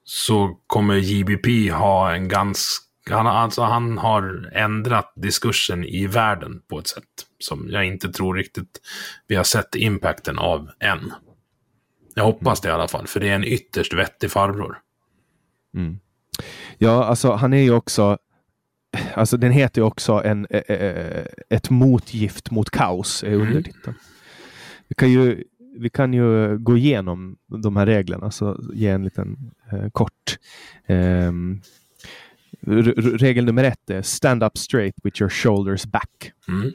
[0.04, 2.84] så kommer JBP ha en ganska...
[3.10, 7.04] Han, alltså, han har ändrat diskursen i världen på ett sätt
[7.38, 8.80] som jag inte tror riktigt
[9.26, 11.12] vi har sett impacten av än.
[12.14, 14.78] Jag hoppas det i alla fall, för det är en ytterst vettig farbror.
[15.74, 15.98] Mm.
[16.78, 18.18] Ja, alltså han är ju också
[19.14, 20.46] Alltså den heter ju också en,
[21.50, 23.40] ett motgift mot kaos, är mm.
[23.40, 23.82] undertiteln.
[23.84, 23.98] Mm.
[24.88, 25.44] Vi kan ju
[25.74, 30.38] vi kan ju gå igenom de här reglerna, så ge en liten eh, kort.
[30.88, 31.62] Um,
[32.96, 36.32] regel nummer ett är stand up straight with your shoulders back.
[36.48, 36.72] Mm.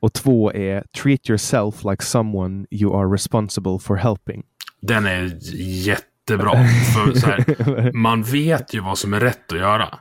[0.00, 4.42] Och två är treat yourself like someone you are responsible for helping.
[4.80, 5.38] Den är
[5.86, 6.52] jättebra.
[6.94, 9.98] För här, man vet ju vad som är rätt att göra.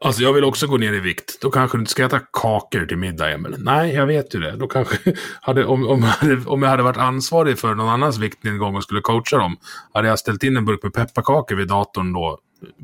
[0.00, 1.40] Alltså jag vill också gå ner i vikt.
[1.40, 3.56] Då kanske du inte ska äta kakor till middag, Emil.
[3.58, 4.56] Nej, jag vet ju det.
[4.56, 4.96] Då kanske,
[5.40, 8.82] hade, om, om, jag hade, om jag hade varit ansvarig för någon annans viktnedgång och
[8.82, 9.56] skulle coacha dem,
[9.92, 12.38] hade jag ställt in en burk med pepparkakor vid datorn då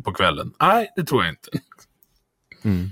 [0.05, 0.53] på kvällen?
[0.61, 1.49] Nej, det tror jag inte.
[2.63, 2.91] Mm.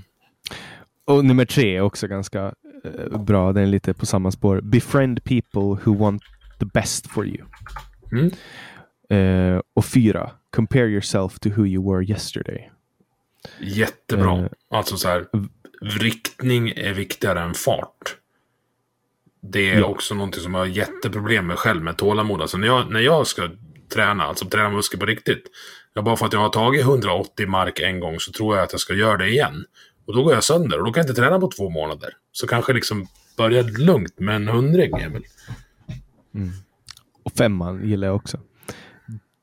[1.05, 2.53] Och nummer tre är också ganska
[2.85, 3.53] uh, bra.
[3.53, 4.61] Den är lite på samma spår.
[4.61, 6.21] Befriend people who want
[6.59, 7.45] the best for you.
[8.11, 8.31] Mm.
[9.11, 10.31] Uh, och fyra.
[10.55, 12.71] Compare yourself to who you were yesterday.
[13.59, 14.37] Jättebra.
[14.37, 15.25] Uh, alltså så här,
[15.81, 18.15] riktning är viktigare än fart.
[19.41, 19.85] Det är ja.
[19.85, 22.41] också någonting som jag har jätteproblem med själv med tålamod.
[22.41, 23.49] Alltså när jag, när jag ska
[23.93, 25.43] träna, alltså träna muskler på riktigt.
[25.93, 28.71] Jag bara för att jag har tagit 180 mark en gång så tror jag att
[28.71, 29.65] jag ska göra det igen.
[30.05, 32.09] Och då går jag sönder och då kan jag inte träna på två månader.
[32.31, 33.07] Så kanske liksom
[33.37, 35.23] börja lugnt med en hundring, Emil.
[36.35, 36.49] Mm.
[37.23, 38.39] Och femman gillar jag också.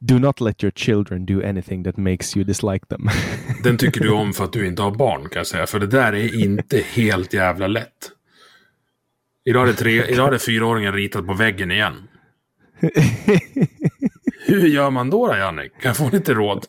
[0.06, 3.08] Do not let your children do anything that makes you dislike them.
[3.62, 5.66] Den tycker du om för att du inte har barn kan jag säga.
[5.66, 8.10] För det där är inte helt jävla lätt.
[9.44, 11.94] Idag är det, tre, idag fyraåringen ritat på väggen igen.
[14.46, 15.72] Hur gör man då, då Jannik?
[15.72, 16.66] Kan jag få lite råd?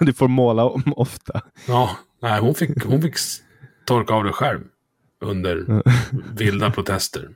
[0.00, 1.40] Du får måla om ofta.
[1.68, 3.14] Ja, nej, hon fick, hon fick
[3.84, 4.60] torka av det själv.
[5.20, 5.82] Under
[6.34, 7.28] vilda protester.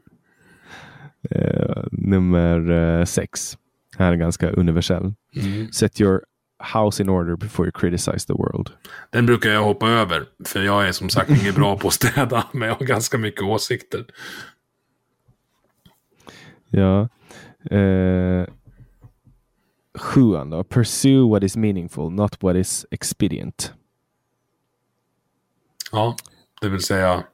[1.35, 3.57] Uh, nummer uh, sex
[3.97, 5.14] här är ganska universell.
[5.36, 5.73] Mm.
[5.73, 6.23] Set your
[6.74, 8.70] house in order before you criticize the world.
[9.10, 10.27] Den brukar jag hoppa över.
[10.44, 12.47] För jag är som sagt inte bra på att städa.
[12.52, 14.06] Men jag har ganska mycket åsikter.
[16.68, 17.09] Ja.
[17.70, 18.47] Eh,
[19.98, 20.64] sjuan då.
[20.64, 23.73] Pursue what is meaningful, not what is expedient.
[25.93, 26.16] Ja,
[26.60, 27.24] det vill säga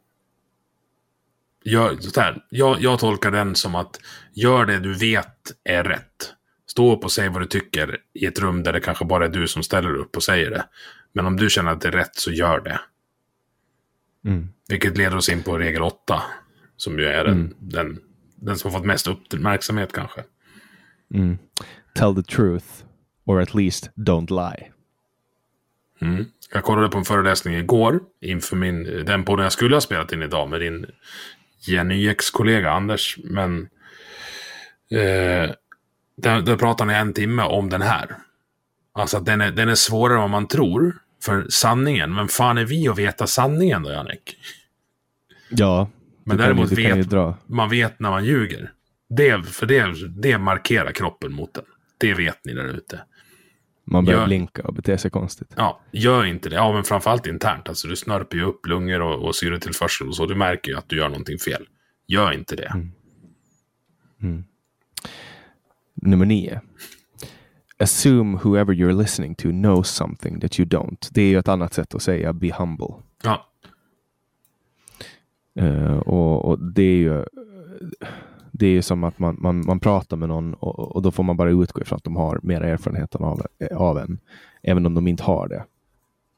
[1.65, 4.01] gör, så här, jag, jag tolkar den som att
[4.33, 6.35] gör det du vet är rätt.
[6.73, 9.29] Stå upp och säg vad du tycker i ett rum där det kanske bara är
[9.29, 10.65] du som ställer upp och säger det.
[11.13, 12.81] Men om du känner att det är rätt så gör det.
[14.25, 14.49] Mm.
[14.69, 16.23] Vilket leder oss in på regel 8.
[16.77, 17.55] Som ju är den, mm.
[17.59, 18.01] den,
[18.37, 20.25] den som har fått mest uppmärksamhet kanske.
[21.15, 21.39] Mm.
[21.95, 22.67] Tell the truth,
[23.25, 24.73] or at least don't lie.
[26.01, 26.25] Mm.
[26.53, 30.23] Jag kollade på en föreläsning igår inför min, den podden jag skulle ha spelat in
[30.23, 30.87] idag med din
[31.61, 33.19] Jenny X-kollega Anders.
[33.25, 33.69] Men
[34.91, 35.51] eh,
[36.17, 38.17] där, där pratar ni en timme om den här.
[38.93, 40.99] Alltså att den är, den är svårare än vad man tror.
[41.25, 44.37] För sanningen, men fan är vi att veta sanningen då, Jannik?
[45.51, 45.91] Ja.
[46.25, 47.13] Men däremot ju, vet
[47.47, 48.73] man vet när man ljuger.
[49.09, 51.65] Det, för det, det markerar kroppen mot den.
[51.99, 53.01] Det vet ni där ute.
[53.85, 55.53] Man börjar gör, blinka och bete sig konstigt.
[55.57, 56.57] Ja, gör inte det.
[56.57, 57.69] Ja, men framförallt internt.
[57.69, 60.27] Alltså du snörper ju upp lungor och, och syretillförsel och så.
[60.27, 61.67] Du märker ju att du gör någonting fel.
[62.07, 62.67] Gör inte det.
[62.75, 62.93] Mm.
[64.23, 64.45] Mm.
[66.03, 66.61] Nummer nio.
[67.79, 71.09] Assume whoever you're listening to knows something that you don't.
[71.13, 72.95] Det är ju ett annat sätt att säga be humble.
[73.23, 73.47] Ja.
[75.61, 77.25] Uh, och, och, det är ju
[78.51, 81.37] det är som att man, man, man pratar med någon och, och, då får man
[81.37, 84.19] bara utgå ifrån att de har mer erfarenhet av, av en.
[84.63, 85.65] Även om de inte har det.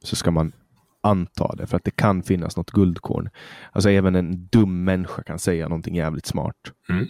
[0.02, 0.52] Så ska man
[1.00, 3.28] anta det för att det kan finnas något guldkorn.
[3.72, 6.56] Alltså även en dum människa kan säga någonting jävligt smart.
[6.88, 7.06] Mm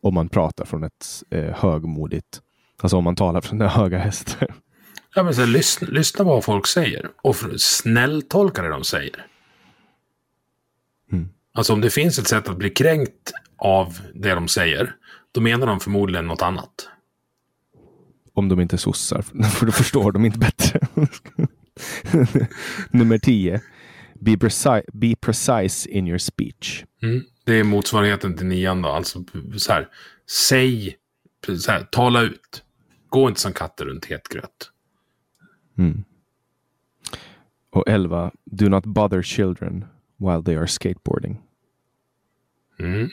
[0.00, 2.40] om man pratar från ett eh, högmodigt,
[2.82, 4.54] alltså om man talar från den höga hästar.
[5.14, 9.26] Ja, men så lyssna, lyssna på vad folk säger och snälltolka det de säger.
[11.12, 11.28] Mm.
[11.54, 14.94] Alltså om det finns ett sätt att bli kränkt av det de säger,
[15.32, 16.88] då menar de förmodligen något annat.
[18.34, 20.80] Om de inte är sossar, för då förstår de inte bättre.
[22.90, 23.60] Nummer 10.
[24.24, 26.84] Be, preci be precise in your speech.
[27.02, 27.24] Mm.
[27.44, 28.88] Det är motsvarigheten till nian då.
[28.88, 29.24] Alltså
[29.56, 29.88] så här,
[30.48, 30.96] säg,
[31.58, 32.64] så här, tala ut.
[33.08, 34.70] Gå inte som katter runt het gröt.
[35.78, 36.04] Mm.
[37.70, 38.32] Och 11.
[38.44, 39.84] Do not bother children
[40.16, 41.40] while they are skateboarding.
[42.78, 43.10] Mm.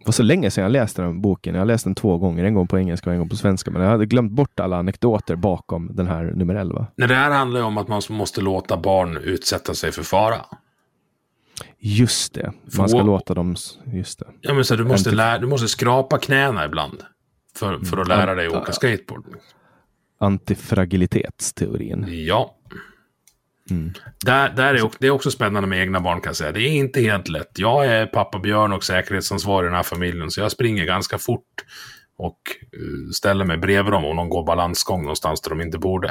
[0.00, 1.54] Det var så länge sedan jag läste den boken.
[1.54, 3.70] Jag har läst den två gånger, en gång på engelska och en gång på svenska.
[3.70, 6.86] Men jag hade glömt bort alla anekdoter bakom den här nummer 11.
[6.96, 10.36] Nej, det här handlar ju om att man måste låta barn utsätta sig för fara.
[11.78, 13.56] Just det, man ska För- låta dem...
[13.92, 14.26] Just det.
[14.40, 17.02] Ja, men så du, måste lära, du måste skrapa knäna ibland.
[17.56, 18.62] För, för att lära dig att Mm.
[18.62, 19.24] åka skateboard.
[20.20, 22.06] Antifragilitetsteorin.
[22.08, 22.56] Ja.
[24.24, 26.52] Där, där är, det är också spännande med egna barn kan jag säga.
[26.52, 27.50] Det är inte helt lätt.
[27.58, 30.30] Jag är pappa Björn och säkerhetsansvarig i den här familjen.
[30.30, 31.64] Så jag springer ganska fort.
[32.16, 32.40] Och
[32.72, 36.08] eh, ställer mig bredvid dem om de går balansgång någonstans där de inte borde.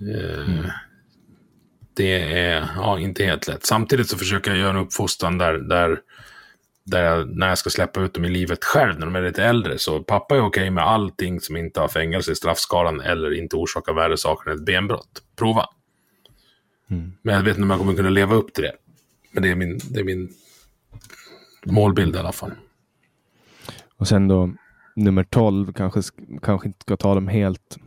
[0.00, 0.64] Eh,
[1.96, 3.66] Det är ja, inte helt lätt.
[3.66, 5.98] Samtidigt så försöker jag göra en uppfostran där, där,
[6.84, 9.44] där jag, när jag ska släppa ut dem i livet själv när de är lite
[9.44, 9.78] äldre.
[9.78, 13.92] Så pappa är okej med allting som inte har fängelse i straffskalan eller inte orsakar
[13.92, 15.22] värre saker än ett benbrott.
[15.38, 15.66] Prova.
[17.22, 18.72] Men jag vet inte om jag kommer kunna leva upp till det.
[19.32, 20.28] Men det är min, det är min
[21.66, 22.50] målbild i alla fall.
[23.96, 24.50] Och sen då
[24.96, 27.78] nummer 12, kanske, sk- kanske inte ska ta dem helt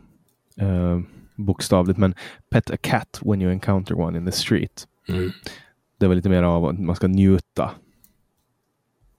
[0.60, 1.00] eh,
[1.34, 2.14] bokstavligt, men
[2.50, 4.86] pet a cat when you encounter one in the street.
[5.08, 5.30] Mm.
[5.98, 7.70] Det var lite mer av att man ska njuta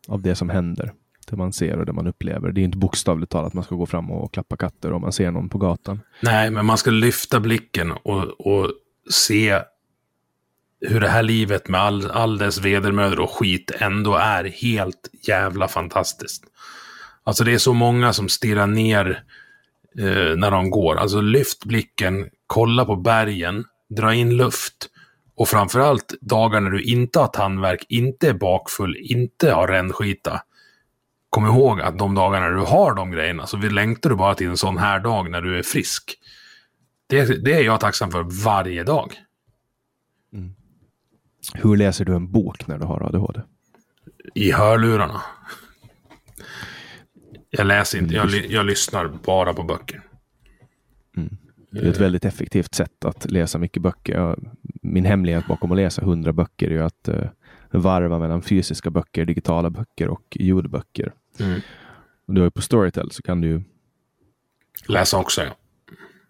[0.07, 0.93] av det som händer.
[1.29, 2.51] Det man ser och det man upplever.
[2.51, 5.11] Det är inte bokstavligt talat att man ska gå fram och klappa katter om man
[5.11, 5.99] ser någon på gatan.
[6.21, 8.71] Nej, men man ska lyfta blicken och, och
[9.11, 9.59] se
[10.87, 15.67] hur det här livet med all, all dess vedermödor och skit ändå är helt jävla
[15.67, 16.43] fantastiskt.
[17.23, 19.23] Alltså det är så många som stirrar ner
[19.99, 20.95] eh, när de går.
[20.95, 24.89] Alltså lyft blicken, kolla på bergen, dra in luft.
[25.35, 30.41] Och framförallt dagar när du inte har tandvärk, inte är bakfull, inte har rännskita.
[31.29, 34.57] Kom ihåg att de dagarna du har de grejerna så längtar du bara till en
[34.57, 36.17] sån här dag när du är frisk.
[37.07, 39.13] Det, det är jag tacksam för varje dag.
[40.33, 40.55] Mm.
[41.53, 43.41] Hur läser du en bok när du har ADHD?
[44.35, 45.21] I hörlurarna.
[47.49, 50.01] Jag läser inte, jag, ly- jag lyssnar bara på böcker.
[51.71, 54.35] Det är ett väldigt effektivt sätt att läsa mycket böcker.
[54.81, 57.29] Min hemlighet bakom att läsa hundra böcker är att eh,
[57.71, 61.13] varva mellan fysiska böcker, digitala böcker och ljudböcker.
[61.39, 61.61] Mm.
[62.25, 63.61] Och du har ju på Storytel så kan du ju
[64.87, 65.55] Läsa också, ja.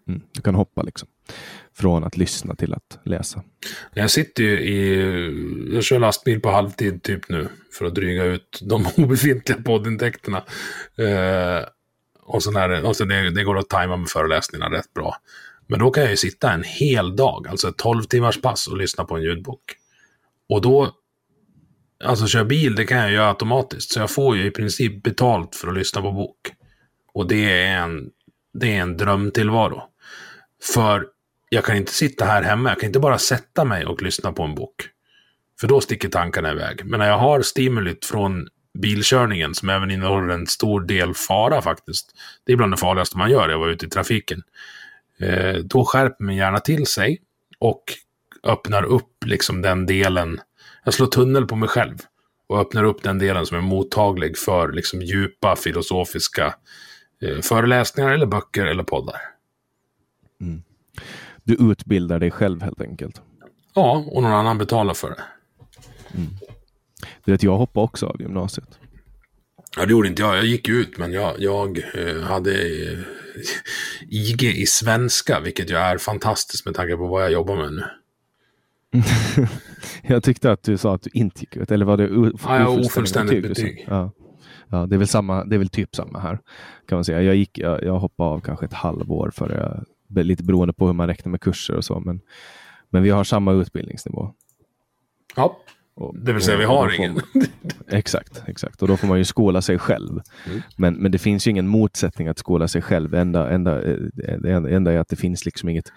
[0.08, 1.08] mm, du kan hoppa liksom
[1.76, 3.42] från att lyssna till att läsa.
[3.94, 5.74] Jag sitter ju i...
[5.74, 7.48] Jag kör lastbil på halvtid typ nu.
[7.78, 10.38] För att dryga ut de obefintliga poddintäkterna.
[10.98, 11.68] Eh,
[12.22, 15.16] och sen är det, alltså det, det går att tajma med föreläsningarna rätt bra.
[15.66, 18.76] Men då kan jag ju sitta en hel dag, alltså ett 12 timmars pass och
[18.76, 19.62] lyssna på en ljudbok.
[20.48, 20.90] Och då...
[22.04, 23.92] Alltså köra bil, det kan jag göra automatiskt.
[23.92, 26.52] Så jag får ju i princip betalt för att lyssna på bok.
[27.14, 28.10] Och det är en,
[28.54, 29.82] det är en drömtillvaro.
[30.74, 31.06] För
[31.48, 32.68] jag kan inte sitta här hemma.
[32.68, 34.88] Jag kan inte bara sätta mig och lyssna på en bok.
[35.60, 36.84] För då sticker tankarna iväg.
[36.84, 38.48] Men när jag har stimulit från
[38.78, 42.14] bilkörningen, som även innehåller en stor del fara faktiskt.
[42.44, 44.42] Det är bland det farligaste man gör, jag var ute i trafiken.
[45.20, 47.20] Eh, då skärper min hjärna till sig
[47.58, 47.84] och
[48.42, 50.40] öppnar upp liksom den delen.
[50.84, 51.98] Jag slår tunnel på mig själv
[52.46, 56.54] och öppnar upp den delen som är mottaglig för liksom djupa filosofiska
[57.22, 59.20] eh, föreläsningar eller böcker eller poddar.
[60.40, 60.62] Mm.
[61.44, 63.22] Du utbildar dig själv helt enkelt.
[63.74, 65.22] Ja, och någon annan betalar för det.
[67.24, 68.78] Du vet, jag hoppade också av gymnasiet.
[69.76, 70.36] Ja, det gjorde inte jag.
[70.36, 72.98] Jag gick ut, men jag, jag eh, hade eh,
[74.08, 77.84] IG i svenska, vilket ju är fantastiskt med tanke på vad jag jobbar med nu.
[80.02, 82.08] Jag tyckte att du sa att du inte gick ut, eller var det
[82.44, 83.62] Ja, ofullständigt du sa?
[83.62, 83.86] betyg.
[83.88, 84.12] Ja.
[84.68, 86.38] Ja, det är väl samma, det är väl typ samma här.
[86.88, 87.22] Kan man säga.
[87.22, 90.92] Jag, gick, jag, jag hoppade av kanske ett halvår för jag, lite beroende på hur
[90.92, 92.00] man räknar med kurser och så.
[92.00, 92.20] Men,
[92.90, 94.34] men vi har samma utbildningsnivå.
[95.36, 95.58] Ja,
[95.94, 97.20] Och, det vill säga och- vi har ingen.
[97.88, 98.82] Exakt, exakt.
[98.82, 100.20] Och då får man ju skola sig själv.
[100.46, 100.60] Mm.
[100.76, 103.14] Men, men det finns ju ingen motsättning att skola sig själv.
[103.14, 105.92] Enda, enda, eh, det enda, enda är att det finns liksom inget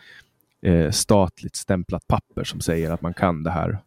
[0.61, 3.79] eh, statligt stämplat papper som säger att man kan det här.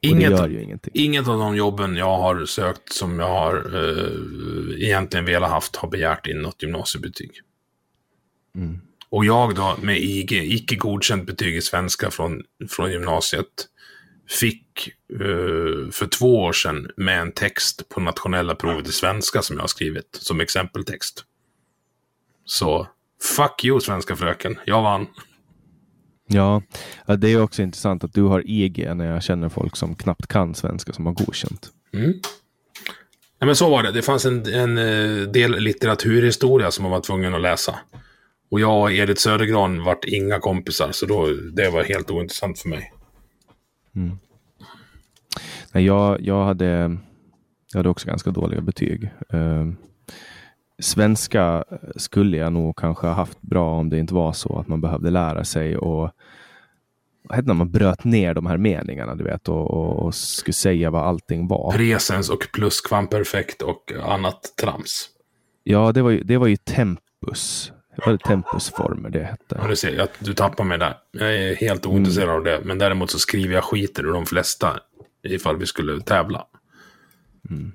[0.00, 5.50] Det Inget, inget av de jobben jag har sökt som jag har eh, egentligen velat
[5.50, 7.30] haft har begärt in något gymnasiebetyg.
[8.54, 8.80] Mm.
[9.10, 13.66] Och jag då med IG, icke godkänt betyg i svenska från, från gymnasiet,
[14.28, 19.56] fick uh, för två år sedan med en text på nationella provet i svenska som
[19.56, 21.24] jag har skrivit som exempeltext.
[22.44, 22.86] Så
[23.36, 25.06] fuck you svenska fröken, jag vann.
[26.30, 26.62] Ja,
[27.18, 30.54] det är också intressant att du har IG när jag känner folk som knappt kan
[30.54, 31.68] svenska som har godkänt.
[31.92, 32.10] Mm.
[33.40, 33.92] Nej, men så var det.
[33.92, 37.78] Det fanns en, en eh, del litteraturhistoria som man var tvungen att läsa.
[38.50, 42.68] Och jag och Edith Södergran vart inga kompisar, så då, det var helt ointressant för
[42.68, 42.92] mig.
[43.96, 44.18] Mm.
[45.72, 46.98] Nej, jag, jag, hade,
[47.72, 49.10] jag hade också ganska dåliga betyg.
[49.34, 49.72] Uh,
[50.78, 51.64] svenska
[51.96, 55.10] skulle jag nog kanske ha haft bra om det inte var så att man behövde
[55.10, 56.10] lära sig och
[57.42, 61.02] när man bröt ner de här meningarna du vet och, och, och skulle säga vad
[61.02, 61.72] allting var.
[61.72, 65.08] Presens och pluskvamperfekt och annat trams.
[65.62, 67.72] Ja, det var ju, det var ju tempus.
[68.04, 69.58] Det var tempusformer det hette.
[69.62, 70.96] Ja, du ser, jag, du tappar mig där.
[71.10, 72.36] Jag är helt ointresserad mm.
[72.36, 72.60] av det.
[72.64, 74.80] Men däremot så skriver jag skiter ur de flesta
[75.22, 76.46] ifall vi skulle tävla.
[77.50, 77.72] Mm.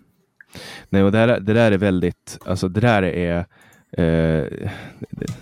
[0.90, 3.46] Nej, och det, där, det där är väldigt, alltså det där är
[3.98, 4.70] Eh,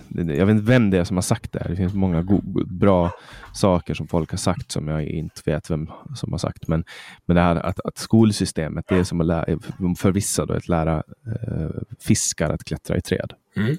[0.08, 1.68] jag vet inte vem det är som har sagt det här.
[1.70, 2.26] Det finns många
[2.66, 3.10] bra
[3.54, 6.68] saker som folk har sagt som jag inte vet vem som har sagt.
[6.68, 6.84] Men,
[7.26, 9.58] men det här att, att skolsystemet, det är som att lära,
[9.98, 13.32] för vissa då, att lära eh, fiskar att klättra i träd.
[13.56, 13.76] Mm.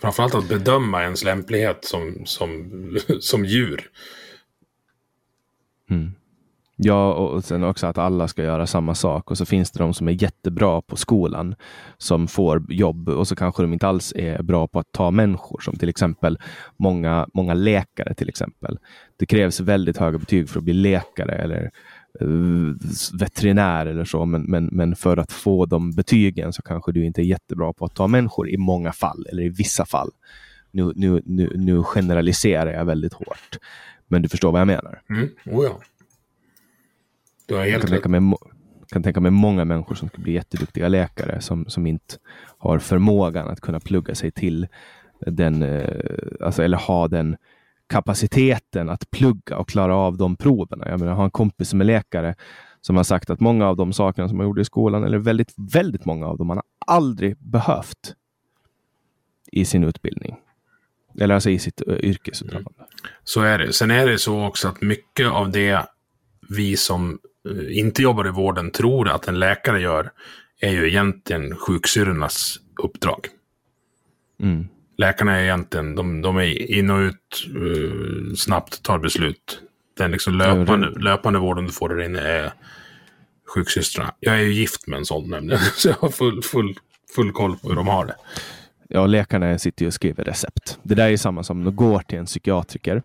[0.00, 2.70] Framförallt att bedöma ens lämplighet som, som,
[3.20, 3.90] som djur.
[5.90, 6.12] Mm.
[6.78, 9.94] Ja, och sen också att alla ska göra samma sak och så finns det de
[9.94, 11.54] som är jättebra på skolan
[11.98, 15.60] som får jobb och så kanske de inte alls är bra på att ta människor
[15.60, 16.38] som till exempel
[16.76, 18.78] många, många läkare till exempel.
[19.16, 21.70] Det krävs väldigt höga betyg för att bli läkare eller
[23.12, 27.22] veterinär eller så, men, men, men för att få de betygen så kanske du inte
[27.22, 30.10] är jättebra på att ta människor i många fall eller i vissa fall.
[30.70, 33.58] Nu, nu, nu, nu generaliserar jag väldigt hårt,
[34.08, 35.00] men du förstår vad jag menar.
[35.10, 35.28] Mm.
[35.44, 35.80] Oh ja.
[37.46, 38.36] Du har helt jag kan tänka, mig,
[38.92, 42.14] kan tänka mig många människor som skulle bli jätteduktiga läkare som, som inte
[42.58, 44.66] har förmågan att kunna plugga sig till
[45.20, 46.00] den, eh,
[46.40, 47.36] alltså, eller ha den
[47.88, 50.88] kapaciteten att plugga och klara av de proverna.
[50.88, 52.34] Jag, menar, jag har en kompis som är läkare
[52.80, 55.54] som har sagt att många av de sakerna som man gjorde i skolan, eller väldigt,
[55.56, 58.14] väldigt många av dem, man har aldrig behövt
[59.52, 60.36] i sin utbildning.
[61.20, 62.70] Eller alltså i sitt uh, yrkesutövande.
[62.78, 62.90] Mm.
[63.24, 63.72] Så är det.
[63.72, 65.86] Sen är det så också att mycket av det
[66.48, 67.18] vi som
[67.50, 70.10] Eh, inte jobbar i vården tror att en läkare gör
[70.60, 73.28] är ju egentligen sjuksyrrornas uppdrag.
[74.40, 74.68] Mm.
[74.98, 79.60] Läkarna är egentligen, de, de är in och ut, uh, snabbt tar beslut.
[79.96, 82.52] Den liksom löpande, löpande vården du får där inne är
[83.54, 84.14] sjuksystrarna.
[84.20, 86.74] Jag är ju gift med en sån nämligen, så jag har full, full,
[87.14, 88.16] full koll på hur de har det.
[88.88, 90.78] Ja, läkarna sitter ju och skriver recept.
[90.82, 93.02] Det där är samma som när du går till en psykiatriker.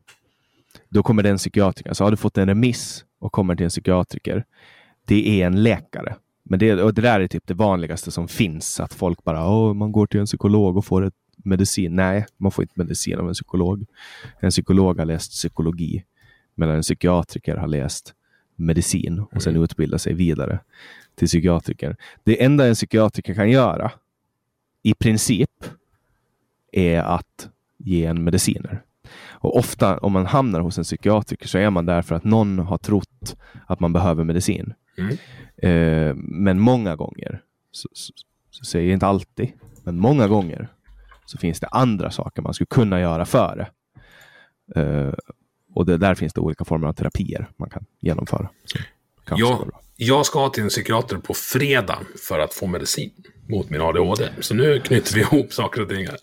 [0.89, 4.45] Då kommer den psykiatrikern, så har du fått en remiss och kommer till en psykiatriker,
[5.05, 6.15] det är en läkare.
[6.43, 9.73] Men det, och det där är typ det vanligaste som finns, att folk bara, Åh,
[9.73, 11.13] man går till en psykolog och får ett
[11.43, 11.95] medicin.
[11.95, 13.85] Nej, man får inte medicin av en psykolog.
[14.39, 16.03] En psykolog har läst psykologi,
[16.55, 18.13] medan en psykiatriker har läst
[18.55, 19.63] medicin och sen mm.
[19.63, 20.59] utbildar sig vidare
[21.15, 21.95] till psykiatriker.
[22.23, 23.91] Det enda en psykiatriker kan göra,
[24.83, 25.49] i princip,
[26.71, 28.81] är att ge en mediciner.
[29.29, 32.59] Och ofta om man hamnar hos en psykiatriker så är man där för att någon
[32.59, 33.35] har trott
[33.67, 34.73] att man behöver medicin.
[34.97, 35.17] Mm.
[35.57, 37.41] Eh, men många gånger,
[37.71, 38.13] så, så,
[38.49, 39.51] så säger jag inte alltid,
[39.83, 40.67] men många gånger
[41.31, 43.67] så finns det andra saker man skulle kunna göra före.
[44.75, 45.13] Eh,
[45.73, 48.49] och det, där finns det olika former av terapier man kan genomföra.
[49.35, 53.11] Ja, jag ska till en psykiater på fredag för att få medicin
[53.49, 54.29] mot min ADHD.
[54.39, 56.17] Så nu knyter vi ihop saker och ting här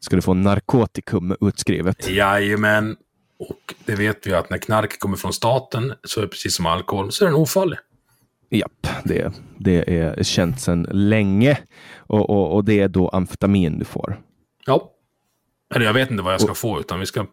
[0.00, 2.10] ska du få narkotikum utskrivet.
[2.10, 2.96] Jajamän.
[3.38, 6.66] Och det vet vi att när knark kommer från staten så är det precis som
[6.66, 7.78] alkohol, så är den ofarlig.
[8.50, 11.58] Japp, det, det är känt sedan länge.
[11.96, 14.20] Och, och, och, det är då amfetamin du får.
[14.66, 14.92] Ja.
[15.74, 17.26] Eller jag vet inte vad jag ska få, utan vi ska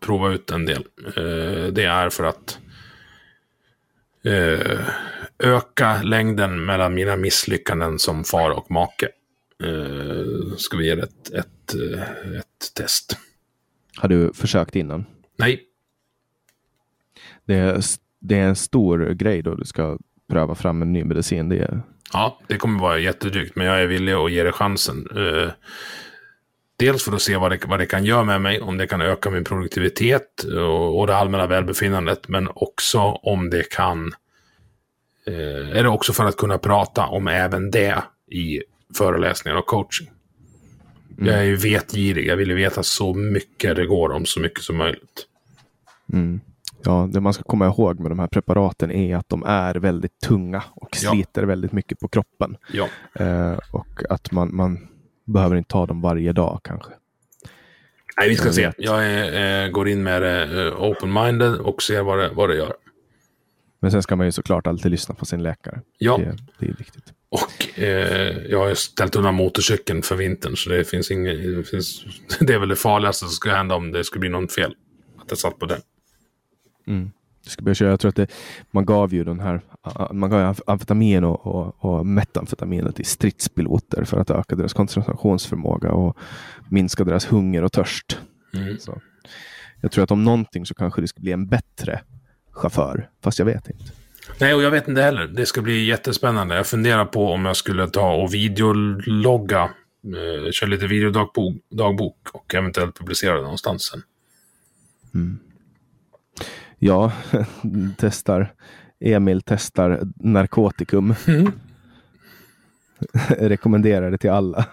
[0.00, 0.86] prova ut en del.
[1.18, 2.58] Uh, det är för att
[4.26, 4.80] uh,
[5.38, 9.08] öka längden mellan mina misslyckanden som far och make.
[9.64, 12.02] Uh, ska vi ge det ett, ett, uh,
[12.38, 13.16] ett test.
[13.96, 15.04] Har du försökt innan?
[15.36, 15.62] Nej.
[17.44, 17.80] Det är,
[18.20, 19.98] det är en stor grej då du ska
[20.30, 21.48] pröva fram en ny medicin.
[21.48, 21.82] Det är...
[22.12, 25.08] Ja, det kommer vara jättedrygt, men jag är villig att ge det chansen.
[26.82, 29.00] Dels för att se vad det, vad det kan göra med mig, om det kan
[29.00, 34.12] öka min produktivitet och, och det allmänna välbefinnandet, men också om det kan...
[35.26, 38.62] Eh, är det också för att kunna prata om även det i
[38.98, 40.10] föreläsningar och coaching.
[41.18, 41.32] Mm.
[41.32, 42.26] Jag är ju vetgirig.
[42.26, 45.26] Jag vill ju veta så mycket det går om så mycket som möjligt.
[46.12, 46.40] Mm.
[46.84, 50.20] ja, det man ska komma ihåg med de här preparaten är att de är väldigt
[50.20, 51.46] tunga och sliter ja.
[51.46, 52.56] väldigt mycket på kroppen.
[52.72, 52.88] Ja.
[53.14, 54.88] Eh, och att man, man
[55.24, 56.90] behöver inte ta dem varje dag kanske.
[58.16, 58.72] Nej, vi ska se.
[58.78, 62.56] Jag är, eh, går in med det eh, open-minded och ser vad det, vad det
[62.56, 62.74] gör.
[63.80, 65.80] Men sen ska man ju såklart alltid lyssna på sin läkare.
[65.98, 66.16] Ja.
[66.16, 67.12] Det, det är viktigt.
[67.28, 71.56] Och eh, jag har ställt undan motorcykeln för vintern, så det finns inget...
[71.56, 72.04] Det, finns,
[72.40, 74.74] det är väl det farligaste som skulle hända om det skulle bli något fel.
[75.18, 75.80] Att jag satt på den.
[76.86, 77.10] Mm.
[77.42, 77.90] Jag, ska börja köra.
[77.90, 78.32] jag tror att det,
[78.70, 79.60] man gav ju den här
[80.12, 86.18] man gav amfetamin och, och, och metamfetamin till stridspiloter för att öka deras koncentrationsförmåga och
[86.70, 88.18] minska deras hunger och törst.
[88.54, 88.78] Mm.
[88.78, 89.00] Så.
[89.80, 92.00] Jag tror att om någonting så kanske det ska bli en bättre
[92.50, 93.92] chaufför, fast jag vet inte.
[94.40, 95.26] Nej, och jag vet inte heller.
[95.26, 96.54] Det ska bli jättespännande.
[96.54, 102.54] Jag funderar på om jag skulle ta och videologga, eh, köra lite videodagbok dagbok och
[102.54, 104.02] eventuellt publicera det någonstans sen.
[105.14, 105.38] Mm.
[106.84, 107.12] Ja,
[107.98, 108.54] testar.
[109.00, 111.14] Emil testar narkotikum.
[111.26, 111.52] Mm.
[113.28, 114.66] Rekommenderar det till alla.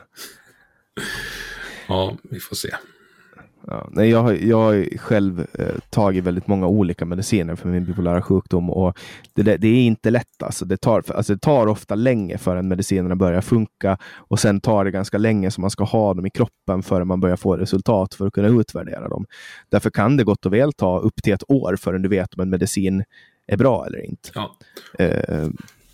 [1.87, 2.75] Ja, vi får se.
[3.67, 7.85] Ja, nej, jag, har, jag har själv eh, tagit väldigt många olika mediciner för min
[7.85, 8.97] bipolära sjukdom och
[9.33, 10.43] det, det, det är inte lätt.
[10.43, 10.65] Alltså.
[10.65, 14.91] Det, tar, alltså, det tar ofta länge förrän medicinerna börjar funka och sen tar det
[14.91, 18.27] ganska länge som man ska ha dem i kroppen förrän man börjar få resultat för
[18.27, 19.25] att kunna utvärdera dem.
[19.69, 22.41] Därför kan det gott och väl ta upp till ett år förrän du vet om
[22.41, 23.03] en medicin
[23.47, 24.29] är bra eller inte.
[24.33, 24.57] Ja.
[24.99, 25.47] Eh,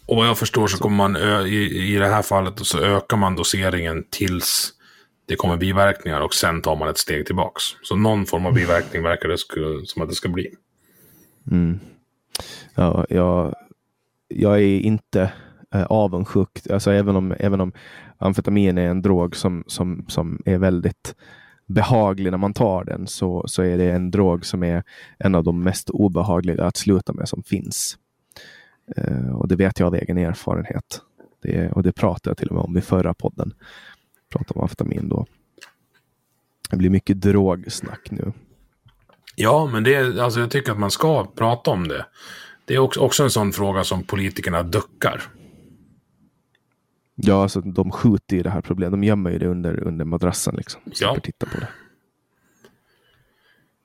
[0.05, 1.15] och vad jag förstår så kommer man
[1.47, 4.73] i, i det här fallet så ökar man doseringen tills
[5.25, 7.63] det kommer biverkningar och sen tar man ett steg tillbaks.
[7.83, 9.37] Så någon form av biverkning verkar det
[9.87, 10.55] som att det ska bli.
[11.51, 11.79] Mm.
[12.75, 13.55] Ja, jag,
[14.27, 15.31] jag är inte
[15.73, 16.49] eh, avundsjuk.
[16.69, 17.71] Alltså, även, om, även om
[18.17, 21.15] amfetamin är en drog som, som, som är väldigt
[21.65, 24.83] behaglig när man tar den så, så är det en drog som är
[25.19, 27.97] en av de mest obehagliga att sluta med som finns.
[28.97, 31.01] Eh, och det vet jag av egen erfarenhet.
[31.41, 33.53] Det, och det pratade jag till och med om i förra podden
[34.37, 35.25] prata om amfetamin då.
[36.69, 38.33] Det blir mycket drogsnack nu.
[39.35, 42.05] Ja, men det är, alltså jag tycker att man ska prata om det.
[42.65, 45.21] Det är också, också en sån fråga som politikerna duckar.
[47.15, 48.91] Ja, alltså de skjuter ju det här problemet.
[48.91, 50.81] De gömmer ju det under, under madrassen liksom.
[50.85, 51.17] Ja.
[51.23, 51.67] titta på det.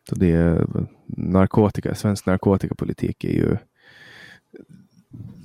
[0.08, 0.66] Så det är
[1.06, 3.56] narkotika, svensk narkotikapolitik är ju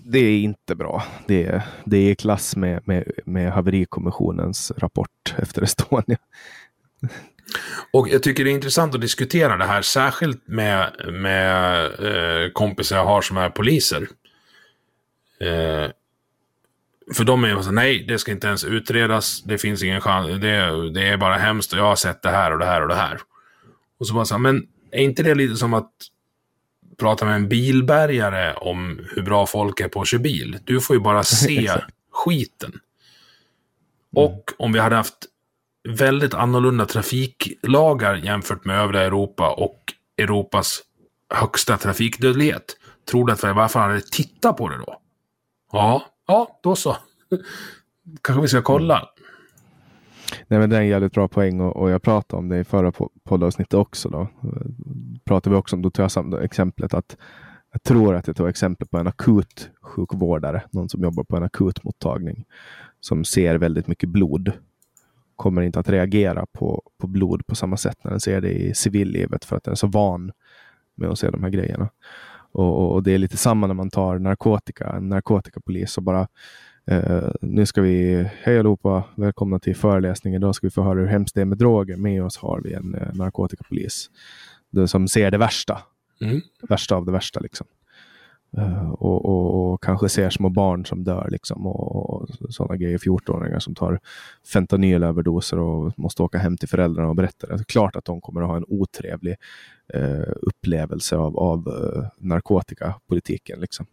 [0.07, 1.03] det är inte bra.
[1.27, 6.17] Det är, det är i klass med, med, med haverikommissionens rapport efter Estonia.
[7.93, 12.97] Och jag tycker det är intressant att diskutera det här, särskilt med, med eh, kompisar
[12.97, 14.07] jag har som är poliser.
[15.39, 15.89] Eh,
[17.13, 20.27] för de är ju så nej, det ska inte ens utredas, det finns ingen chans,
[20.27, 22.87] det, det är bara hemskt och jag har sett det här och det här och
[22.87, 23.19] det här.
[23.99, 25.91] Och så bara så här, men är inte det lite som att
[26.97, 30.59] prata med en bilbärgare om hur bra folk är på att köra bil.
[30.63, 31.71] Du får ju bara se
[32.11, 32.69] skiten.
[32.69, 32.81] Mm.
[34.25, 35.25] Och om vi hade haft
[35.89, 40.81] väldigt annorlunda trafiklagar jämfört med övriga Europa och Europas
[41.33, 42.77] högsta trafikdödlighet.
[43.11, 45.01] Tror du att vi i alla fall hade tittat på det då?
[45.71, 46.97] Ja, ja, då så.
[48.21, 49.09] Kanske vi ska kolla.
[50.47, 52.63] Nej, men det är en jävligt bra poäng och, och jag pratade om det i
[52.63, 52.91] förra
[53.23, 54.09] poddavsnittet också.
[54.09, 54.27] Då.
[55.25, 57.17] Pratade vi också om, då tog jag sam, exemplet att
[57.71, 61.43] jag tror att jag tog exempel på en akut sjukvårdare, någon som jobbar på en
[61.43, 62.45] akutmottagning,
[62.99, 64.51] som ser väldigt mycket blod.
[65.35, 68.73] Kommer inte att reagera på, på blod på samma sätt när den ser det i
[68.73, 70.31] civillivet för att den är så van
[70.95, 71.89] med att se de här grejerna.
[72.51, 76.27] Och, och, och det är lite samma när man tar narkotika, en narkotikapolis och bara
[76.91, 80.41] Uh, nu ska vi, hej allihopa, välkomna till föreläsningen.
[80.41, 81.97] Idag ska vi få höra hur hemskt det är med droger.
[81.97, 84.09] Med oss har vi en uh, narkotikapolis.
[84.87, 85.81] Som ser det värsta.
[86.21, 86.41] Mm.
[86.61, 87.39] Värsta av det värsta.
[87.39, 87.67] Liksom.
[88.57, 91.27] Uh, och, och, och, kanske ser små barn som dör.
[91.31, 92.97] Liksom, och, och sådana grejer.
[92.97, 93.99] 14-åringar som tar
[94.53, 97.53] fentanylöverdoser och måste åka hem till föräldrarna och berätta det.
[97.53, 99.35] är klart att de kommer att ha en otrevlig
[100.41, 101.67] upplevelse av, av
[102.17, 103.59] narkotikapolitiken.
[103.59, 103.85] Liksom.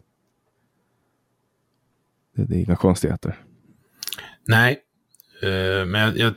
[2.35, 3.39] Det, det är inga konstigheter.
[4.47, 4.79] Nej,
[5.43, 6.33] uh, men jag, jag,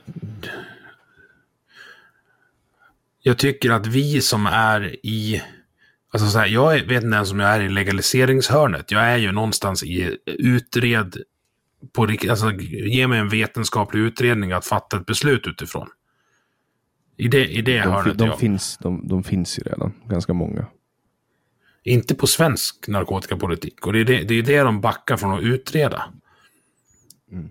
[3.23, 5.43] jag, tycker att vi som är i...
[6.13, 8.91] Alltså så här, jag vet inte ens om jag är i legaliseringshörnet.
[8.91, 11.17] Jag är ju någonstans i utred...
[11.93, 15.89] På, alltså, ge mig en vetenskaplig utredning att fatta ett beslut utifrån.
[17.17, 18.37] I det, i det de, hörnet, de, ja.
[18.37, 20.67] finns, de, de finns ju redan, ganska många.
[21.87, 23.87] Inte på svensk narkotikapolitik.
[23.87, 26.05] Och det är det, det är det de backar från att utreda.
[27.33, 27.51] Mm.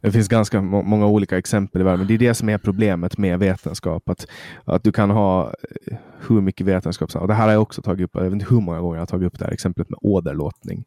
[0.00, 2.58] Det finns ganska må många olika exempel i världen, men det är det som är
[2.58, 4.08] problemet med vetenskap.
[4.08, 4.26] Att,
[4.64, 5.54] att du kan ha
[5.86, 5.96] eh,
[6.28, 8.60] hur mycket vetenskap som Det här har jag också tagit upp, jag vet inte hur
[8.60, 10.84] många gånger jag har tagit upp det här exemplet med åderlåtning.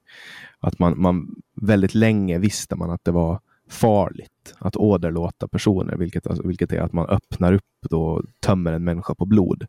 [0.59, 1.27] Att man, man
[1.61, 3.39] väldigt länge visste man att det var
[3.73, 8.83] farligt att åderlåta personer, vilket, alltså, vilket är att man öppnar upp och tömmer en
[8.83, 9.65] människa på blod.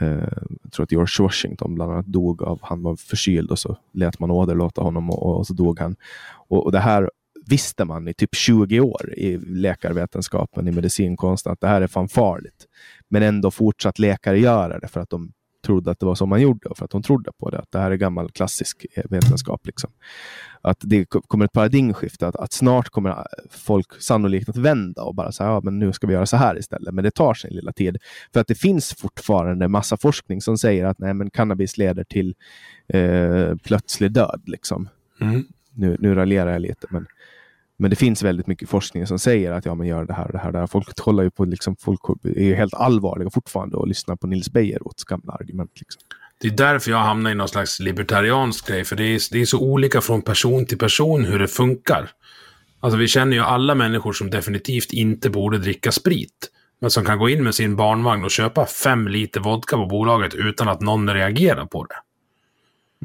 [0.00, 0.28] Eh,
[0.62, 4.18] jag tror att George Washington bland annat dog av, han var förkyld och så lät
[4.18, 5.96] man åderlåta honom och, och så dog han.
[6.48, 7.10] Och, och, det här
[7.46, 12.08] visste man i typ 20 år i läkarvetenskapen, i medicinkonsten, att det här är fan
[12.08, 12.66] farligt.
[13.08, 15.32] Men ändå fortsatt läkare göra det för att de
[15.62, 17.58] trodde att det var så man gjorde och för att de trodde på det.
[17.58, 19.66] Att det här är gammal klassisk eh, vetenskap.
[19.66, 19.90] Liksom.
[20.60, 25.32] Att det kommer ett paradigmskifte, att, att snart kommer folk sannolikt att vända och bara
[25.32, 26.94] säga ja, men nu ska vi göra så här istället.
[26.94, 27.96] Men det tar sin lilla tid.
[28.32, 32.34] För att det finns fortfarande massa forskning som säger att nej, men cannabis leder till
[32.88, 34.42] eh, plötslig död.
[34.46, 34.88] Liksom.
[35.20, 35.44] Mm.
[35.74, 37.06] Nu, nu raljerar jag lite, men
[37.76, 40.32] men det finns väldigt mycket forskning som säger att ja, men gör det här och
[40.32, 40.52] det här.
[40.52, 40.66] Det här.
[40.66, 45.04] Folk kollar ju på, liksom, folk är helt allvarliga fortfarande och lyssnar på Nils Bejerots
[45.04, 45.70] gamla argument.
[45.80, 46.02] Liksom.
[46.38, 49.44] Det är därför jag hamnar i någon slags libertariansk grej, för det är, det är
[49.44, 52.10] så olika från person till person hur det funkar.
[52.80, 56.50] Alltså vi känner ju alla människor som definitivt inte borde dricka sprit.
[56.80, 60.34] Men som kan gå in med sin barnvagn och köpa fem liter vodka på bolaget
[60.34, 61.94] utan att någon reagerar på det.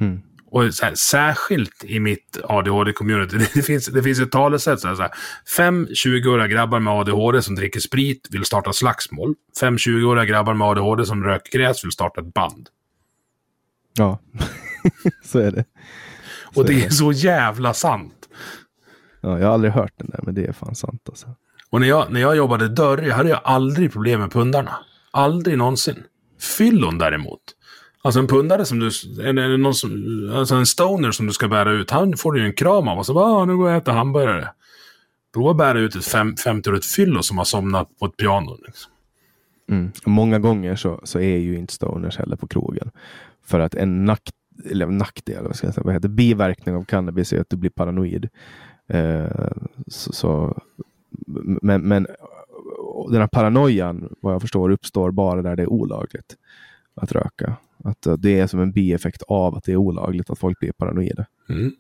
[0.06, 0.22] Mm.
[0.50, 3.38] Och här, särskilt i mitt ADHD-community.
[3.54, 5.12] Det finns, det finns ett talesätt så här, så här.
[5.58, 9.36] Fem 20-åriga grabbar med ADHD som dricker sprit vill starta slagsmål.
[9.60, 12.70] Fem 20-åriga grabbar med ADHD som röker gräs vill starta ett band.
[13.94, 14.20] Ja,
[15.24, 15.66] så är det.
[16.54, 16.92] Så och det är, det.
[16.92, 18.30] så jävla sant.
[19.22, 21.28] Ja, jag har aldrig hört den där, men det är fan sant alltså.
[21.70, 24.80] Och när jag, när jag jobbade dörr, jag hade jag aldrig problem med pundarna.
[25.12, 26.04] Aldrig någonsin.
[26.58, 27.42] Fyllon däremot.
[28.08, 28.90] Alltså en pundare som du,
[29.30, 29.92] eller någon som,
[30.36, 32.98] alltså en stoner som du ska bära ut, han får du ju en kram av
[32.98, 34.50] och så bara, ah, nu går jag och äter hamburgare.
[35.34, 38.58] Prova att bära ut ett 50-årigt fyllo som har somnat på ett piano.
[38.66, 38.92] Liksom.
[39.70, 39.92] Mm.
[40.06, 42.92] Många gånger så, så är ju inte stoners heller på krogen.
[43.46, 44.30] För att en nack,
[44.72, 47.70] eller nackdel, vad ska jag säga, vad heter, biverkning av cannabis är att du blir
[47.70, 48.30] paranoid.
[48.88, 49.48] Eh,
[49.88, 50.62] så, så,
[51.62, 52.08] men, men
[53.10, 56.36] den här paranoian, vad jag förstår, uppstår bara där det är olagligt
[56.96, 57.58] att röka.
[57.88, 60.72] Att eh, det är som en bieffekt av att det är olagligt att folk blir
[60.72, 61.26] paranoida.
[61.50, 61.72] Mm.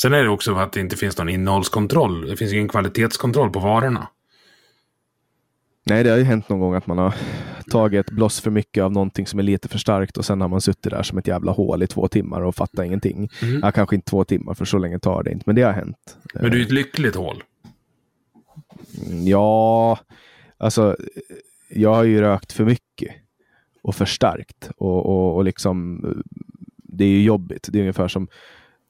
[0.00, 2.28] Sen är det också att det inte finns någon innehållskontroll.
[2.28, 4.08] Det finns ingen kvalitetskontroll på varorna.
[5.84, 7.14] Nej, det har ju hänt någon gång att man har
[7.70, 10.48] tagit ett bloss för mycket av någonting som är lite för starkt och sen har
[10.48, 13.28] man suttit där som ett jävla hål i två timmar och fattat ingenting.
[13.42, 13.60] Mm.
[13.62, 16.16] Ja, kanske inte två timmar, för så länge tar det inte, men det har hänt.
[16.34, 17.42] Men du är ett lyckligt hål?
[19.24, 19.98] Ja,
[20.58, 20.96] alltså
[21.68, 23.14] jag har ju rökt för mycket
[23.82, 24.70] och för starkt.
[24.76, 26.04] Och, och, och liksom,
[26.76, 27.68] det är ju jobbigt.
[27.72, 28.28] Det är ungefär som,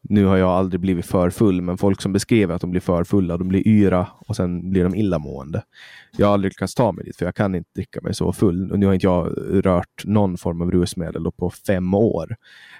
[0.03, 3.05] nu har jag aldrig blivit för full, men folk som beskriver att de blir för
[3.05, 5.63] fulla, de blir yra och sen blir de illamående.
[6.17, 8.73] Jag har aldrig lyckats ta mig dit, för jag kan inte dricka mig så full.
[8.73, 9.35] Och nu har inte jag
[9.67, 12.37] rört någon form av rusmedel på fem år.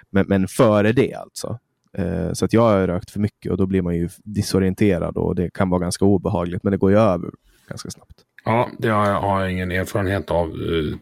[0.09, 1.59] Men, men före det alltså.
[1.93, 5.35] Eh, så att jag har rökt för mycket och då blir man ju disorienterad och
[5.35, 7.29] det kan vara ganska obehagligt, men det går ju över
[7.67, 8.13] ganska snabbt.
[8.45, 10.97] Ja, det har jag, har jag ingen erfarenhet av, eh,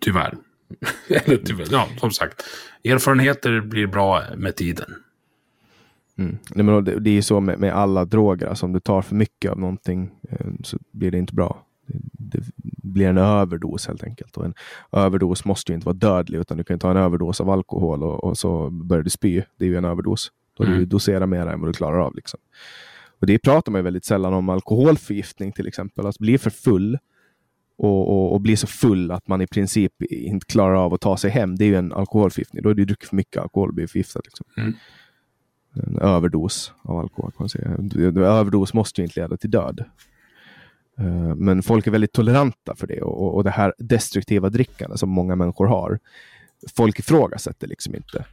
[0.00, 0.34] tyvärr.
[1.08, 2.42] Eller tyvärr, ja, som sagt.
[2.84, 4.94] Erfarenheter blir bra med tiden.
[6.18, 6.38] Mm.
[6.54, 9.02] Nej, men det, det är ju så med, med, alla droger, alltså om du tar
[9.02, 11.64] för mycket av någonting eh, så blir det inte bra.
[11.86, 14.36] Det, det, blir en överdos helt enkelt.
[14.36, 14.54] Och en
[14.92, 18.24] överdos måste ju inte vara dödlig, utan du kan ta en överdos av alkohol och,
[18.24, 19.42] och så börjar du spy.
[19.56, 20.32] Det är ju en överdos.
[20.56, 20.78] Då mm.
[20.78, 22.14] du doserar mer än vad du klarar av.
[22.14, 22.40] Liksom.
[23.20, 26.06] Och Det pratar man ju väldigt sällan om alkoholförgiftning till exempel.
[26.06, 26.98] Att bli för full
[27.82, 31.16] och, och, och bli så full att man i princip inte klarar av att ta
[31.16, 31.56] sig hem.
[31.56, 32.62] Det är ju en alkoholförgiftning.
[32.62, 34.20] Då har du druckit för mycket alkohol och blivit förgiftad.
[34.24, 34.46] Liksom.
[34.56, 34.74] Mm.
[35.74, 37.30] En överdos av alkohol.
[37.30, 37.64] Kan man säga.
[37.68, 39.84] En överdos måste ju inte leda till död.
[40.98, 45.10] Eh, men folk är väldigt toleranta för det och, och det här destruktiva drickande som
[45.10, 45.98] många människor har.
[46.76, 48.24] Folk ifrågasätter liksom inte.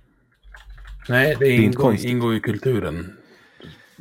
[1.10, 3.18] Nej, det, det ingår, ingår i kulturen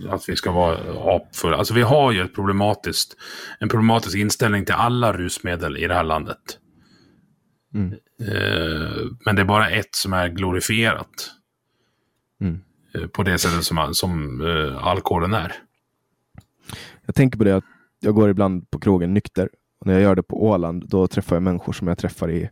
[0.08, 0.78] att vi ska vara
[1.16, 1.56] apfulla.
[1.56, 3.16] Alltså vi har ju ett problematiskt,
[3.60, 6.58] en problematisk inställning till alla rusmedel i det här landet.
[7.74, 7.92] Mm.
[8.20, 11.30] Eh, men det är bara ett som är glorifierat.
[12.40, 12.60] Mm.
[12.94, 15.52] Eh, på det sättet som, som eh, alkoholen är.
[17.06, 17.64] Jag tänker på det att
[18.00, 19.48] jag går ibland på krogen nykter.
[19.80, 22.50] Och när jag gör det på Åland, då träffar jag människor som jag träffar i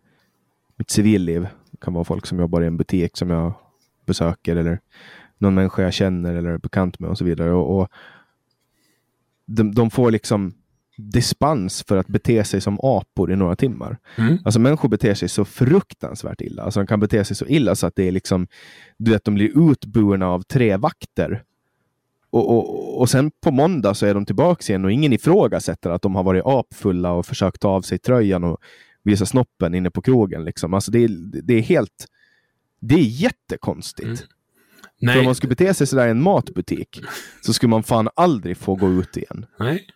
[0.76, 1.42] mitt civilliv.
[1.70, 3.54] Det kan vara folk som jobbar i en butik som jag
[4.06, 4.80] besöker eller
[5.38, 7.52] någon människa jag känner eller är bekant med och så vidare.
[7.52, 7.88] Och, och
[9.46, 10.54] de, de, får liksom
[10.96, 13.98] dispens för att bete sig som apor i några timmar.
[14.16, 14.38] Mm.
[14.44, 16.62] Alltså människor beter sig så fruktansvärt illa.
[16.62, 18.46] Alltså de kan bete sig så illa så att det är liksom,
[18.98, 21.42] du vet, de blir utburna av tre vakter
[22.34, 26.02] och, och, och sen på måndag så är de tillbaka igen och ingen ifrågasätter att
[26.02, 28.58] de har varit apfulla och försökt ta av sig tröjan och
[29.02, 30.44] visa snoppen inne på krogen.
[30.44, 30.74] Liksom.
[30.74, 31.08] Alltså det, är,
[31.42, 32.06] det är helt...
[32.80, 34.06] Det är jättekonstigt.
[34.06, 34.18] Mm.
[35.00, 37.00] För om man skulle bete sig sådär i en matbutik
[37.40, 39.46] så skulle man fan aldrig få gå ut igen.
[39.58, 39.86] Nej.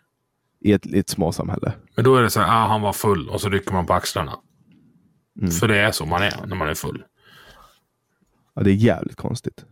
[0.60, 1.72] I ett, i ett småsamhälle.
[1.94, 3.92] Men då är det så här, ah, han var full och så rycker man på
[3.92, 4.38] axlarna.
[5.40, 5.50] Mm.
[5.50, 7.04] För det är så man är när man är full.
[8.54, 9.64] Ja, det är jävligt konstigt.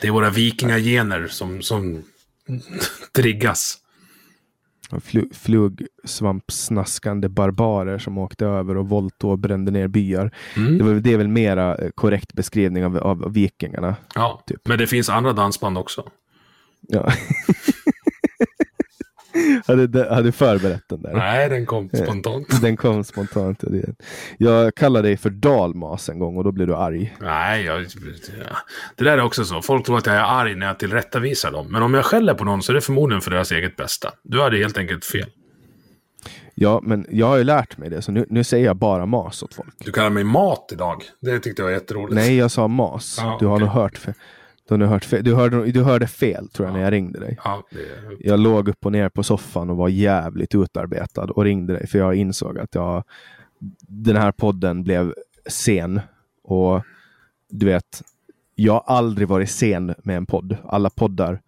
[0.00, 2.02] Det är våra vikingagener som, som
[3.16, 3.78] triggas.
[5.00, 10.30] Fl flugsvampsnaskande barbarer som åkte över och våldtog och brände ner byar.
[10.56, 10.78] Mm.
[10.78, 13.96] Det, var, det är väl mera eh, korrekt beskrivning av, av, av vikingarna.
[14.14, 14.68] Ja, typ.
[14.68, 16.04] men det finns andra dansband också.
[16.88, 17.12] Ja.
[19.66, 21.12] hade, hade förberett den där.
[21.12, 22.46] Nej, den kom spontant.
[22.62, 23.64] den kom spontant.
[24.38, 27.16] Jag kallade dig för dalmas en gång och då blev du arg.
[27.20, 27.86] Nej, jag,
[28.96, 29.62] det där är också så.
[29.62, 31.72] Folk tror att jag är arg när jag tillrättavisar dem.
[31.72, 34.10] Men om jag skäller på någon så är det förmodligen för deras eget bästa.
[34.22, 35.30] Du hade helt enkelt fel.
[36.54, 39.42] Ja, men jag har ju lärt mig det, så nu, nu säger jag bara mas
[39.42, 39.74] åt folk.
[39.78, 41.02] Du kallar mig mat idag.
[41.20, 42.14] Det tyckte jag var jätteroligt.
[42.14, 43.18] Nej, jag sa mas.
[43.18, 43.66] Ah, du har okay.
[43.66, 44.14] nog hört fel.
[44.68, 45.24] Du, har hört fel.
[45.24, 46.76] Du, hörde, du hörde fel tror jag ja.
[46.76, 47.38] när jag ringde dig.
[47.44, 48.26] Ja, det...
[48.28, 51.98] Jag låg upp och ner på soffan och var jävligt utarbetad och ringde dig för
[51.98, 53.04] jag insåg att jag,
[53.80, 55.14] den här podden blev
[55.46, 56.00] sen.
[56.42, 56.82] Och
[57.50, 58.02] du vet,
[58.54, 60.56] jag har aldrig varit sen med en podd.
[60.64, 61.40] Alla poddar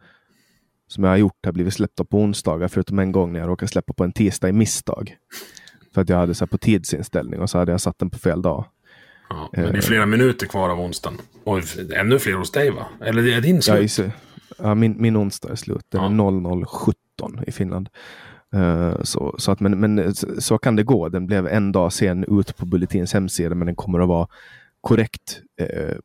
[0.89, 3.69] som jag har gjort har blivit släppta på onsdagar förutom en gång när jag råkade
[3.69, 5.17] släppa på en tisdag i misstag.
[5.95, 8.43] För att jag hade så på tidsinställning och så hade jag satt den på fel
[8.43, 8.65] dag.
[9.29, 11.21] Ja, men det är flera minuter kvar av onsdagen.
[11.45, 11.61] Och
[11.95, 12.87] ännu fler hos dig va?
[13.01, 13.99] Eller är din slut?
[13.99, 14.05] Ja,
[14.59, 15.87] ja min, min onsdag är slut.
[15.89, 16.07] Den ja.
[16.09, 17.89] är 00.17 i Finland.
[18.55, 21.09] Uh, så, så, att, men, men så kan det gå.
[21.09, 24.29] Den blev en dag sen ut på Bulletins hemsida men den kommer att vara
[24.81, 25.97] korrekt uh,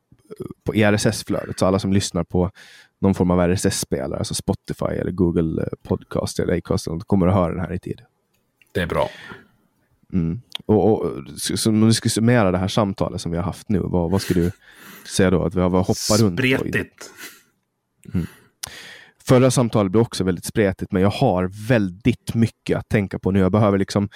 [0.63, 1.59] på RSS-flödet.
[1.59, 2.51] Så alla som lyssnar på
[2.99, 7.59] någon form av RSS-spelare, alltså Spotify eller Google Podcast eller Acast, kommer att höra den
[7.59, 8.01] här i tid.
[8.71, 9.09] Det är bra.
[10.13, 10.41] Mm.
[10.65, 13.79] Och, och, så, om du ska summera det här samtalet som vi har haft nu,
[13.79, 14.51] vad, vad ska du
[15.07, 15.43] säga då?
[15.43, 16.39] Att vi har hoppat runt?
[16.39, 17.11] Spretigt.
[18.13, 18.25] Mm.
[19.23, 23.39] Förra samtalet blev också väldigt spretigt, men jag har väldigt mycket att tänka på nu.
[23.39, 24.09] Jag behöver liksom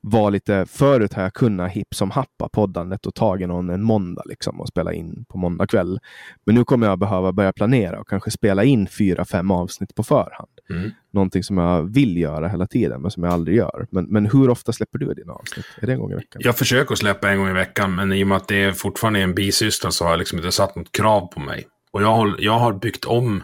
[0.00, 4.22] var lite, förut har jag kunnat hipp som happa poddandet och tagit någon en måndag
[4.26, 5.98] liksom och spela in på måndag kväll.
[6.46, 10.02] Men nu kommer jag behöva börja planera och kanske spela in fyra, fem avsnitt på
[10.02, 10.57] förhand.
[10.70, 10.90] Mm.
[11.10, 13.86] Någonting som jag vill göra hela tiden, men som jag aldrig gör.
[13.90, 15.66] Men, men hur ofta släpper du dina avsnitt?
[15.80, 16.42] Är det en gång i veckan?
[16.44, 19.20] Jag försöker släppa en gång i veckan, men i och med att det är fortfarande
[19.20, 21.66] är en bisyssla så har jag liksom inte satt något krav på mig.
[21.90, 23.42] Och jag har, jag har byggt om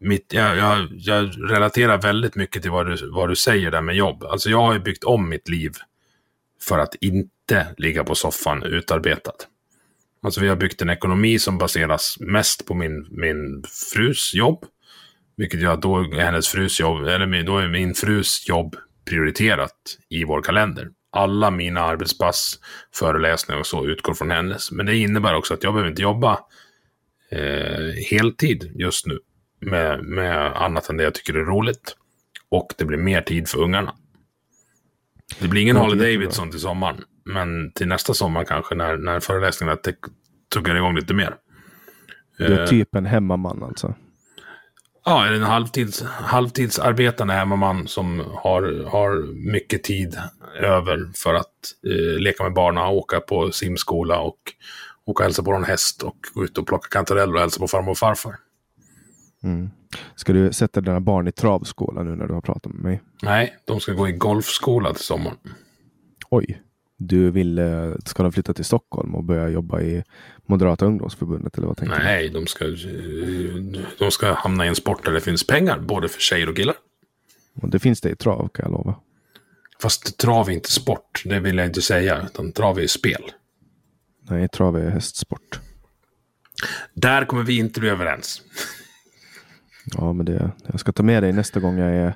[0.00, 3.96] mitt, jag, jag, jag, relaterar väldigt mycket till vad du, vad du säger där med
[3.96, 4.24] jobb.
[4.24, 5.72] Alltså jag har ju byggt om mitt liv
[6.60, 9.48] för att inte ligga på soffan utarbetat.
[10.22, 13.64] Alltså vi har byggt en ekonomi som baseras mest på min, min
[13.94, 14.64] frus jobb.
[15.36, 19.98] Vilket gör att då är hennes frus jobb, eller då är min frus jobb prioriterat
[20.08, 20.90] i vår kalender.
[21.10, 22.58] Alla mina arbetspass,
[22.94, 24.72] föreläsningar och så utgår från hennes.
[24.72, 26.38] Men det innebär också att jag behöver inte jobba
[27.30, 29.18] eh, heltid just nu
[29.60, 31.96] med, med annat än det jag tycker är roligt.
[32.48, 33.94] Och det blir mer tid för ungarna.
[35.40, 37.04] Det blir ingen Harley Davidson till sommaren.
[37.24, 39.78] Men till nästa sommar kanske när, när föreläsningarna
[40.54, 41.34] tuggar igång lite mer.
[42.38, 43.94] Du är eh, typ en hemmaman alltså?
[45.04, 50.18] Ja, en halvtids, halvtidsarbetande hemmaman som har, har mycket tid
[50.60, 51.46] över för att
[51.86, 54.38] eh, leka med barnen, åka på simskola och
[55.04, 57.68] åka och hälsa på någon häst och gå ut och plocka kantareller och hälsa på
[57.68, 58.36] farmor och farfar.
[59.42, 59.70] Mm.
[60.14, 63.02] Ska du sätta dina barn i travskola nu när du har pratat med mig?
[63.22, 65.36] Nej, de ska gå i golfskola till sommaren.
[66.30, 66.62] Oj.
[66.96, 70.04] Du vill, eh, ska de flytta till Stockholm och börja jobba i
[70.52, 71.58] Moderata ungdomsförbundet?
[71.58, 72.40] Eller vad tänker Nej, du?
[72.40, 72.64] de ska,
[73.98, 76.74] de ska hamna i en sport där det finns pengar, både för tjejer och killar.
[77.62, 78.94] Och det finns det i trav, kan jag lova.
[79.82, 82.26] Fast trav är inte sport, det vill jag inte säga.
[82.26, 83.22] Utan trav är spel.
[84.30, 85.60] Nej, trav är hästsport.
[86.94, 88.42] Där kommer vi inte bli överens.
[89.84, 92.14] Ja, men det, jag ska ta med dig nästa gång jag är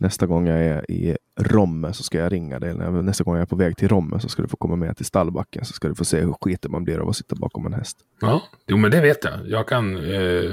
[0.00, 2.74] Nästa gång jag är i Romme så ska jag ringa dig.
[2.74, 5.06] Nästa gång jag är på väg till Romme så ska du få komma med till
[5.06, 7.72] stallbacken så ska du få se hur skiten man blir av att sitta bakom en
[7.72, 7.98] häst.
[8.20, 9.32] Ja, jo men det vet jag.
[9.46, 9.96] Jag kan...
[9.96, 10.52] Eh,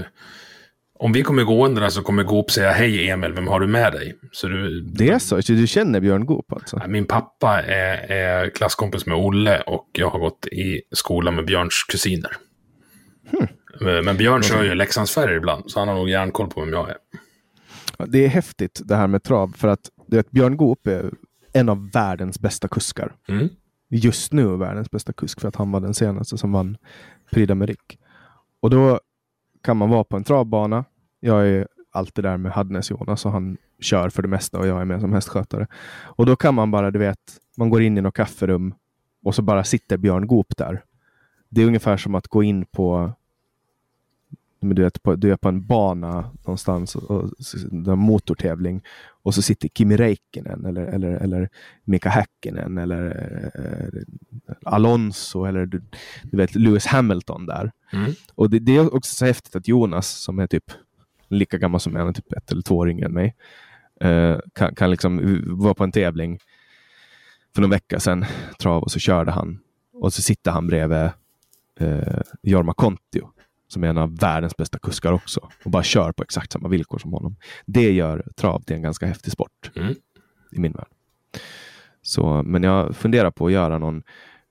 [0.99, 3.93] om vi kommer gående där så kommer Goop säga hej Emil, vem har du med
[3.93, 4.15] dig?
[4.31, 5.35] Så du, det är så?
[5.35, 6.81] Du känner Björn Goop alltså?
[6.87, 11.83] Min pappa är, är klasskompis med Olle och jag har gått i skola med Björns
[11.91, 12.31] kusiner.
[13.31, 13.47] Hmm.
[14.05, 16.95] Men Björn kör ju Leksandsfärger ibland, så han har nog järnkoll på vem jag är.
[18.07, 21.11] Det är häftigt det här med trav, för att du vet, Björn Goop är
[21.53, 23.15] en av världens bästa kuskar.
[23.27, 23.49] Mm.
[23.89, 26.77] Just nu världens bästa kusk, för att han var den senaste som vann
[27.31, 27.97] Prix d'Amérique.
[28.59, 28.99] Och då
[29.63, 30.85] kan man vara på en travbana.
[31.19, 34.85] Jag är alltid där med Hadnes-Jonas och han kör för det mesta och jag är
[34.85, 35.67] med som hästskötare.
[36.03, 37.19] Och då kan man bara, du vet,
[37.57, 38.73] man går in i något kafferum
[39.23, 40.83] och så bara sitter Björn Goop där.
[41.49, 43.13] Det är ungefär som att gå in på
[44.65, 47.29] men du, vet, på, du är på en bana någonstans, och, och,
[47.71, 48.81] en motortävling
[49.23, 51.49] och så sitter Kimi Räikkönen eller, eller, eller
[51.83, 53.05] Mika Häkkinen eller
[53.55, 54.01] eh,
[54.65, 55.81] Alonso eller du,
[56.23, 57.71] du, vet Lewis Hamilton där.
[57.93, 58.11] Mm.
[58.35, 60.71] Och det, det, är också så häftigt att Jonas som är typ
[61.27, 63.35] lika gammal som jag, typ ett eller två år yngre än mig,
[64.01, 66.39] eh, kan, kan liksom vara på en tävling
[67.55, 68.25] för någon vecka sedan,
[68.59, 69.59] trav, och så körde han.
[69.93, 71.09] Och så sitter han bredvid
[71.79, 73.31] eh, Jorma Kontio
[73.67, 76.97] som är en av världens bästa kuskar också och bara kör på exakt samma villkor
[76.97, 77.35] som honom.
[77.65, 79.95] Det gör trav till en ganska häftig sport mm.
[80.51, 80.87] i min värld.
[82.01, 84.03] Så, men jag funderar på att göra någon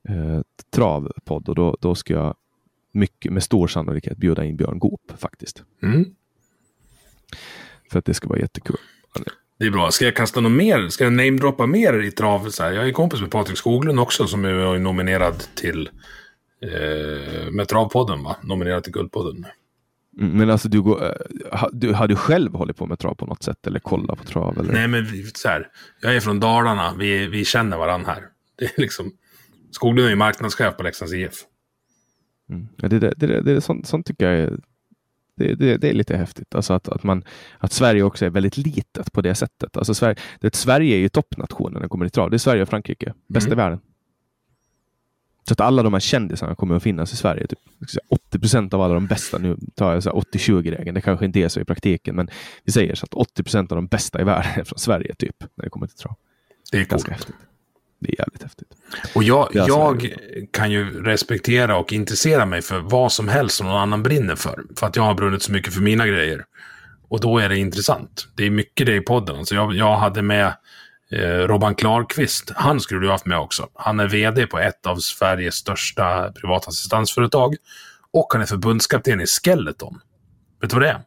[0.08, 2.34] eh, travpodd och då, då ska jag
[2.92, 5.62] mycket med stor sannolikhet bjuda in Björn Goop faktiskt.
[5.82, 6.04] Mm.
[7.90, 8.76] För att det ska vara jättekul.
[9.58, 9.90] Det är bra.
[9.90, 10.88] Ska jag kasta något mer?
[10.88, 12.50] Ska jag namedroppa mer i trav?
[12.50, 12.72] Så här?
[12.72, 15.88] Jag är kompis med Patrik Skoglund också som är nominerad till
[16.64, 18.36] eh, med Travpodden, va?
[18.42, 19.46] Nominerad till Guldpodden.
[20.20, 23.26] Mm, men alltså du, går, eh, du, har du själv hållit på med trav på
[23.26, 24.58] något sätt eller kollat på trav?
[24.58, 24.72] Eller?
[24.72, 25.68] Nej, men så här,
[26.00, 28.22] jag är från Dalarna, vi, vi känner varandra här.
[28.56, 29.12] Det är liksom,
[29.70, 31.34] Skoglund är ju marknadschef på Leksands IF.
[32.50, 32.68] Mm.
[32.76, 34.58] Ja, det, det, det, det, sånt, sånt tycker jag är,
[35.36, 36.54] det, det, det, är lite häftigt.
[36.54, 37.24] Alltså att, att, man,
[37.58, 39.76] att Sverige också är väldigt litet på det sättet.
[39.76, 42.30] Alltså Sverige, det, Sverige är ju toppnationen när det kommer till trav.
[42.30, 43.14] Det är Sverige och Frankrike.
[43.28, 43.58] Bäst mm.
[43.58, 43.80] i världen.
[45.48, 47.46] Så att alla de här kändisarna kommer att finnas i Sverige.
[47.46, 47.58] Typ
[48.08, 51.60] 80 procent av alla de bästa, nu tar jag 80-20-regeln, det kanske inte är så
[51.60, 52.28] i praktiken, men
[52.64, 55.36] vi säger så att 80 procent av de bästa i världen är från Sverige, typ,
[55.54, 56.16] när det kommer till trav.
[56.72, 57.36] Det är ganska häftigt.
[57.98, 58.68] Det är jävligt häftigt.
[59.14, 60.14] Och jag, alltså, jag
[60.50, 64.62] kan ju respektera och intressera mig för vad som helst som någon annan brinner för.
[64.76, 66.44] För att jag har brunnit så mycket för mina grejer.
[67.08, 68.28] Och då är det intressant.
[68.36, 69.36] Det är mycket det i podden.
[69.36, 70.52] Alltså jag, jag hade med
[71.46, 73.68] Robban Klarqvist, han skulle du haft med också.
[73.74, 77.54] Han är vd på ett av Sveriges största privata assistansföretag.
[78.10, 80.00] Och han är förbundskapten i Skeleton.
[80.60, 81.00] Vet du vad det är?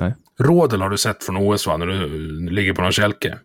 [0.00, 0.14] Nej.
[0.38, 2.08] Rådel har du sett från OS va, när du
[2.50, 3.38] ligger på någon kälke.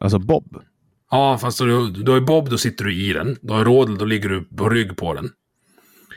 [0.00, 0.62] Alltså Bob?
[1.10, 3.38] Ja, fast du, du har Bob, då sitter du i den.
[3.42, 5.30] Du har Rådel, då ligger du på rygg på den.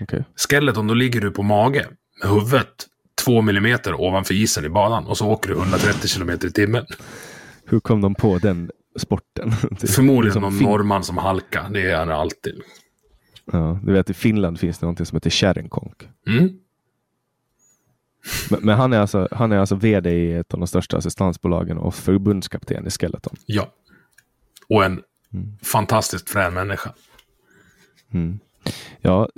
[0.01, 0.23] Okay.
[0.35, 1.87] Skeleton, då ligger du på mage
[2.23, 2.87] med huvudet
[3.23, 6.85] två millimeter ovanför isen i banan och så åker du 130 kilometer i timmen.
[7.69, 9.51] Hur kom de på den sporten?
[9.87, 11.69] Förmodligen liksom någon fin- norrman som halka.
[11.73, 12.61] Det är det alltid.
[13.51, 16.09] Ja, du vet i Finland finns det något som heter kärringkonk.
[16.27, 16.49] Mm.
[18.49, 21.77] Men, men, han, är alltså, han är alltså vd i ett av de största assistansbolagen
[21.77, 23.35] och förbundskapten i Skeleton.
[23.45, 23.73] Ja.
[24.69, 25.03] Och en
[25.33, 25.57] mm.
[25.63, 26.93] fantastiskt frän människa.
[28.11, 28.39] Mm.
[29.01, 29.29] Ja,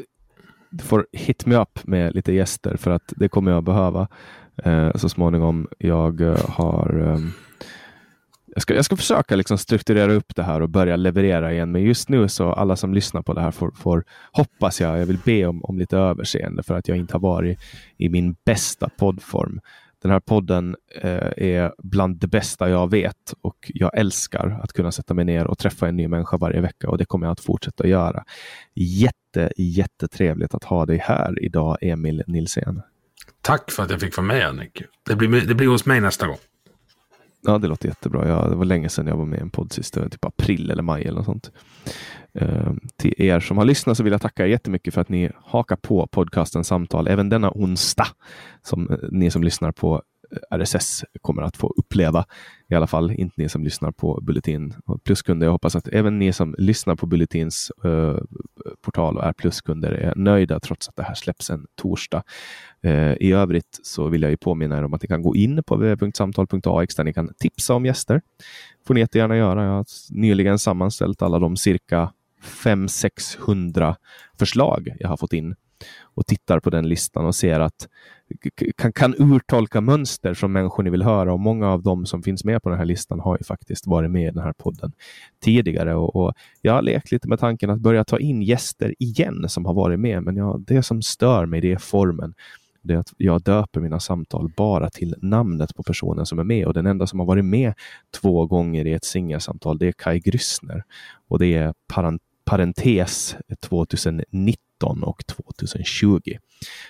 [0.69, 4.07] du får hit me up med lite gäster för att det kommer jag behöva
[4.63, 5.67] eh, så småningom.
[5.77, 7.19] Jag eh, har eh,
[8.53, 11.71] jag ska, jag ska försöka liksom strukturera upp det här och börja leverera igen.
[11.71, 15.05] Men just nu så alla som lyssnar på det här får, får hoppas jag, jag
[15.05, 17.59] vill be om, om lite överseende för att jag inte har varit
[17.97, 19.59] i min bästa poddform.
[20.01, 24.91] Den här podden eh, är bland det bästa jag vet och jag älskar att kunna
[24.91, 27.39] sätta mig ner och träffa en ny människa varje vecka och det kommer jag att
[27.39, 28.23] fortsätta göra.
[28.75, 32.81] Jätte, jättetrevligt att ha dig här idag, Emil Nilsén.
[33.41, 34.83] Tack för att jag fick vara med, Annik.
[35.05, 36.37] Det blir, det blir hos mig nästa gång.
[37.41, 38.27] Ja, det låter jättebra.
[38.27, 40.83] Ja, det var länge sedan jag var med i en podd sist, typ april eller
[40.83, 41.51] maj eller något sånt.
[42.33, 45.31] Ehm, till er som har lyssnat så vill jag tacka er jättemycket för att ni
[45.45, 48.07] hakar på podcasten Samtal även denna onsdag.
[48.63, 50.01] Som eh, ni som lyssnar på
[50.51, 52.25] eh, RSS kommer att få uppleva.
[52.71, 55.47] I alla fall inte ni som lyssnar på Bulletin och pluskunder.
[55.47, 58.17] Jag hoppas att även ni som lyssnar på Bulletins eh,
[58.81, 62.23] portal och är pluskunder är nöjda trots att det här släpps en torsdag.
[62.81, 65.63] Eh, I övrigt så vill jag ju påminna er om att ni kan gå in
[65.63, 68.21] på www.samtal.ax där ni kan tipsa om gäster.
[68.87, 69.63] får ni jättegärna göra.
[69.65, 72.11] Jag har nyligen sammanställt alla de cirka
[72.43, 73.95] 500-600
[74.39, 75.55] förslag jag har fått in
[76.01, 77.87] och tittar på den listan och ser att
[78.75, 81.33] kan, kan urtolka mönster som människor ni vill höra.
[81.33, 84.11] Och många av dem som finns med på den här listan har ju faktiskt varit
[84.11, 84.91] med i den här podden
[85.43, 85.95] tidigare.
[85.95, 89.65] Och, och jag har lekt lite med tanken att börja ta in gäster igen som
[89.65, 90.23] har varit med.
[90.23, 92.33] Men ja, det som stör mig det är formen.
[92.81, 96.65] Det är att jag döper mina samtal bara till namnet på personen som är med.
[96.65, 97.73] Och den enda som har varit med
[98.21, 100.83] två gånger i ett singelsamtal det är Kai Gryssner
[101.27, 101.73] och det är
[102.45, 106.21] parentes 2019 2019 och 2020.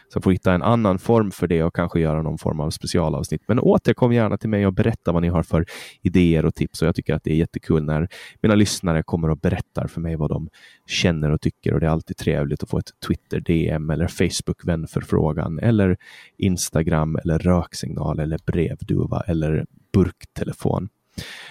[0.09, 2.69] Så jag får hitta en annan form för det och kanske göra någon form av
[2.69, 3.41] specialavsnitt.
[3.47, 5.65] Men återkom gärna till mig och berätta vad ni har för
[6.01, 6.81] idéer och tips.
[6.81, 8.07] Och jag tycker att det är jättekul när
[8.41, 10.49] mina lyssnare kommer och berättar för mig vad de
[10.87, 11.73] känner och tycker.
[11.73, 15.97] Och det är alltid trevligt att få ett Twitter DM eller Facebook vänförfrågan eller
[16.37, 20.89] Instagram eller röksignal eller brevduva eller burktelefon.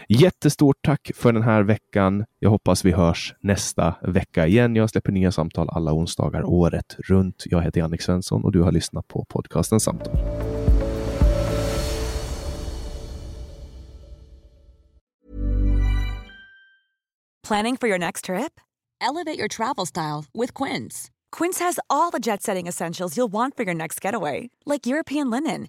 [0.08, 2.24] Jättestort tack för den här veckan.
[2.38, 4.76] Jag hoppas vi hörs nästa vecka igen.
[4.76, 7.44] Jag släpper nya samtal alla onsdagar året runt.
[7.46, 10.16] Jag heter Jannik Svensson och du har lyssnat på podcasten Samtal.
[17.48, 18.60] Planning for your next trip?
[19.00, 21.10] Elevate your travel style with Quince.
[21.30, 25.30] Quince has all the jet setting essentials you'll want for your next getaway, like European
[25.30, 25.68] linen,